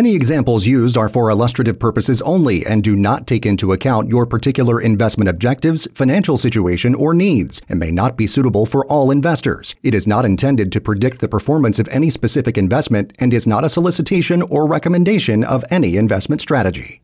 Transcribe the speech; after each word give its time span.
Any 0.00 0.14
examples 0.14 0.66
used 0.66 0.96
are 0.96 1.10
for 1.10 1.28
illustrative 1.28 1.78
purposes 1.78 2.22
only 2.22 2.64
and 2.64 2.82
do 2.82 2.96
not 2.96 3.26
take 3.26 3.44
into 3.44 3.72
account 3.72 4.08
your 4.08 4.24
particular 4.24 4.80
investment 4.80 5.28
objectives, 5.28 5.86
financial 5.92 6.38
situation, 6.38 6.94
or 6.94 7.12
needs, 7.12 7.60
and 7.68 7.78
may 7.78 7.90
not 7.90 8.16
be 8.16 8.26
suitable 8.26 8.64
for 8.64 8.86
all 8.86 9.10
investors. 9.10 9.74
It 9.82 9.92
is 9.92 10.06
not 10.06 10.24
intended 10.24 10.72
to 10.72 10.80
predict 10.80 11.20
the 11.20 11.28
performance 11.28 11.78
of 11.78 11.86
any 11.88 12.08
specific 12.08 12.56
investment 12.56 13.14
and 13.20 13.34
is 13.34 13.46
not 13.46 13.62
a 13.62 13.68
solicitation 13.68 14.40
or 14.40 14.66
recommendation 14.66 15.44
of 15.44 15.66
any 15.70 15.98
investment 15.98 16.40
strategy. 16.40 17.02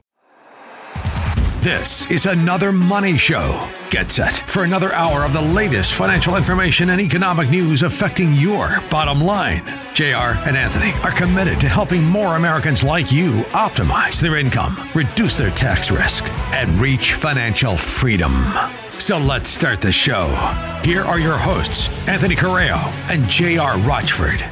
This 1.61 2.11
is 2.11 2.25
another 2.25 2.73
money 2.73 3.19
show. 3.19 3.71
Get 3.97 4.11
set 4.11 4.47
for 4.47 4.63
another 4.63 4.93
hour 4.93 5.25
of 5.25 5.33
the 5.33 5.41
latest 5.41 5.95
financial 5.95 6.37
information 6.37 6.91
and 6.91 7.01
economic 7.01 7.49
news 7.49 7.83
affecting 7.83 8.35
your 8.35 8.79
bottom 8.91 9.23
line. 9.23 9.65
JR 9.95 10.37
and 10.45 10.55
Anthony 10.55 10.93
are 11.03 11.13
committed 11.13 11.59
to 11.63 11.69
helping 11.71 12.05
more 12.05 12.37
Americans 12.37 12.85
like 12.85 13.11
you 13.11 13.45
optimize 13.55 14.21
their 14.21 14.37
income, 14.37 14.91
reduce 14.95 15.39
their 15.39 15.51
tax 15.51 15.91
risk, 15.91 16.31
and 16.53 16.71
reach 16.73 17.15
financial 17.15 17.79
freedom. 17.79 18.53
So 18.99 19.17
let's 19.17 19.49
start 19.49 19.81
the 19.81 19.93
show. 19.93 20.27
Here 20.85 21.03
are 21.03 21.19
your 21.19 21.39
hosts, 21.39 21.89
Anthony 22.07 22.37
Correa 22.37 22.77
and 23.09 23.27
JR 23.31 23.81
Rochford. 23.89 24.45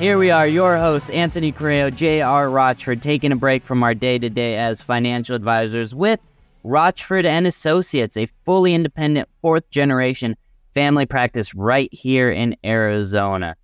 Here 0.00 0.18
we 0.18 0.32
are, 0.32 0.48
your 0.48 0.76
hosts, 0.76 1.08
Anthony 1.10 1.52
Correa, 1.52 1.88
J.R. 1.88 2.50
Rochford, 2.50 3.00
taking 3.00 3.30
a 3.30 3.36
break 3.36 3.62
from 3.62 3.84
our 3.84 3.94
day 3.94 4.18
to 4.18 4.28
day 4.28 4.56
as 4.56 4.82
financial 4.82 5.36
advisors 5.36 5.94
with 5.94 6.18
Rochford 6.64 7.26
and 7.26 7.46
Associates, 7.46 8.16
a 8.16 8.26
fully 8.44 8.74
independent 8.74 9.28
fourth 9.42 9.68
generation 9.70 10.36
family 10.72 11.06
practice 11.06 11.54
right 11.54 11.92
here 11.92 12.30
in 12.30 12.56
Arizona. 12.64 13.54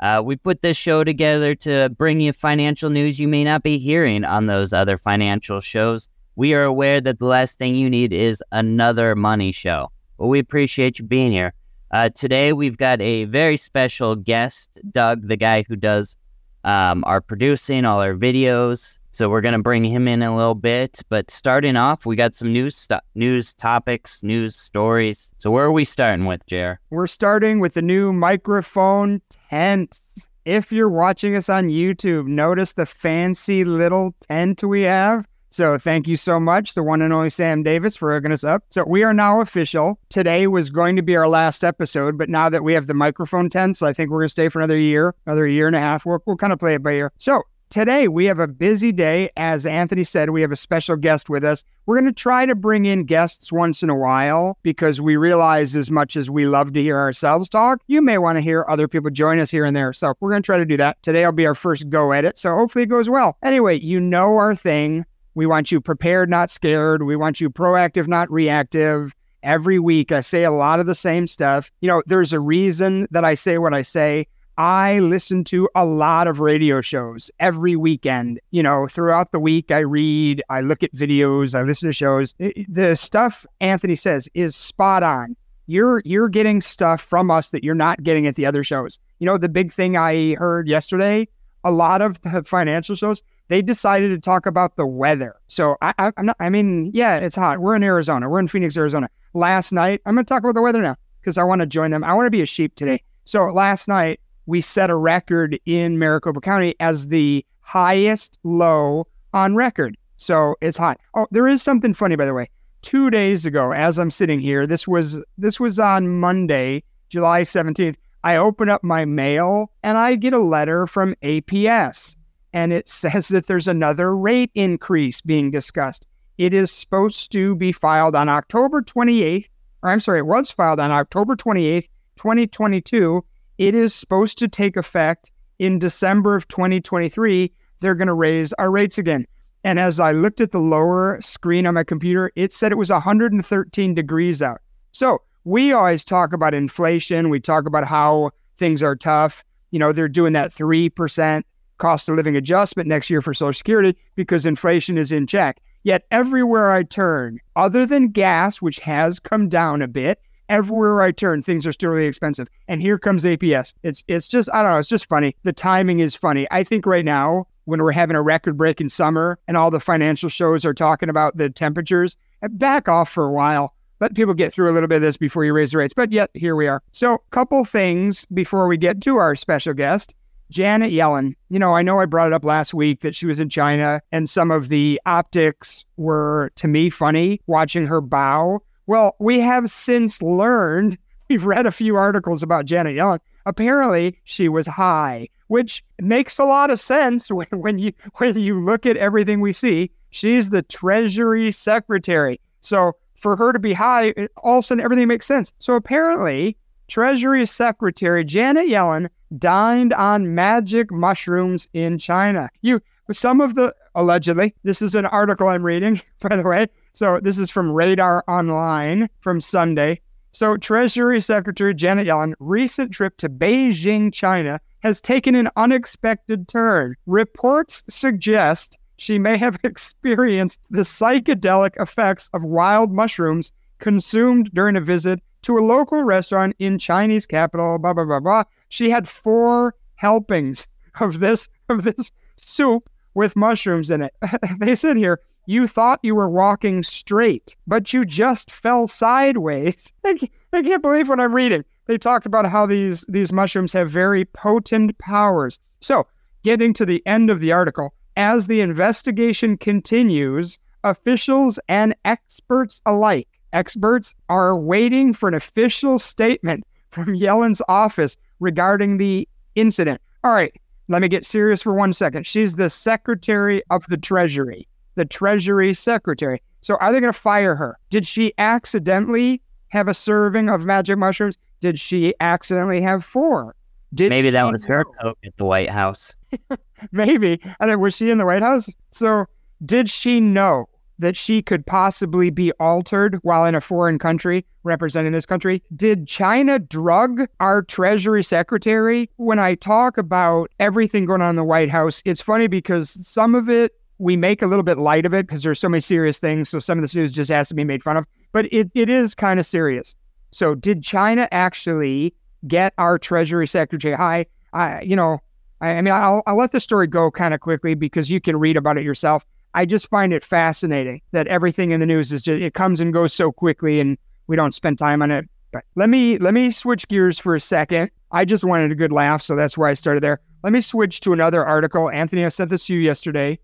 Uh, 0.00 0.22
we 0.24 0.36
put 0.36 0.60
this 0.60 0.76
show 0.76 1.02
together 1.02 1.54
to 1.54 1.88
bring 1.90 2.20
you 2.20 2.32
financial 2.32 2.90
news 2.90 3.18
you 3.18 3.26
may 3.26 3.42
not 3.42 3.62
be 3.62 3.78
hearing 3.78 4.24
on 4.24 4.46
those 4.46 4.72
other 4.72 4.96
financial 4.96 5.60
shows. 5.60 6.08
We 6.36 6.54
are 6.54 6.64
aware 6.64 7.00
that 7.00 7.18
the 7.18 7.26
last 7.26 7.58
thing 7.58 7.74
you 7.74 7.90
need 7.90 8.12
is 8.12 8.42
another 8.52 9.16
money 9.16 9.50
show, 9.50 9.90
but 10.18 10.26
we 10.26 10.38
appreciate 10.38 10.98
you 10.98 11.04
being 11.04 11.32
here. 11.32 11.52
Uh, 11.90 12.10
today, 12.10 12.52
we've 12.52 12.76
got 12.76 13.00
a 13.00 13.24
very 13.24 13.56
special 13.56 14.14
guest, 14.14 14.70
Doug, 14.90 15.26
the 15.26 15.36
guy 15.36 15.64
who 15.66 15.74
does 15.74 16.16
um, 16.64 17.02
our 17.06 17.20
producing, 17.20 17.84
all 17.84 18.00
our 18.00 18.14
videos. 18.14 18.97
So 19.18 19.28
we're 19.28 19.40
going 19.40 19.54
to 19.54 19.62
bring 19.62 19.82
him 19.84 20.06
in 20.06 20.22
a 20.22 20.36
little 20.36 20.54
bit. 20.54 21.02
But 21.08 21.28
starting 21.28 21.74
off, 21.74 22.06
we 22.06 22.14
got 22.14 22.36
some 22.36 22.52
news, 22.52 22.76
st- 22.76 23.00
news 23.16 23.52
topics, 23.52 24.22
news 24.22 24.54
stories. 24.54 25.28
So 25.38 25.50
where 25.50 25.64
are 25.64 25.72
we 25.72 25.84
starting 25.84 26.26
with, 26.26 26.46
Jer? 26.46 26.78
We're 26.90 27.08
starting 27.08 27.58
with 27.58 27.74
the 27.74 27.82
new 27.82 28.12
microphone 28.12 29.20
tent. 29.50 29.98
If 30.44 30.70
you're 30.70 30.88
watching 30.88 31.34
us 31.34 31.48
on 31.48 31.66
YouTube, 31.66 32.28
notice 32.28 32.74
the 32.74 32.86
fancy 32.86 33.64
little 33.64 34.14
tent 34.28 34.62
we 34.62 34.82
have. 34.82 35.26
So 35.50 35.78
thank 35.78 36.06
you 36.06 36.16
so 36.16 36.38
much, 36.38 36.74
the 36.74 36.84
one 36.84 37.02
and 37.02 37.12
only 37.12 37.30
Sam 37.30 37.64
Davis, 37.64 37.96
for 37.96 38.14
hooking 38.14 38.30
us 38.30 38.44
up. 38.44 38.62
So 38.70 38.84
we 38.86 39.02
are 39.02 39.12
now 39.12 39.40
official. 39.40 39.98
Today 40.10 40.46
was 40.46 40.70
going 40.70 40.94
to 40.94 41.02
be 41.02 41.16
our 41.16 41.26
last 41.26 41.64
episode, 41.64 42.16
but 42.18 42.28
now 42.28 42.48
that 42.50 42.62
we 42.62 42.72
have 42.72 42.86
the 42.86 42.94
microphone 42.94 43.50
tents, 43.50 43.82
I 43.82 43.92
think 43.92 44.10
we're 44.10 44.20
going 44.20 44.26
to 44.26 44.30
stay 44.30 44.48
for 44.48 44.60
another 44.60 44.78
year, 44.78 45.12
another 45.26 45.48
year 45.48 45.66
and 45.66 45.74
a 45.74 45.80
half. 45.80 46.06
We'll, 46.06 46.22
we'll 46.24 46.36
kind 46.36 46.52
of 46.52 46.60
play 46.60 46.74
it 46.74 46.84
by 46.84 46.92
ear. 46.92 47.12
So 47.18 47.42
today 47.70 48.08
we 48.08 48.24
have 48.26 48.38
a 48.38 48.48
busy 48.48 48.92
day. 48.92 49.30
As 49.36 49.66
Anthony 49.66 50.04
said, 50.04 50.30
we 50.30 50.40
have 50.42 50.52
a 50.52 50.56
special 50.56 50.96
guest 50.96 51.28
with 51.30 51.44
us. 51.44 51.64
We're 51.86 51.96
going 51.96 52.12
to 52.12 52.12
try 52.12 52.46
to 52.46 52.54
bring 52.54 52.84
in 52.84 53.04
guests 53.04 53.52
once 53.52 53.82
in 53.82 53.90
a 53.90 53.96
while 53.96 54.58
because 54.62 55.00
we 55.00 55.16
realize 55.16 55.76
as 55.76 55.90
much 55.90 56.16
as 56.16 56.30
we 56.30 56.46
love 56.46 56.72
to 56.74 56.82
hear 56.82 56.98
ourselves 56.98 57.48
talk, 57.48 57.80
you 57.86 58.02
may 58.02 58.18
want 58.18 58.36
to 58.36 58.40
hear 58.40 58.64
other 58.68 58.88
people 58.88 59.10
join 59.10 59.38
us 59.38 59.50
here 59.50 59.64
and 59.64 59.76
there. 59.76 59.92
So 59.92 60.14
we're 60.20 60.30
going 60.30 60.42
to 60.42 60.46
try 60.46 60.58
to 60.58 60.66
do 60.66 60.76
that. 60.76 61.02
Today 61.02 61.24
will 61.24 61.32
be 61.32 61.46
our 61.46 61.54
first 61.54 61.88
go 61.88 62.12
at 62.12 62.24
it. 62.24 62.38
So 62.38 62.54
hopefully 62.54 62.84
it 62.84 62.88
goes 62.88 63.08
well. 63.08 63.36
Anyway, 63.42 63.80
you 63.80 64.00
know 64.00 64.36
our 64.36 64.54
thing. 64.54 65.06
We 65.34 65.46
want 65.46 65.70
you 65.70 65.80
prepared, 65.80 66.28
not 66.28 66.50
scared. 66.50 67.04
We 67.04 67.16
want 67.16 67.40
you 67.40 67.48
proactive, 67.48 68.08
not 68.08 68.30
reactive. 68.30 69.14
Every 69.44 69.78
week, 69.78 70.10
I 70.10 70.20
say 70.20 70.42
a 70.42 70.50
lot 70.50 70.80
of 70.80 70.86
the 70.86 70.96
same 70.96 71.28
stuff. 71.28 71.70
You 71.80 71.88
know, 71.88 72.02
there's 72.06 72.32
a 72.32 72.40
reason 72.40 73.06
that 73.12 73.24
I 73.24 73.34
say 73.34 73.56
what 73.56 73.72
I 73.72 73.82
say. 73.82 74.26
I 74.58 74.98
listen 74.98 75.44
to 75.44 75.68
a 75.76 75.84
lot 75.84 76.26
of 76.26 76.40
radio 76.40 76.80
shows 76.80 77.30
every 77.38 77.76
weekend. 77.76 78.40
You 78.50 78.64
know, 78.64 78.88
throughout 78.88 79.30
the 79.30 79.38
week, 79.38 79.70
I 79.70 79.78
read, 79.78 80.42
I 80.48 80.62
look 80.62 80.82
at 80.82 80.92
videos, 80.92 81.54
I 81.54 81.62
listen 81.62 81.88
to 81.88 81.92
shows. 81.92 82.34
The 82.68 82.96
stuff 82.96 83.46
Anthony 83.60 83.94
says 83.94 84.28
is 84.34 84.56
spot 84.56 85.04
on. 85.04 85.36
You're 85.68 86.02
you're 86.04 86.28
getting 86.28 86.60
stuff 86.60 87.00
from 87.00 87.30
us 87.30 87.50
that 87.50 87.62
you're 87.62 87.76
not 87.76 88.02
getting 88.02 88.26
at 88.26 88.34
the 88.34 88.46
other 88.46 88.64
shows. 88.64 88.98
You 89.20 89.26
know, 89.26 89.38
the 89.38 89.48
big 89.48 89.70
thing 89.70 89.96
I 89.96 90.34
heard 90.34 90.66
yesterday, 90.66 91.28
a 91.62 91.70
lot 91.70 92.02
of 92.02 92.20
the 92.22 92.42
financial 92.42 92.96
shows, 92.96 93.22
they 93.46 93.62
decided 93.62 94.08
to 94.08 94.18
talk 94.18 94.44
about 94.44 94.74
the 94.74 94.86
weather. 94.86 95.36
So 95.46 95.76
I, 95.82 95.94
I, 95.98 96.12
am 96.16 96.26
not. 96.26 96.36
I 96.40 96.48
mean, 96.48 96.90
yeah, 96.92 97.18
it's 97.18 97.36
hot. 97.36 97.60
We're 97.60 97.76
in 97.76 97.84
Arizona. 97.84 98.28
We're 98.28 98.40
in 98.40 98.48
Phoenix, 98.48 98.76
Arizona. 98.76 99.08
Last 99.34 99.70
night, 99.70 100.00
I'm 100.04 100.16
going 100.16 100.24
to 100.24 100.28
talk 100.28 100.42
about 100.42 100.56
the 100.56 100.62
weather 100.62 100.82
now 100.82 100.96
because 101.20 101.38
I 101.38 101.44
want 101.44 101.60
to 101.60 101.66
join 101.66 101.92
them. 101.92 102.02
I 102.02 102.12
want 102.14 102.26
to 102.26 102.30
be 102.30 102.42
a 102.42 102.46
sheep 102.46 102.74
today. 102.74 103.04
So 103.24 103.44
last 103.52 103.86
night 103.86 104.18
we 104.48 104.62
set 104.62 104.88
a 104.88 104.96
record 104.96 105.60
in 105.66 105.98
Maricopa 105.98 106.40
County 106.40 106.74
as 106.80 107.08
the 107.08 107.44
highest 107.60 108.38
low 108.44 109.06
on 109.34 109.54
record. 109.54 109.94
So 110.16 110.56
it's 110.62 110.78
hot. 110.78 110.98
Oh, 111.14 111.26
there 111.30 111.46
is 111.46 111.62
something 111.62 111.92
funny, 111.92 112.16
by 112.16 112.24
the 112.24 112.32
way. 112.32 112.48
Two 112.80 113.10
days 113.10 113.44
ago, 113.44 113.72
as 113.72 113.98
I'm 113.98 114.10
sitting 114.10 114.40
here, 114.40 114.66
this 114.66 114.88
was 114.88 115.22
this 115.36 115.60
was 115.60 115.78
on 115.78 116.08
Monday, 116.18 116.82
July 117.10 117.42
17th. 117.42 117.96
I 118.24 118.36
open 118.36 118.70
up 118.70 118.82
my 118.82 119.04
mail 119.04 119.70
and 119.82 119.98
I 119.98 120.14
get 120.14 120.32
a 120.32 120.38
letter 120.38 120.86
from 120.86 121.14
APS 121.22 122.16
and 122.54 122.72
it 122.72 122.88
says 122.88 123.28
that 123.28 123.48
there's 123.48 123.68
another 123.68 124.16
rate 124.16 124.50
increase 124.54 125.20
being 125.20 125.50
discussed. 125.50 126.06
It 126.38 126.54
is 126.54 126.72
supposed 126.72 127.32
to 127.32 127.54
be 127.54 127.70
filed 127.70 128.14
on 128.14 128.30
October 128.30 128.80
28th, 128.80 129.48
or 129.82 129.90
I'm 129.90 130.00
sorry, 130.00 130.20
it 130.20 130.26
was 130.26 130.50
filed 130.50 130.80
on 130.80 130.90
October 130.90 131.36
28th, 131.36 131.88
2022. 132.16 133.22
It 133.58 133.74
is 133.74 133.92
supposed 133.92 134.38
to 134.38 134.48
take 134.48 134.76
effect 134.76 135.32
in 135.58 135.80
December 135.80 136.36
of 136.36 136.46
2023. 136.48 137.52
They're 137.80 137.94
going 137.96 138.08
to 138.08 138.14
raise 138.14 138.52
our 138.54 138.70
rates 138.70 138.98
again. 138.98 139.26
And 139.64 139.80
as 139.80 139.98
I 139.98 140.12
looked 140.12 140.40
at 140.40 140.52
the 140.52 140.60
lower 140.60 141.18
screen 141.20 141.66
on 141.66 141.74
my 141.74 141.82
computer, 141.82 142.30
it 142.36 142.52
said 142.52 142.70
it 142.70 142.78
was 142.78 142.90
113 142.90 143.94
degrees 143.94 144.40
out. 144.40 144.60
So 144.92 145.22
we 145.44 145.72
always 145.72 146.04
talk 146.04 146.32
about 146.32 146.54
inflation. 146.54 147.30
We 147.30 147.40
talk 147.40 147.66
about 147.66 147.84
how 147.84 148.30
things 148.56 148.82
are 148.82 148.94
tough. 148.94 149.42
You 149.72 149.80
know, 149.80 149.92
they're 149.92 150.08
doing 150.08 150.32
that 150.34 150.50
3% 150.50 151.42
cost 151.78 152.08
of 152.08 152.16
living 152.16 152.36
adjustment 152.36 152.88
next 152.88 153.10
year 153.10 153.20
for 153.20 153.34
Social 153.34 153.52
Security 153.52 153.98
because 154.14 154.46
inflation 154.46 154.96
is 154.96 155.10
in 155.10 155.26
check. 155.26 155.60
Yet 155.82 156.04
everywhere 156.10 156.70
I 156.70 156.84
turn, 156.84 157.38
other 157.56 157.86
than 157.86 158.08
gas, 158.08 158.62
which 158.62 158.78
has 158.80 159.18
come 159.18 159.48
down 159.48 159.82
a 159.82 159.88
bit, 159.88 160.20
everywhere 160.48 161.02
I 161.02 161.12
turn, 161.12 161.42
things 161.42 161.66
are 161.66 161.72
still 161.72 161.90
really 161.90 162.06
expensive. 162.06 162.48
And 162.66 162.80
here 162.80 162.98
comes 162.98 163.24
APS. 163.24 163.74
It's 163.82 164.04
it's 164.08 164.28
just 164.28 164.48
I 164.52 164.62
don't 164.62 164.72
know. 164.72 164.78
It's 164.78 164.88
just 164.88 165.08
funny. 165.08 165.36
The 165.42 165.52
timing 165.52 166.00
is 166.00 166.14
funny. 166.14 166.46
I 166.50 166.64
think 166.64 166.86
right 166.86 167.04
now 167.04 167.46
when 167.64 167.82
we're 167.82 167.92
having 167.92 168.16
a 168.16 168.22
record-breaking 168.22 168.88
summer 168.88 169.38
and 169.46 169.54
all 169.54 169.70
the 169.70 169.78
financial 169.78 170.30
shows 170.30 170.64
are 170.64 170.72
talking 170.72 171.10
about 171.10 171.36
the 171.36 171.50
temperatures, 171.50 172.16
back 172.52 172.88
off 172.88 173.10
for 173.10 173.24
a 173.24 173.32
while. 173.32 173.74
Let 174.00 174.14
people 174.14 174.32
get 174.32 174.54
through 174.54 174.70
a 174.70 174.72
little 174.72 174.88
bit 174.88 174.96
of 174.96 175.02
this 175.02 175.18
before 175.18 175.44
you 175.44 175.52
raise 175.52 175.72
the 175.72 175.78
rates. 175.78 175.92
But 175.92 176.10
yet 176.10 176.30
here 176.32 176.56
we 176.56 176.66
are. 176.66 176.82
So, 176.92 177.18
couple 177.30 177.64
things 177.64 178.24
before 178.32 178.68
we 178.68 178.78
get 178.78 179.02
to 179.02 179.16
our 179.16 179.34
special 179.34 179.74
guest. 179.74 180.14
Janet 180.50 180.92
Yellen, 180.92 181.34
you 181.50 181.58
know, 181.58 181.74
I 181.74 181.82
know 181.82 182.00
I 182.00 182.06
brought 182.06 182.28
it 182.28 182.32
up 182.32 182.44
last 182.44 182.72
week 182.72 183.00
that 183.00 183.14
she 183.14 183.26
was 183.26 183.38
in 183.38 183.50
China 183.50 184.00
and 184.12 184.30
some 184.30 184.50
of 184.50 184.70
the 184.70 184.98
optics 185.04 185.84
were, 185.98 186.50
to 186.54 186.66
me, 186.66 186.88
funny 186.88 187.42
watching 187.46 187.86
her 187.86 188.00
bow. 188.00 188.62
Well, 188.88 189.16
we 189.18 189.38
have 189.40 189.68
since 189.68 190.22
learned, 190.22 190.96
we've 191.28 191.44
read 191.44 191.66
a 191.66 191.70
few 191.70 191.94
articles 191.96 192.42
about 192.42 192.64
Janet 192.64 192.96
Yellen. 192.96 193.20
Apparently, 193.44 194.18
she 194.24 194.48
was 194.48 194.66
high, 194.66 195.28
which 195.48 195.84
makes 196.00 196.38
a 196.38 196.44
lot 196.44 196.70
of 196.70 196.80
sense 196.80 197.30
when, 197.30 197.46
when 197.52 197.78
you 197.78 197.92
when 198.16 198.36
you 198.36 198.64
look 198.64 198.86
at 198.86 198.96
everything 198.96 199.40
we 199.40 199.52
see. 199.52 199.90
She's 200.10 200.48
the 200.48 200.62
Treasury 200.62 201.52
Secretary. 201.52 202.40
So 202.62 202.92
for 203.14 203.36
her 203.36 203.52
to 203.52 203.58
be 203.58 203.74
high, 203.74 204.14
all 204.38 204.58
of 204.58 204.64
a 204.64 204.66
sudden 204.66 204.82
everything 204.82 205.06
makes 205.06 205.26
sense. 205.26 205.52
So 205.58 205.74
apparently, 205.74 206.56
Treasury 206.88 207.44
Secretary 207.44 208.24
Janet 208.24 208.68
Yellen 208.68 209.10
dined 209.36 209.92
on 209.92 210.34
magic 210.34 210.90
mushrooms 210.90 211.68
in 211.74 211.98
China. 211.98 212.48
You 212.62 212.80
some 213.12 213.42
of 213.42 213.54
the 213.54 213.74
allegedly, 213.94 214.54
this 214.62 214.80
is 214.80 214.94
an 214.94 215.06
article 215.06 215.48
I'm 215.48 215.64
reading, 215.64 216.00
by 216.20 216.36
the 216.36 216.42
way. 216.42 216.68
So 216.98 217.20
this 217.22 217.38
is 217.38 217.48
from 217.48 217.70
Radar 217.70 218.24
Online 218.26 219.08
from 219.20 219.40
Sunday. 219.40 220.00
So 220.32 220.56
Treasury 220.56 221.20
Secretary 221.20 221.72
Janet 221.72 222.08
Yellen 222.08 222.34
recent 222.40 222.90
trip 222.90 223.16
to 223.18 223.28
Beijing, 223.28 224.12
China 224.12 224.60
has 224.80 225.00
taken 225.00 225.36
an 225.36 225.48
unexpected 225.54 226.48
turn. 226.48 226.96
Reports 227.06 227.84
suggest 227.88 228.80
she 228.96 229.16
may 229.16 229.36
have 229.36 229.60
experienced 229.62 230.60
the 230.70 230.82
psychedelic 230.82 231.80
effects 231.80 232.30
of 232.34 232.42
wild 232.42 232.90
mushrooms 232.92 233.52
consumed 233.78 234.50
during 234.52 234.74
a 234.74 234.80
visit 234.80 235.20
to 235.42 235.56
a 235.56 235.60
local 235.60 236.02
restaurant 236.02 236.56
in 236.58 236.80
Chinese 236.80 237.26
capital, 237.26 237.78
blah, 237.78 237.94
blah, 237.94 238.06
blah, 238.06 238.18
blah. 238.18 238.42
She 238.70 238.90
had 238.90 239.08
four 239.08 239.76
helpings 239.94 240.66
of 240.98 241.20
this, 241.20 241.48
of 241.68 241.84
this 241.84 242.10
soup 242.38 242.90
with 243.14 243.36
mushrooms 243.36 243.88
in 243.88 244.02
it. 244.02 244.16
they 244.58 244.74
said 244.74 244.96
here, 244.96 245.20
you 245.48 245.66
thought 245.66 245.98
you 246.02 246.14
were 246.14 246.28
walking 246.28 246.82
straight, 246.82 247.56
but 247.66 247.90
you 247.94 248.04
just 248.04 248.50
fell 248.50 248.86
sideways. 248.86 249.90
I 250.04 250.28
can't 250.52 250.82
believe 250.82 251.08
what 251.08 251.20
I'm 251.20 251.34
reading. 251.34 251.64
They 251.86 251.96
talked 251.96 252.26
about 252.26 252.44
how 252.44 252.66
these, 252.66 253.02
these 253.08 253.32
mushrooms 253.32 253.72
have 253.72 253.90
very 253.90 254.26
potent 254.26 254.98
powers. 254.98 255.58
So, 255.80 256.06
getting 256.42 256.74
to 256.74 256.84
the 256.84 257.02
end 257.06 257.30
of 257.30 257.40
the 257.40 257.50
article, 257.50 257.94
as 258.14 258.46
the 258.46 258.60
investigation 258.60 259.56
continues, 259.56 260.58
officials 260.84 261.58
and 261.66 261.96
experts 262.04 262.82
alike, 262.84 263.28
experts 263.54 264.14
are 264.28 264.54
waiting 264.54 265.14
for 265.14 265.30
an 265.30 265.34
official 265.34 265.98
statement 265.98 266.62
from 266.90 267.14
Yellen's 267.14 267.62
office 267.70 268.18
regarding 268.38 268.98
the 268.98 269.26
incident. 269.54 270.02
All 270.24 270.32
right, 270.32 270.52
let 270.88 271.00
me 271.00 271.08
get 271.08 271.24
serious 271.24 271.62
for 271.62 271.72
one 271.72 271.94
second. 271.94 272.26
She's 272.26 272.56
the 272.56 272.68
Secretary 272.68 273.62
of 273.70 273.86
the 273.86 273.96
Treasury 273.96 274.67
the 274.98 275.06
Treasury 275.06 275.72
Secretary. 275.72 276.42
So 276.60 276.76
are 276.76 276.92
they 276.92 277.00
going 277.00 277.12
to 277.12 277.18
fire 277.18 277.54
her? 277.54 277.78
Did 277.88 278.06
she 278.06 278.34
accidentally 278.36 279.40
have 279.68 279.88
a 279.88 279.94
serving 279.94 280.50
of 280.50 280.66
magic 280.66 280.98
mushrooms? 280.98 281.38
Did 281.60 281.78
she 281.78 282.14
accidentally 282.20 282.82
have 282.82 283.04
four? 283.04 283.54
Did 283.94 284.10
Maybe 284.10 284.30
that 284.30 284.52
was 284.52 284.66
her 284.66 284.84
coat 285.00 285.16
at 285.24 285.36
the 285.36 285.44
White 285.44 285.70
House. 285.70 286.14
Maybe. 286.92 287.40
And 287.60 287.80
was 287.80 287.96
she 287.96 288.10
in 288.10 288.18
the 288.18 288.26
White 288.26 288.42
House? 288.42 288.68
So 288.90 289.26
did 289.64 289.88
she 289.88 290.20
know 290.20 290.68
that 290.98 291.16
she 291.16 291.42
could 291.42 291.64
possibly 291.64 292.28
be 292.28 292.50
altered 292.58 293.20
while 293.22 293.44
in 293.44 293.54
a 293.54 293.60
foreign 293.60 294.00
country 294.00 294.44
representing 294.64 295.12
this 295.12 295.26
country? 295.26 295.62
Did 295.76 296.08
China 296.08 296.58
drug 296.58 297.28
our 297.38 297.62
Treasury 297.62 298.24
Secretary? 298.24 299.08
When 299.16 299.38
I 299.38 299.54
talk 299.54 299.96
about 299.96 300.50
everything 300.58 301.06
going 301.06 301.22
on 301.22 301.30
in 301.30 301.36
the 301.36 301.44
White 301.44 301.70
House, 301.70 302.02
it's 302.04 302.20
funny 302.20 302.48
because 302.48 302.98
some 303.06 303.36
of 303.36 303.48
it 303.48 303.72
we 303.98 304.16
make 304.16 304.42
a 304.42 304.46
little 304.46 304.62
bit 304.62 304.78
light 304.78 305.04
of 305.04 305.12
it 305.12 305.26
because 305.26 305.42
there's 305.42 305.58
so 305.58 305.68
many 305.68 305.80
serious 305.80 306.18
things. 306.18 306.48
So 306.48 306.58
some 306.58 306.78
of 306.78 306.82
this 306.82 306.94
news 306.94 307.12
just 307.12 307.30
has 307.30 307.48
to 307.48 307.54
be 307.54 307.64
made 307.64 307.82
fun 307.82 307.96
of, 307.96 308.06
but 308.32 308.46
it, 308.52 308.70
it 308.74 308.88
is 308.88 309.14
kind 309.14 309.40
of 309.40 309.46
serious. 309.46 309.94
So 310.30 310.54
did 310.54 310.82
China 310.82 311.28
actually 311.32 312.14
get 312.46 312.72
our 312.78 312.98
Treasury 312.98 313.46
Secretary? 313.46 313.94
Hi, 313.94 314.26
I, 314.52 314.82
you 314.82 314.94
know, 314.94 315.18
I, 315.60 315.70
I 315.70 315.80
mean, 315.80 315.92
I'll, 315.92 316.22
I'll 316.26 316.36
let 316.36 316.52
the 316.52 316.60
story 316.60 316.86
go 316.86 317.10
kind 317.10 317.34
of 317.34 317.40
quickly 317.40 317.74
because 317.74 318.10
you 318.10 318.20
can 318.20 318.36
read 318.38 318.56
about 318.56 318.78
it 318.78 318.84
yourself. 318.84 319.24
I 319.54 319.64
just 319.64 319.88
find 319.88 320.12
it 320.12 320.22
fascinating 320.22 321.00
that 321.12 321.26
everything 321.26 321.72
in 321.72 321.80
the 321.80 321.86
news 321.86 322.12
is 322.12 322.22
just, 322.22 322.40
it 322.40 322.54
comes 322.54 322.80
and 322.80 322.92
goes 322.92 323.12
so 323.12 323.32
quickly 323.32 323.80
and 323.80 323.98
we 324.26 324.36
don't 324.36 324.54
spend 324.54 324.78
time 324.78 325.02
on 325.02 325.10
it. 325.10 325.28
But 325.50 325.64
let 325.74 325.88
me, 325.88 326.18
let 326.18 326.34
me 326.34 326.50
switch 326.50 326.86
gears 326.88 327.18
for 327.18 327.34
a 327.34 327.40
second. 327.40 327.90
I 328.12 328.26
just 328.26 328.44
wanted 328.44 328.70
a 328.70 328.74
good 328.74 328.92
laugh. 328.92 329.22
So 329.22 329.34
that's 329.34 329.56
where 329.56 329.68
I 329.68 329.74
started 329.74 330.02
there. 330.02 330.20
Let 330.44 330.52
me 330.52 330.60
switch 330.60 331.00
to 331.00 331.12
another 331.14 331.44
article. 331.44 331.90
Anthony, 331.90 332.24
I 332.24 332.28
sent 332.28 332.50
this 332.50 332.66
to 332.66 332.74
you 332.74 332.80
yesterday. 332.80 333.38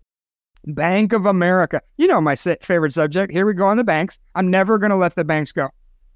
Bank 0.67 1.13
of 1.13 1.25
America. 1.25 1.81
You 1.97 2.07
know 2.07 2.21
my 2.21 2.35
favorite 2.35 2.93
subject. 2.93 3.31
Here 3.31 3.45
we 3.45 3.53
go 3.53 3.65
on 3.65 3.77
the 3.77 3.83
banks. 3.83 4.19
I'm 4.35 4.49
never 4.49 4.77
going 4.77 4.89
to 4.89 4.95
let 4.95 5.15
the 5.15 5.23
banks 5.23 5.51
go. 5.51 5.69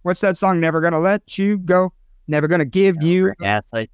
What's 0.03 0.21
that 0.21 0.37
song? 0.37 0.59
Never 0.59 0.81
going 0.81 0.93
to 0.93 0.99
let 0.99 1.37
you 1.37 1.57
go. 1.57 1.93
Never 2.27 2.47
going 2.47 2.59
to 2.59 2.65
give 2.65 2.97
oh, 3.01 3.05
you. 3.05 3.33
Athlete. 3.43 3.91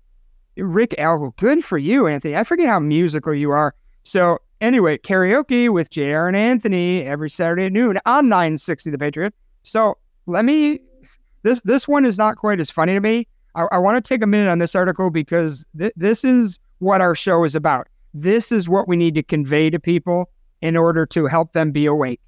Rick 0.57 0.96
Alco. 0.98 1.36
Good 1.38 1.63
for 1.63 1.78
you, 1.78 2.07
Anthony. 2.07 2.36
I 2.36 2.44
forget 2.44 2.69
how 2.69 2.80
musical 2.80 3.34
you 3.34 3.52
are. 3.52 3.75
So, 4.04 4.40
anyway, 4.62 4.98
karaoke 4.98 5.69
with 5.69 5.90
JR 5.90 6.28
and 6.28 6.36
Anthony 6.36 7.02
every 7.02 7.30
Saturday 7.30 7.66
at 7.66 7.74
noon 7.74 8.00
on 8.06 8.30
960 8.30 8.90
The 8.92 8.98
Patriot. 8.98 9.34
So, 9.63 9.98
let 10.25 10.46
me. 10.46 10.80
This 11.44 11.62
this 11.62 11.88
one 11.88 12.06
is 12.06 12.18
not 12.18 12.38
quite 12.38 12.60
as 12.60 12.72
funny 12.72 12.94
to 12.94 13.00
me. 13.00 13.28
I, 13.56 13.68
I 13.72 13.78
want 13.78 14.04
to 14.04 14.07
take 14.07 14.24
a 14.24 14.28
minute 14.28 14.50
on 14.50 14.60
this 14.60 14.75
article 14.75 15.10
because 15.10 15.66
th- 15.78 15.94
this 15.96 16.24
is 16.24 16.60
what 16.80 17.02
our 17.02 17.16
show 17.16 17.44
is 17.44 17.56
about. 17.56 17.88
This 18.13 18.52
is 18.52 18.69
what 18.69 18.88
we 18.88 18.96
need 18.96 19.16
to 19.16 19.24
convey 19.24 19.69
to 19.69 19.80
people 19.80 20.30
in 20.66 20.76
order 20.76 21.06
to 21.06 21.28
help 21.28 21.54
them 21.54 21.72
be 21.72 21.86
awake. 21.86 22.20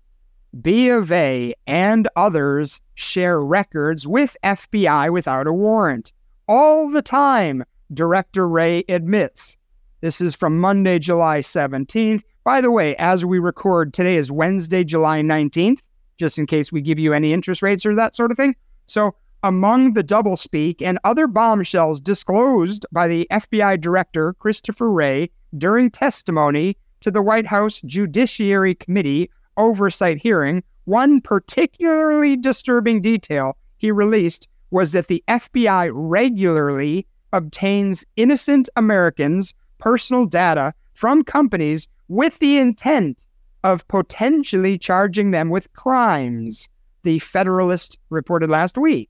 B 0.61 0.89
of 0.89 1.11
A 1.11 1.55
and 1.65 2.07
others 2.15 2.81
share 2.93 3.41
records 3.41 4.07
with 4.07 4.37
FBI 4.43 5.11
without 5.11 5.47
a 5.47 5.53
warrant. 5.53 6.13
All 6.47 6.87
the 6.87 7.01
time, 7.01 7.65
Director 7.91 8.47
Wray 8.47 8.83
admits. 8.89 9.57
This 10.01 10.21
is 10.21 10.35
from 10.35 10.59
Monday, 10.59 10.99
July 10.99 11.39
17th. 11.39 12.21
By 12.43 12.61
the 12.61 12.69
way, 12.69 12.95
as 12.97 13.25
we 13.25 13.39
record, 13.39 13.91
today 13.91 14.17
is 14.17 14.31
Wednesday, 14.31 14.83
July 14.83 15.21
19th, 15.21 15.79
just 16.19 16.37
in 16.37 16.45
case 16.45 16.71
we 16.71 16.81
give 16.81 16.99
you 16.99 17.13
any 17.13 17.33
interest 17.33 17.63
rates 17.63 17.87
or 17.87 17.95
that 17.95 18.15
sort 18.15 18.29
of 18.29 18.37
thing. 18.37 18.55
So, 18.85 19.15
among 19.41 19.93
the 19.93 20.03
doublespeak 20.03 20.83
and 20.83 20.99
other 21.03 21.25
bombshells 21.25 21.99
disclosed 21.99 22.85
by 22.91 23.07
the 23.07 23.27
FBI 23.31 23.81
Director 23.81 24.33
Christopher 24.33 24.91
Wray 24.91 25.31
during 25.57 25.89
testimony 25.89 26.77
to 27.01 27.11
the 27.11 27.21
White 27.21 27.47
House 27.47 27.81
Judiciary 27.85 28.75
Committee 28.75 29.29
oversight 29.57 30.17
hearing, 30.17 30.63
one 30.85 31.19
particularly 31.19 32.37
disturbing 32.37 33.01
detail 33.01 33.57
he 33.77 33.91
released 33.91 34.47
was 34.71 34.91
that 34.91 35.07
the 35.07 35.23
FBI 35.27 35.91
regularly 35.93 37.05
obtains 37.33 38.05
innocent 38.15 38.69
Americans' 38.75 39.53
personal 39.77 40.25
data 40.25 40.73
from 40.93 41.23
companies 41.23 41.87
with 42.07 42.39
the 42.39 42.57
intent 42.57 43.25
of 43.63 43.87
potentially 43.87 44.77
charging 44.77 45.31
them 45.31 45.49
with 45.49 45.71
crimes, 45.73 46.69
the 47.03 47.19
Federalist 47.19 47.97
reported 48.09 48.49
last 48.49 48.77
week. 48.77 49.09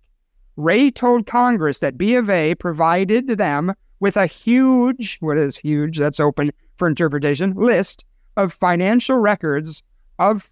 Wray 0.56 0.90
told 0.90 1.28
Congress 1.28 1.80
that 1.80 1.98
B 1.98 2.16
of 2.16 2.30
A 2.30 2.56
provided 2.56 3.28
them 3.28 3.74
with 4.00 4.18
a 4.18 4.26
huge, 4.26 5.18
what 5.20 5.38
is 5.38 5.58
huge, 5.58 6.00
that's 6.00 6.20
open 6.20 6.52
for 6.78 6.88
interpretation, 6.88 7.54
list 7.54 8.06
of 8.36 8.54
financial 8.54 9.18
records 9.18 9.84
of 10.20 10.50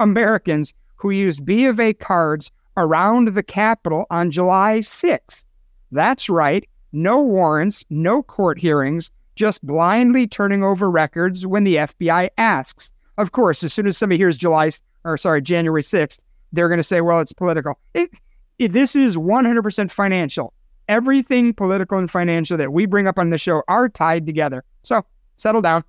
Americans 0.00 0.74
who 0.96 1.10
used 1.10 1.44
B 1.44 1.66
of 1.66 1.80
A 1.80 1.94
cards 1.94 2.50
around 2.76 3.28
the 3.28 3.42
Capitol 3.42 4.06
on 4.10 4.30
July 4.30 4.78
6th. 4.78 5.44
That's 5.90 6.28
right, 6.28 6.68
no 6.92 7.22
warrants, 7.22 7.84
no 7.90 8.22
court 8.22 8.58
hearings, 8.58 9.10
just 9.36 9.64
blindly 9.64 10.26
turning 10.26 10.62
over 10.62 10.90
records 10.90 11.46
when 11.46 11.64
the 11.64 11.76
FBI 11.76 12.28
asks. 12.38 12.90
Of 13.16 13.32
course, 13.32 13.62
as 13.62 13.72
soon 13.72 13.86
as 13.86 13.96
somebody 13.96 14.18
hears 14.18 14.36
July 14.36 14.70
or 15.04 15.16
sorry, 15.16 15.42
January 15.42 15.82
6th, 15.82 16.20
they're 16.52 16.68
going 16.68 16.78
to 16.78 16.84
say, 16.84 17.00
well, 17.00 17.20
it's 17.20 17.32
political. 17.32 17.78
It, 17.94 18.10
it, 18.58 18.72
this 18.72 18.96
is 18.96 19.16
100% 19.16 19.90
financial. 19.90 20.52
Everything 20.88 21.52
political 21.52 21.98
and 21.98 22.10
financial 22.10 22.56
that 22.56 22.72
we 22.72 22.86
bring 22.86 23.06
up 23.06 23.18
on 23.18 23.30
the 23.30 23.38
show 23.38 23.62
are 23.68 23.88
tied 23.88 24.26
together. 24.26 24.64
So 24.82 25.04
settle 25.38 25.62
down. 25.62 25.82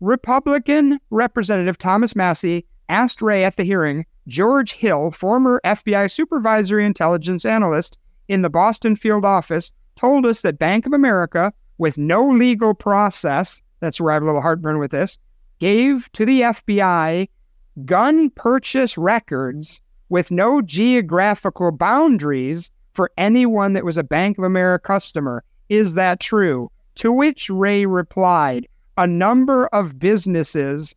Republican 0.00 0.98
Representative 1.10 1.78
Thomas 1.78 2.16
Massie 2.16 2.66
asked 2.88 3.22
Wray 3.22 3.44
at 3.44 3.56
the 3.56 3.64
hearing 3.64 4.04
George 4.28 4.72
Hill, 4.72 5.12
former 5.12 5.60
FBI 5.64 6.10
supervisory 6.10 6.84
intelligence 6.84 7.44
analyst 7.44 7.98
in 8.28 8.42
the 8.42 8.50
Boston 8.50 8.96
field 8.96 9.24
office, 9.24 9.72
told 9.94 10.26
us 10.26 10.42
that 10.42 10.58
Bank 10.58 10.84
of 10.84 10.92
America, 10.92 11.52
with 11.78 11.96
no 11.96 12.28
legal 12.28 12.74
process, 12.74 13.62
that's 13.80 14.00
where 14.00 14.10
I 14.10 14.14
have 14.14 14.22
a 14.22 14.26
little 14.26 14.42
heartburn 14.42 14.78
with 14.78 14.90
this, 14.90 15.18
gave 15.58 16.10
to 16.12 16.26
the 16.26 16.40
FBI 16.42 17.28
gun 17.84 18.30
purchase 18.30 18.98
records 18.98 19.80
with 20.08 20.30
no 20.30 20.60
geographical 20.60 21.70
boundaries 21.72 22.70
for 22.94 23.10
anyone 23.18 23.74
that 23.74 23.84
was 23.84 23.98
a 23.98 24.02
Bank 24.02 24.38
of 24.38 24.44
America 24.44 24.86
customer. 24.86 25.44
Is 25.68 25.94
that 25.94 26.20
true? 26.20 26.70
To 26.96 27.12
which 27.12 27.50
Wray 27.50 27.86
replied, 27.86 28.66
a 28.96 29.06
number 29.06 29.66
of 29.68 29.98
businesses, 29.98 30.94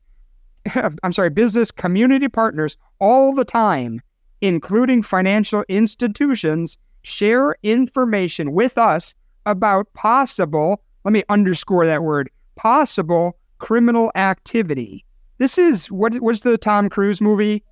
I'm 1.03 1.13
sorry, 1.13 1.29
business 1.29 1.71
community 1.71 2.27
partners 2.27 2.77
all 2.99 3.33
the 3.33 3.45
time, 3.45 4.01
including 4.41 5.03
financial 5.03 5.63
institutions, 5.67 6.77
share 7.03 7.55
information 7.63 8.53
with 8.53 8.77
us 8.77 9.15
about 9.45 9.91
possible, 9.93 10.81
let 11.05 11.11
me 11.11 11.23
underscore 11.29 11.85
that 11.85 12.03
word, 12.03 12.29
possible 12.55 13.37
criminal 13.57 14.11
activity. 14.15 15.05
This 15.37 15.57
is 15.57 15.89
what 15.89 16.19
was 16.21 16.41
the 16.41 16.57
Tom 16.57 16.89
Cruise 16.89 17.21
movie? 17.21 17.63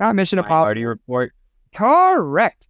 Not 0.00 0.14
Mission 0.14 0.38
Impossible. 0.38 0.82
Report. 0.82 1.32
Correct. 1.74 2.68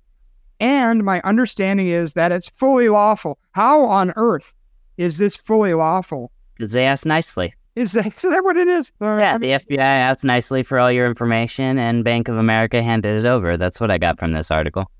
And 0.61 1.05
my 1.05 1.21
understanding 1.23 1.88
is 1.88 2.14
that 2.14 2.33
it's 2.33 2.49
fully 2.49 2.88
lawful. 2.88 3.38
How 3.52 3.85
on 3.85 4.12
earth 4.17 4.52
is 4.97 5.19
this 5.19 5.37
fully 5.37 5.75
lawful? 5.75 6.33
Because 6.58 6.72
they 6.72 6.84
asked 6.84 7.06
nicely. 7.06 7.54
Is 7.78 7.92
that, 7.92 8.06
is 8.08 8.22
that 8.22 8.42
what 8.42 8.56
it 8.56 8.66
is? 8.66 8.90
Uh, 9.00 9.18
yeah, 9.18 9.34
I 9.34 9.38
mean, 9.38 9.52
the 9.52 9.56
FBI 9.56 9.78
asked 9.78 10.24
nicely 10.24 10.64
for 10.64 10.80
all 10.80 10.90
your 10.90 11.06
information, 11.06 11.78
and 11.78 12.02
Bank 12.02 12.26
of 12.26 12.36
America 12.36 12.82
handed 12.82 13.16
it 13.16 13.24
over. 13.24 13.56
That's 13.56 13.80
what 13.80 13.88
I 13.88 13.98
got 13.98 14.18
from 14.18 14.32
this 14.32 14.50
article. 14.50 14.90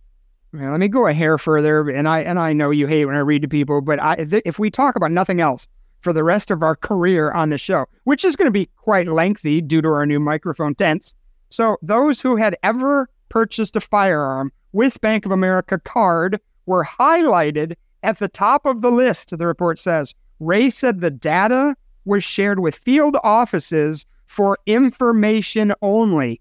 Yeah, 0.55 0.71
let 0.71 0.79
me 0.79 0.87
go 0.87 1.09
a 1.09 1.13
hair 1.13 1.39
further, 1.39 1.91
and 1.91 2.07
I 2.07 2.21
and 2.21 2.39
I 2.39 2.53
know 2.53 2.71
you 2.71 2.87
hate 2.87 3.07
when 3.07 3.17
I 3.17 3.21
read 3.21 3.43
to 3.43 3.49
people, 3.49 3.81
but 3.81 4.01
I, 4.01 4.27
if 4.45 4.61
we 4.61 4.71
talk 4.71 4.95
about 4.95 5.11
nothing 5.11 5.41
else 5.41 5.67
for 6.03 6.13
the 6.13 6.23
rest 6.23 6.53
of 6.53 6.63
our 6.63 6.77
career 6.77 7.33
on 7.33 7.51
the 7.51 7.59
show, 7.59 7.85
which 8.05 8.25
is 8.25 8.37
going 8.37 8.47
to 8.47 8.53
be 8.53 8.71
quite 8.77 9.09
lengthy 9.09 9.61
due 9.61 9.83
to 9.83 9.89
our 9.89 10.07
new 10.07 10.21
microphone 10.21 10.77
tents, 10.77 11.17
so 11.51 11.79
those 11.83 12.21
who 12.21 12.37
had 12.37 12.57
ever 12.63 13.09
purchased 13.29 13.75
a 13.75 13.81
firearm 13.81 14.53
with 14.73 15.01
Bank 15.01 15.27
of 15.27 15.33
America 15.33 15.81
card 15.81 16.41
were 16.67 16.85
highlighted 16.85 17.75
at 18.03 18.19
the 18.21 18.29
top 18.29 18.65
of 18.67 18.83
the 18.83 18.93
list. 18.93 19.37
The 19.37 19.47
report 19.47 19.79
says 19.79 20.15
Wray 20.41 20.71
said 20.71 21.01
the 21.01 21.11
data 21.11 21.77
was 22.05 22.25
shared 22.25 22.61
with 22.61 22.75
field 22.75 23.17
offices 23.23 24.07
for 24.27 24.59
information 24.67 25.73
only. 25.83 26.41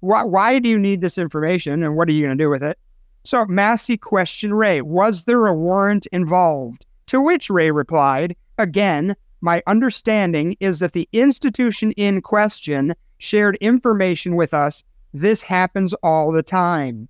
Why, 0.00 0.22
why 0.22 0.58
do 0.58 0.68
you 0.68 0.78
need 0.78 1.00
this 1.00 1.18
information 1.18 1.82
and 1.82 1.96
what 1.96 2.08
are 2.08 2.12
you 2.12 2.26
going 2.26 2.36
to 2.36 2.44
do 2.44 2.50
with 2.50 2.62
it? 2.62 2.78
So 3.24 3.44
Massie 3.44 3.98
questioned 3.98 4.58
Wray, 4.58 4.80
was 4.80 5.24
there 5.24 5.46
a 5.46 5.54
warrant 5.54 6.06
involved? 6.06 6.86
To 7.08 7.20
which 7.20 7.50
Wray 7.50 7.70
replied, 7.70 8.34
again, 8.56 9.14
my 9.42 9.62
understanding 9.66 10.56
is 10.60 10.78
that 10.78 10.92
the 10.92 11.08
institution 11.12 11.92
in 11.92 12.22
question 12.22 12.94
shared 13.18 13.56
information 13.60 14.36
with 14.36 14.54
us. 14.54 14.82
This 15.12 15.42
happens 15.42 15.92
all 16.02 16.32
the 16.32 16.42
time. 16.42 17.08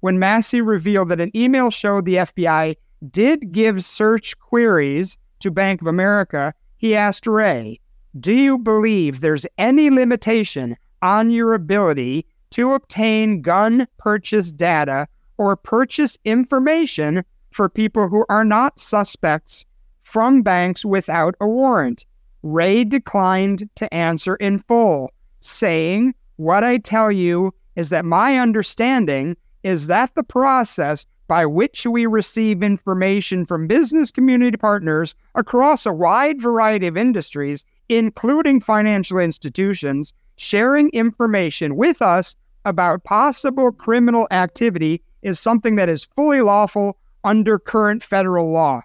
When 0.00 0.18
Massie 0.18 0.62
revealed 0.62 1.10
that 1.10 1.20
an 1.20 1.34
email 1.36 1.70
showed 1.70 2.06
the 2.06 2.16
FBI 2.16 2.76
did 3.10 3.52
give 3.52 3.84
search 3.84 4.38
queries 4.38 5.18
to 5.40 5.50
Bank 5.50 5.80
of 5.80 5.86
America, 5.86 6.54
he 6.76 6.94
asked 6.94 7.26
Wray, 7.26 7.80
Do 8.18 8.32
you 8.32 8.58
believe 8.58 9.20
there's 9.20 9.46
any 9.58 9.90
limitation 9.90 10.76
on 11.02 11.30
your 11.30 11.54
ability 11.54 12.26
to 12.50 12.72
obtain 12.74 13.42
gun 13.42 13.86
purchase 13.98 14.52
data 14.52 15.08
or 15.38 15.56
purchase 15.56 16.18
information 16.24 17.24
for 17.50 17.68
people 17.68 18.08
who 18.08 18.24
are 18.28 18.44
not 18.44 18.78
suspects 18.78 19.64
from 20.02 20.42
banks 20.42 20.84
without 20.84 21.34
a 21.40 21.46
warrant. 21.46 22.04
Wray 22.42 22.84
declined 22.84 23.68
to 23.76 23.92
answer 23.94 24.36
in 24.36 24.58
full, 24.60 25.12
saying, 25.40 26.14
What 26.36 26.64
I 26.64 26.78
tell 26.78 27.12
you 27.12 27.54
is 27.76 27.90
that 27.90 28.04
my 28.04 28.38
understanding 28.38 29.36
is 29.62 29.86
that 29.86 30.14
the 30.14 30.22
process 30.22 31.06
by 31.30 31.46
which 31.46 31.86
we 31.86 32.06
receive 32.06 32.60
information 32.60 33.46
from 33.46 33.68
business 33.68 34.10
community 34.10 34.56
partners 34.56 35.14
across 35.36 35.86
a 35.86 35.92
wide 35.92 36.42
variety 36.42 36.88
of 36.88 36.96
industries, 36.96 37.64
including 37.88 38.60
financial 38.60 39.16
institutions, 39.16 40.12
sharing 40.34 40.90
information 40.90 41.76
with 41.76 42.02
us 42.02 42.34
about 42.64 43.04
possible 43.04 43.70
criminal 43.70 44.26
activity 44.32 45.00
is 45.22 45.38
something 45.38 45.76
that 45.76 45.88
is 45.88 46.08
fully 46.16 46.40
lawful 46.40 46.96
under 47.22 47.60
current 47.60 48.02
federal 48.02 48.50
law. 48.50 48.80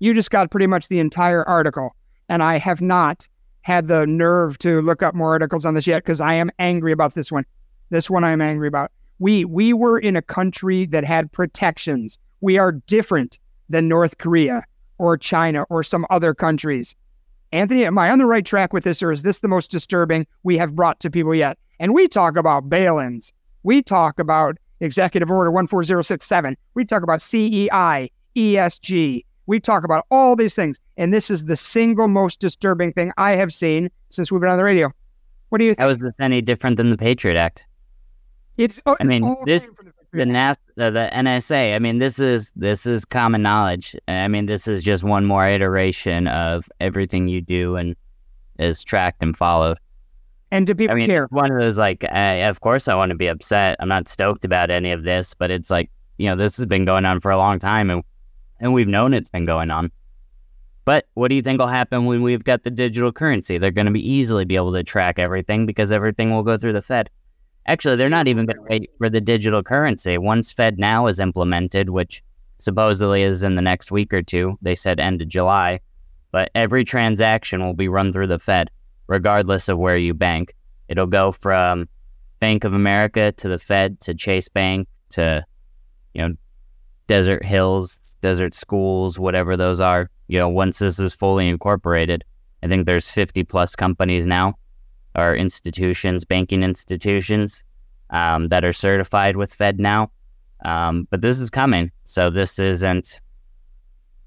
You 0.00 0.14
just 0.14 0.32
got 0.32 0.50
pretty 0.50 0.66
much 0.66 0.88
the 0.88 0.98
entire 0.98 1.44
article, 1.48 1.94
and 2.28 2.42
I 2.42 2.58
have 2.58 2.82
not 2.82 3.28
had 3.60 3.86
the 3.86 4.08
nerve 4.08 4.58
to 4.58 4.82
look 4.82 5.04
up 5.04 5.14
more 5.14 5.30
articles 5.34 5.64
on 5.64 5.74
this 5.74 5.86
yet 5.86 6.02
because 6.02 6.20
I 6.20 6.34
am 6.34 6.50
angry 6.58 6.90
about 6.90 7.14
this 7.14 7.30
one. 7.30 7.44
This 7.90 8.10
one 8.10 8.24
I 8.24 8.32
am 8.32 8.40
angry 8.40 8.66
about. 8.66 8.90
We 9.18 9.44
we 9.44 9.72
were 9.72 9.98
in 9.98 10.16
a 10.16 10.22
country 10.22 10.86
that 10.86 11.04
had 11.04 11.32
protections. 11.32 12.18
We 12.40 12.58
are 12.58 12.72
different 12.72 13.38
than 13.68 13.88
North 13.88 14.18
Korea 14.18 14.64
or 14.98 15.16
China 15.16 15.64
or 15.70 15.82
some 15.82 16.06
other 16.10 16.34
countries. 16.34 16.94
Anthony, 17.52 17.84
am 17.84 17.98
I 17.98 18.10
on 18.10 18.18
the 18.18 18.26
right 18.26 18.44
track 18.44 18.72
with 18.72 18.84
this, 18.84 19.02
or 19.02 19.10
is 19.10 19.22
this 19.22 19.40
the 19.40 19.48
most 19.48 19.70
disturbing 19.70 20.26
we 20.42 20.58
have 20.58 20.76
brought 20.76 21.00
to 21.00 21.10
people 21.10 21.34
yet? 21.34 21.58
And 21.80 21.94
we 21.94 22.08
talk 22.08 22.36
about 22.36 22.68
bail-ins. 22.68 23.32
We 23.62 23.82
talk 23.82 24.18
about 24.18 24.58
Executive 24.80 25.30
Order 25.30 25.50
14067. 25.50 26.56
We 26.74 26.84
talk 26.84 27.02
about 27.02 27.22
CEI, 27.22 28.10
ESG. 28.36 29.24
We 29.46 29.60
talk 29.60 29.84
about 29.84 30.04
all 30.10 30.36
these 30.36 30.54
things. 30.54 30.78
And 30.96 31.12
this 31.12 31.30
is 31.30 31.46
the 31.46 31.56
single 31.56 32.08
most 32.08 32.38
disturbing 32.38 32.92
thing 32.92 33.12
I 33.16 33.32
have 33.32 33.54
seen 33.54 33.90
since 34.10 34.30
we've 34.30 34.40
been 34.40 34.50
on 34.50 34.58
the 34.58 34.64
radio. 34.64 34.92
What 35.48 35.58
do 35.58 35.64
you 35.64 35.70
think? 35.70 35.80
How 35.80 35.88
is 35.88 35.98
this 35.98 36.12
any 36.20 36.42
different 36.42 36.76
than 36.76 36.90
the 36.90 36.98
Patriot 36.98 37.38
Act? 37.38 37.66
It's, 38.58 38.78
oh, 38.86 38.96
I 39.00 39.04
mean, 39.04 39.24
all 39.24 39.42
this- 39.46 39.70
The, 40.12 40.24
NAS, 40.24 40.56
the 40.76 41.10
NSA. 41.12 41.74
I 41.74 41.78
mean, 41.78 41.98
this 41.98 42.18
is 42.18 42.50
this 42.56 42.86
is 42.86 43.04
common 43.04 43.42
knowledge. 43.42 43.94
I 44.08 44.26
mean, 44.26 44.46
this 44.46 44.66
is 44.66 44.82
just 44.82 45.04
one 45.04 45.26
more 45.26 45.46
iteration 45.46 46.28
of 46.28 46.66
everything 46.80 47.28
you 47.28 47.42
do 47.42 47.76
and 47.76 47.94
is 48.58 48.82
tracked 48.82 49.22
and 49.22 49.36
followed. 49.36 49.76
And 50.50 50.66
do 50.66 50.74
people 50.74 50.94
I 50.94 50.96
mean, 50.98 51.06
care? 51.06 51.26
one 51.30 51.52
of 51.52 51.58
those 51.58 51.78
like, 51.78 52.04
I, 52.10 52.36
of 52.48 52.60
course, 52.62 52.88
I 52.88 52.94
want 52.94 53.10
to 53.10 53.16
be 53.16 53.26
upset. 53.26 53.76
I'm 53.80 53.88
not 53.90 54.08
stoked 54.08 54.46
about 54.46 54.70
any 54.70 54.92
of 54.92 55.04
this, 55.04 55.34
but 55.34 55.50
it's 55.50 55.70
like, 55.70 55.90
you 56.16 56.26
know, 56.26 56.36
this 56.36 56.56
has 56.56 56.64
been 56.64 56.86
going 56.86 57.04
on 57.04 57.20
for 57.20 57.30
a 57.30 57.36
long 57.36 57.58
time, 57.58 57.90
and 57.90 58.02
and 58.60 58.72
we've 58.72 58.88
known 58.88 59.12
it's 59.12 59.28
been 59.28 59.44
going 59.44 59.70
on. 59.70 59.92
But 60.86 61.06
what 61.14 61.28
do 61.28 61.34
you 61.34 61.42
think 61.42 61.60
will 61.60 61.66
happen 61.66 62.06
when 62.06 62.22
we've 62.22 62.44
got 62.44 62.62
the 62.62 62.70
digital 62.70 63.12
currency? 63.12 63.58
They're 63.58 63.70
going 63.70 63.86
to 63.88 63.92
be 63.92 64.10
easily 64.10 64.46
be 64.46 64.56
able 64.56 64.72
to 64.72 64.82
track 64.82 65.18
everything 65.18 65.66
because 65.66 65.92
everything 65.92 66.30
will 66.30 66.42
go 66.42 66.56
through 66.56 66.72
the 66.72 66.80
Fed. 66.80 67.10
Actually, 67.68 67.96
they're 67.96 68.08
not 68.08 68.26
even 68.26 68.46
going 68.46 68.56
to 68.56 68.62
wait 68.62 68.90
for 68.96 69.10
the 69.10 69.20
digital 69.20 69.62
currency. 69.62 70.16
Once 70.16 70.54
FedNow 70.54 71.08
is 71.08 71.20
implemented, 71.20 71.90
which 71.90 72.22
supposedly 72.58 73.22
is 73.22 73.44
in 73.44 73.56
the 73.56 73.62
next 73.62 73.92
week 73.92 74.14
or 74.14 74.22
two, 74.22 74.58
they 74.62 74.74
said 74.74 74.98
end 74.98 75.20
of 75.20 75.28
July, 75.28 75.78
but 76.32 76.50
every 76.54 76.82
transaction 76.82 77.62
will 77.62 77.74
be 77.74 77.86
run 77.86 78.10
through 78.10 78.26
the 78.26 78.38
Fed, 78.38 78.70
regardless 79.06 79.68
of 79.68 79.78
where 79.78 79.98
you 79.98 80.14
bank. 80.14 80.54
It'll 80.88 81.06
go 81.06 81.30
from 81.30 81.86
Bank 82.40 82.64
of 82.64 82.72
America 82.72 83.32
to 83.32 83.48
the 83.50 83.58
Fed 83.58 84.00
to 84.00 84.14
Chase 84.14 84.48
Bank 84.48 84.88
to, 85.10 85.44
you 86.14 86.26
know, 86.26 86.34
Desert 87.06 87.44
Hills, 87.44 88.16
Desert 88.22 88.54
Schools, 88.54 89.18
whatever 89.18 89.58
those 89.58 89.78
are. 89.78 90.08
You 90.28 90.38
know, 90.38 90.48
once 90.48 90.78
this 90.78 90.98
is 90.98 91.12
fully 91.12 91.48
incorporated, 91.48 92.24
I 92.62 92.68
think 92.68 92.86
there's 92.86 93.10
50 93.10 93.44
plus 93.44 93.76
companies 93.76 94.26
now 94.26 94.54
or 95.18 95.34
institutions, 95.34 96.24
banking 96.24 96.62
institutions 96.62 97.64
um, 98.10 98.48
that 98.48 98.64
are 98.64 98.72
certified 98.72 99.36
with 99.36 99.56
FedNow. 99.56 100.08
Um, 100.64 101.06
but 101.10 101.20
this 101.20 101.38
is 101.40 101.50
coming. 101.50 101.90
So 102.04 102.30
this 102.30 102.58
isn't, 102.58 103.20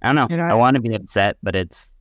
I 0.01 0.07
don't 0.07 0.15
know. 0.15 0.27
And 0.29 0.41
I- 0.41 0.49
I 0.49 0.53
want 0.53 0.75
to 0.75 0.81
be 0.81 0.93
upset, 0.93 1.37
but 1.41 1.55
it's, 1.55 1.93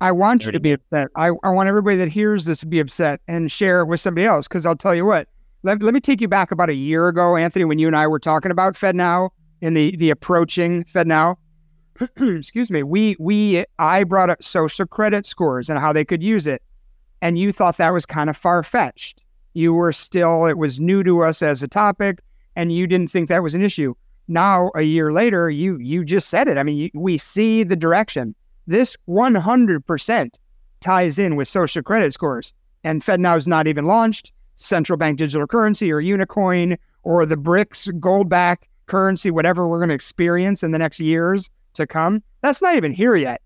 I 0.00 0.12
want 0.12 0.46
you 0.46 0.52
to 0.52 0.60
be 0.60 0.72
upset. 0.72 1.08
I, 1.16 1.30
I 1.42 1.48
want 1.48 1.68
everybody 1.68 1.96
that 1.96 2.08
hears 2.08 2.44
this 2.44 2.60
to 2.60 2.66
be 2.66 2.78
upset 2.78 3.20
and 3.26 3.50
share 3.50 3.80
it 3.80 3.86
with 3.86 4.00
somebody 4.00 4.26
else. 4.26 4.46
Because 4.46 4.64
I'll 4.64 4.76
tell 4.76 4.94
you 4.94 5.04
what, 5.04 5.26
let, 5.64 5.82
let 5.82 5.92
me 5.92 5.98
take 6.00 6.20
you 6.20 6.28
back 6.28 6.52
about 6.52 6.70
a 6.70 6.74
year 6.74 7.08
ago, 7.08 7.34
Anthony, 7.36 7.64
when 7.64 7.80
you 7.80 7.88
and 7.88 7.96
I 7.96 8.06
were 8.06 8.20
talking 8.20 8.52
about 8.52 8.74
FedNow 8.74 9.30
and 9.60 9.76
the, 9.76 9.96
the 9.96 10.10
approaching 10.10 10.84
FedNow. 10.84 11.34
Excuse 12.20 12.70
me. 12.70 12.84
We, 12.84 13.16
we, 13.18 13.64
I 13.80 14.04
brought 14.04 14.30
up 14.30 14.40
social 14.40 14.86
credit 14.86 15.26
scores 15.26 15.68
and 15.68 15.80
how 15.80 15.92
they 15.92 16.04
could 16.04 16.22
use 16.22 16.46
it. 16.46 16.62
And 17.20 17.38
you 17.38 17.52
thought 17.52 17.76
that 17.78 17.92
was 17.92 18.06
kind 18.06 18.30
of 18.30 18.36
far 18.36 18.62
fetched. 18.62 19.24
You 19.54 19.74
were 19.74 19.92
still, 19.92 20.46
it 20.46 20.58
was 20.58 20.80
new 20.80 21.02
to 21.02 21.24
us 21.24 21.42
as 21.42 21.62
a 21.62 21.68
topic, 21.68 22.20
and 22.54 22.72
you 22.72 22.86
didn't 22.86 23.10
think 23.10 23.28
that 23.28 23.42
was 23.42 23.54
an 23.54 23.62
issue. 23.62 23.94
Now, 24.28 24.70
a 24.74 24.82
year 24.82 25.10
later, 25.10 25.48
you 25.48 25.78
you 25.78 26.04
just 26.04 26.28
said 26.28 26.48
it. 26.48 26.58
I 26.58 26.62
mean, 26.62 26.76
you, 26.76 26.90
we 26.94 27.16
see 27.16 27.62
the 27.62 27.76
direction 27.76 28.34
this 28.66 28.96
100% 29.08 30.38
ties 30.80 31.18
in 31.18 31.36
with 31.36 31.48
social 31.48 31.82
credit 31.82 32.12
scores. 32.12 32.52
And 32.84 33.02
FedNow 33.02 33.36
is 33.36 33.48
not 33.48 33.66
even 33.66 33.86
launched. 33.86 34.32
Central 34.56 34.96
bank 34.96 35.18
digital 35.18 35.46
currency 35.46 35.90
or 35.90 36.02
Unicoin 36.02 36.76
or 37.02 37.24
the 37.24 37.36
BRICS 37.36 37.98
gold 37.98 38.28
back 38.28 38.68
currency, 38.86 39.30
whatever 39.30 39.66
we're 39.66 39.78
going 39.78 39.88
to 39.88 39.94
experience 39.94 40.62
in 40.62 40.70
the 40.70 40.78
next 40.78 41.00
years 41.00 41.48
to 41.74 41.86
come, 41.86 42.22
that's 42.42 42.60
not 42.60 42.76
even 42.76 42.92
here 42.92 43.16
yet. 43.16 43.40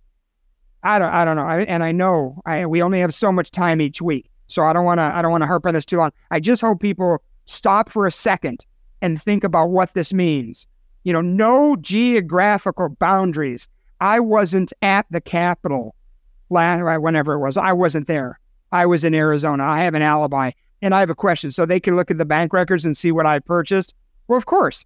I 0.83 0.99
don't, 0.99 1.11
I 1.11 1.25
don't 1.25 1.37
know. 1.37 1.47
I, 1.47 1.63
and 1.63 1.85
I 1.85 1.93
know 1.93 2.41
I, 2.45 2.67
we 2.67 2.83
only 2.83 3.01
have 3.01 3.15
so 3.15 3.31
much 3.31 3.51
time 3.51 3.81
each 3.81 4.03
week. 4.03 4.31
So 4.49 4.65
I 4.65 4.73
don't 4.73 4.85
want 4.85 4.99
to, 4.99 5.05
I 5.05 5.23
don't 5.23 5.31
want 5.31 5.43
to 5.43 5.47
harp 5.47 5.67
on 5.67 5.75
this 5.75 5.87
too 5.87 5.97
long. 5.97 6.13
I 6.31 6.41
just 6.41 6.61
hope 6.61 6.81
people 6.81 7.23
stop 7.47 7.89
for 7.89 8.07
a 8.07 8.11
second 8.11 8.67
and 9.01 9.21
think 9.21 9.45
about 9.45 9.71
what 9.71 9.95
this 9.95 10.13
means. 10.13 10.67
You 11.05 11.13
know, 11.13 11.21
no 11.21 11.77
geographical 11.77 12.91
boundaries. 12.91 13.69
I 14.01 14.21
wasn't 14.21 14.73
at 14.83 15.07
the 15.11 15.21
Capitol 15.21 15.95
last, 16.51 17.01
whenever 17.01 17.35
it 17.35 17.39
was. 17.39 17.57
I 17.57 17.73
wasn't 17.73 18.07
there. 18.07 18.39
I 18.73 18.87
was 18.87 19.05
in 19.05 19.15
Arizona. 19.15 19.65
I 19.65 19.81
have 19.81 19.95
an 19.95 20.03
alibi 20.03 20.53
and 20.81 20.95
I 20.95 21.01
have 21.01 21.11
a 21.11 21.15
question. 21.15 21.51
So 21.51 21.67
they 21.67 21.81
can 21.81 21.97
look 21.97 22.11
at 22.11 22.19
the 22.19 22.25
bank 22.25 22.53
records 22.53 22.85
and 22.85 22.97
see 22.97 23.13
what 23.13 23.27
I 23.27 23.39
purchased. 23.39 23.95
Well, 24.29 24.37
of 24.37 24.47
course. 24.47 24.85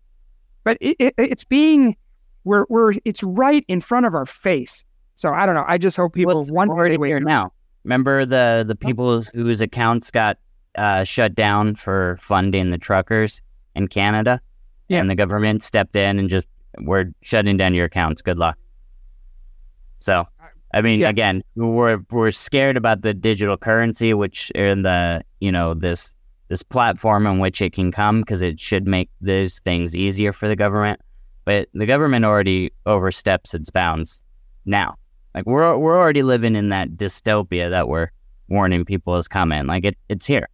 But 0.64 0.78
it, 0.80 0.96
it, 0.98 1.14
it's 1.18 1.44
being, 1.44 1.96
we're, 2.44 2.66
we're, 2.68 2.94
it's 3.04 3.22
right 3.22 3.64
in 3.68 3.80
front 3.80 4.06
of 4.06 4.14
our 4.14 4.26
face. 4.26 4.84
So 5.16 5.32
I 5.32 5.46
don't 5.46 5.54
know. 5.54 5.64
I 5.66 5.78
just 5.78 5.96
hope 5.96 6.12
people 6.12 6.44
one 6.46 6.70
already 6.70 6.96
here 7.04 7.20
now. 7.20 7.52
Remember 7.84 8.24
the, 8.24 8.64
the 8.66 8.76
people 8.76 9.22
whose 9.34 9.60
accounts 9.60 10.10
got 10.10 10.38
uh, 10.76 11.04
shut 11.04 11.34
down 11.34 11.74
for 11.74 12.16
funding 12.20 12.70
the 12.70 12.78
truckers 12.78 13.40
in 13.74 13.88
Canada? 13.88 14.40
Yeah. 14.88 15.00
And 15.00 15.08
the 15.10 15.14
government 15.14 15.62
stepped 15.62 15.96
in 15.96 16.18
and 16.18 16.28
just, 16.28 16.46
we're 16.80 17.06
shutting 17.22 17.56
down 17.56 17.74
your 17.74 17.86
accounts. 17.86 18.22
Good 18.22 18.38
luck. 18.38 18.58
So, 19.98 20.24
I 20.74 20.82
mean, 20.82 21.00
Yeah. 21.00 21.08
again, 21.08 21.42
we're 21.54 22.00
we're 22.10 22.30
scared 22.30 22.76
about 22.76 23.00
the 23.02 23.14
digital 23.14 23.56
currency, 23.56 24.12
which 24.12 24.50
in 24.50 24.82
the 24.82 25.22
you 25.40 25.50
know 25.50 25.72
this 25.74 26.14
this 26.48 26.62
platform 26.62 27.26
in 27.26 27.38
which 27.38 27.62
it 27.62 27.72
can 27.72 27.90
come 27.90 28.20
because 28.20 28.42
it 28.42 28.60
should 28.60 28.86
make 28.86 29.08
those 29.20 29.58
things 29.60 29.96
easier 29.96 30.32
for 30.32 30.46
the 30.48 30.56
government. 30.56 31.00
But 31.44 31.68
the 31.72 31.86
government 31.86 32.24
already 32.24 32.72
oversteps 32.84 33.54
its 33.54 33.70
bounds 33.70 34.22
now. 34.66 34.96
Like 35.36 35.44
we're 35.44 35.76
we're 35.76 35.98
already 35.98 36.22
living 36.22 36.56
in 36.56 36.70
that 36.70 36.92
dystopia 36.92 37.68
that 37.68 37.88
we're 37.88 38.08
warning 38.48 38.86
people 38.86 39.16
is 39.16 39.28
coming. 39.28 39.66
Like 39.66 39.84
it 39.84 39.98
it's 40.08 40.24
here. 40.24 40.48